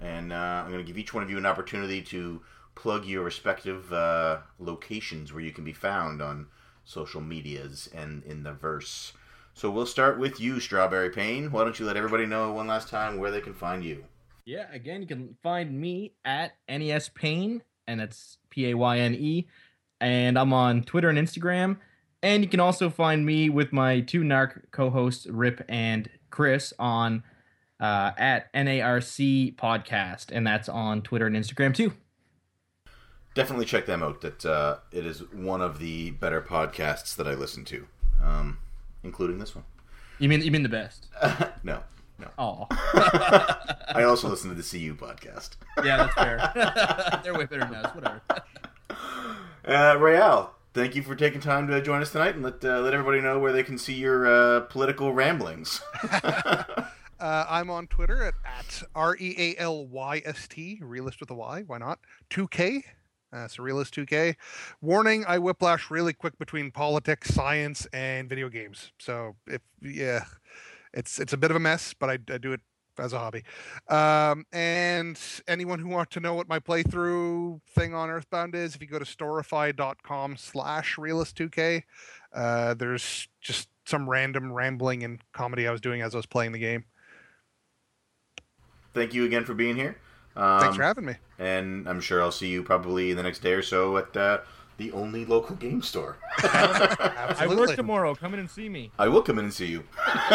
[0.01, 2.41] And uh, I'm going to give each one of you an opportunity to
[2.77, 6.47] plug your respective uh, locations where you can be found on
[6.85, 9.13] social medias and in the verse.
[9.55, 11.51] So we'll start with you, Strawberry Payne.
[11.51, 14.05] Why don't you let everybody know one last time where they can find you?
[14.45, 19.15] Yeah, again, you can find me at NES Payne, and it's P A Y N
[19.15, 19.49] E,
[20.01, 21.79] and I'm on Twitter and Instagram.
[22.23, 27.25] And you can also find me with my two NARC co-hosts, Rip and Chris, on
[27.81, 31.93] uh, at NARC Podcast, and that's on Twitter and Instagram too.
[33.37, 34.23] Definitely check them out.
[34.23, 37.87] That uh, it is one of the better podcasts that I listen to,
[38.23, 38.59] um,
[39.05, 39.65] including this one.
[40.19, 41.09] You mean you mean the best?
[41.63, 41.83] no,
[42.19, 42.29] no.
[42.39, 45.51] Oh, I also listen to the CU podcast.
[45.85, 47.21] yeah, that's fair.
[47.23, 47.95] They're way better than us.
[47.95, 48.23] Whatever.
[49.69, 52.95] Uh, Royale, thank you for taking time to join us tonight, and let uh, let
[52.95, 55.83] everybody know where they can see your uh, political ramblings.
[57.19, 61.31] Uh, I'm on Twitter at, at R E A L Y S T, realist with
[61.31, 61.65] a Y.
[61.67, 61.99] Why not?
[62.31, 62.83] 2K.
[63.33, 64.37] Uh, so realist 2K.
[64.81, 68.93] Warning: I whiplash really quick between politics, science, and video games.
[68.99, 70.25] So if yeah,
[70.93, 72.61] it's it's a bit of a mess, but I, I do it
[72.99, 73.45] as a hobby.
[73.89, 78.81] Um, and anyone who wants to know what my playthrough thing on Earthbound is, if
[78.81, 81.83] you go to storify.com slash realist2k,
[82.35, 86.53] uh, there's just some random rambling and comedy I was doing as I was playing
[86.53, 86.85] the game.
[88.93, 89.97] thank you again for being here.
[90.37, 91.15] Um, Thanks for having me.
[91.39, 94.39] And I'm sure I'll see you probably the next day or so at uh,
[94.77, 96.19] the only local game store.
[96.39, 98.15] I work tomorrow.
[98.15, 98.91] Come in and see me.
[98.99, 99.85] I will come in and see you.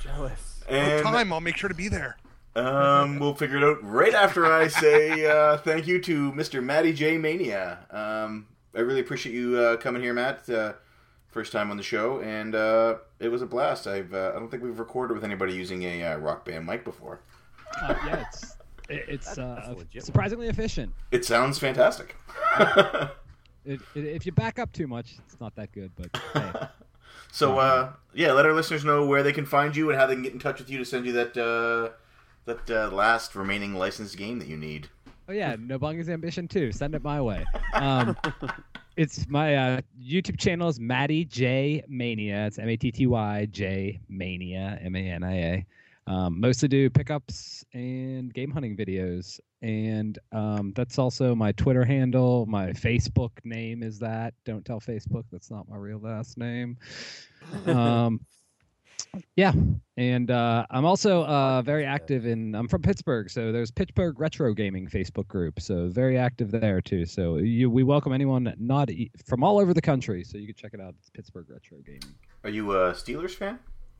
[0.00, 0.62] Jealous.
[0.70, 1.32] No And time.
[1.32, 2.16] I'll make sure to be there.
[2.56, 6.62] Um, we'll figure it out right after I say uh, thank you to Mr.
[6.62, 7.80] Matty J Mania.
[7.90, 8.46] Um,
[8.76, 10.48] I really appreciate you uh, coming here, Matt.
[10.48, 10.74] Uh,
[11.28, 13.88] first time on the show, and uh, it was a blast.
[13.88, 16.84] I've uh, I don't think we've recorded with anybody using a uh, rock band mic
[16.84, 17.20] before.
[17.82, 18.50] Uh, yeah, it's it,
[18.88, 19.86] it's That's uh, a one.
[19.98, 20.92] surprisingly efficient.
[21.10, 22.16] It sounds fantastic.
[23.66, 25.90] It, it, if you back up too much, it's not that good.
[25.96, 26.66] But hey,
[27.32, 30.14] so uh, yeah, let our listeners know where they can find you and how they
[30.14, 31.94] can get in touch with you to send you that uh,
[32.44, 34.88] that uh, last remaining licensed game that you need.
[35.28, 36.72] oh yeah, Nobunaga's ambition too.
[36.72, 37.44] Send it my way.
[37.72, 38.16] Um,
[38.98, 42.46] it's my uh, YouTube channel is Matty J Mania.
[42.46, 45.66] It's M A T T Y J Mania M A N I A.
[46.06, 52.44] Um, mostly do pickups and game hunting videos, and um, that's also my Twitter handle.
[52.46, 54.34] My Facebook name is that.
[54.44, 56.76] Don't tell Facebook that's not my real last name.
[57.66, 58.20] Um,
[59.36, 59.52] yeah,
[59.96, 62.54] and uh, I'm also uh, very active in.
[62.54, 67.06] I'm from Pittsburgh, so there's Pittsburgh Retro Gaming Facebook group, so very active there too.
[67.06, 70.56] So you, we welcome anyone not e- from all over the country, so you can
[70.56, 70.94] check it out.
[70.98, 72.14] It's Pittsburgh Retro Gaming.
[72.42, 73.58] Are you a Steelers fan?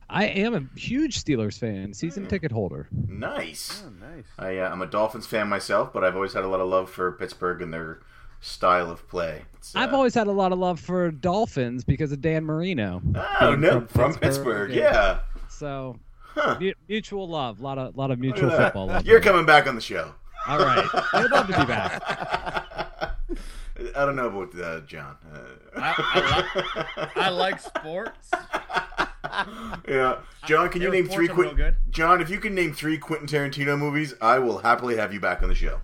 [0.09, 2.87] I am a huge Steelers fan, season ticket holder.
[3.07, 3.83] Nice.
[3.85, 4.25] Oh, nice.
[4.37, 6.89] I, uh, I'm a Dolphins fan myself, but I've always had a lot of love
[6.89, 7.99] for Pittsburgh and their
[8.39, 9.43] style of play.
[9.73, 13.01] Uh, I've always had a lot of love for Dolphins because of Dan Marino.
[13.41, 15.19] oh no from, Pittsburgh, yeah.
[15.49, 15.97] So
[16.35, 16.57] Huh.
[16.59, 19.05] mu- mutual love, lot of lot of mutual football love.
[19.05, 20.13] You're coming back on the show.
[20.47, 22.03] All right, I'd love to be back.
[23.95, 25.15] I don't know about uh, John.
[25.33, 25.39] Uh,
[25.77, 28.29] I, I, like, I like sports.
[29.87, 31.27] yeah, John, can you name three?
[31.29, 31.75] are Quin- good.
[31.89, 35.41] John, if you can name three Quentin Tarantino movies, I will happily have you back
[35.43, 35.79] on the show.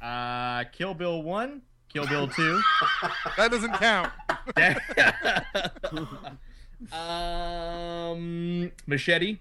[0.00, 1.62] Uh, Kill Bill one,
[1.92, 2.60] Kill Bill two.
[3.36, 4.10] That doesn't count.
[6.92, 9.38] um, Machete.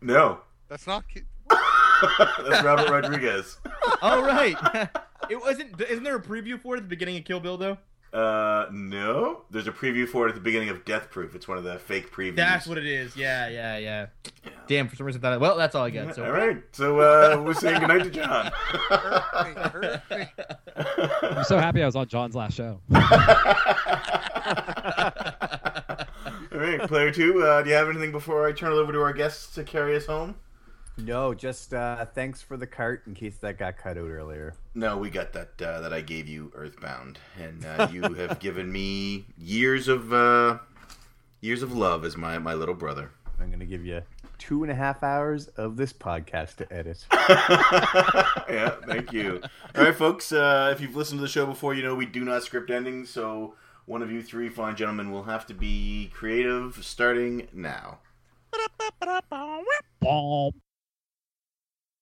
[0.00, 1.08] No, That's not.
[1.08, 3.58] ki- that's Robert Rodriguez.
[4.02, 4.56] All right.
[5.30, 5.80] it wasn't.
[5.80, 7.78] Isn't there a preview for it at the beginning of Kill Bill though?
[8.12, 11.34] Uh, no, there's a preview for it at the beginning of Death Proof.
[11.34, 12.36] It's one of the fake previews.
[12.36, 13.14] That's what it is.
[13.16, 14.06] Yeah, yeah, yeah.
[14.66, 15.40] Damn, for some reason I thought.
[15.40, 16.14] Well, that's all I got.
[16.14, 18.50] So All right, so uh, we're saying goodnight to John.
[18.54, 20.26] hurt me.
[21.22, 22.80] I'm so happy I was on John's last show.
[26.50, 27.42] All right, player two.
[27.42, 29.94] Uh, do you have anything before I turn it over to our guests to carry
[29.96, 30.34] us home?
[30.98, 34.54] No, just uh, thanks for the cart in case that got cut out earlier.
[34.74, 38.70] No, we got that uh, that I gave you Earthbound, and uh, you have given
[38.70, 40.58] me years of uh,
[41.40, 43.12] years of love as my my little brother.
[43.40, 44.02] I'm gonna give you
[44.38, 47.06] two and a half hours of this podcast to edit.
[47.12, 49.40] yeah, thank you.
[49.76, 50.32] All right, folks.
[50.32, 53.08] Uh, if you've listened to the show before, you know we do not script endings.
[53.10, 53.54] So
[53.86, 57.98] one of you three fine gentlemen will have to be creative starting now.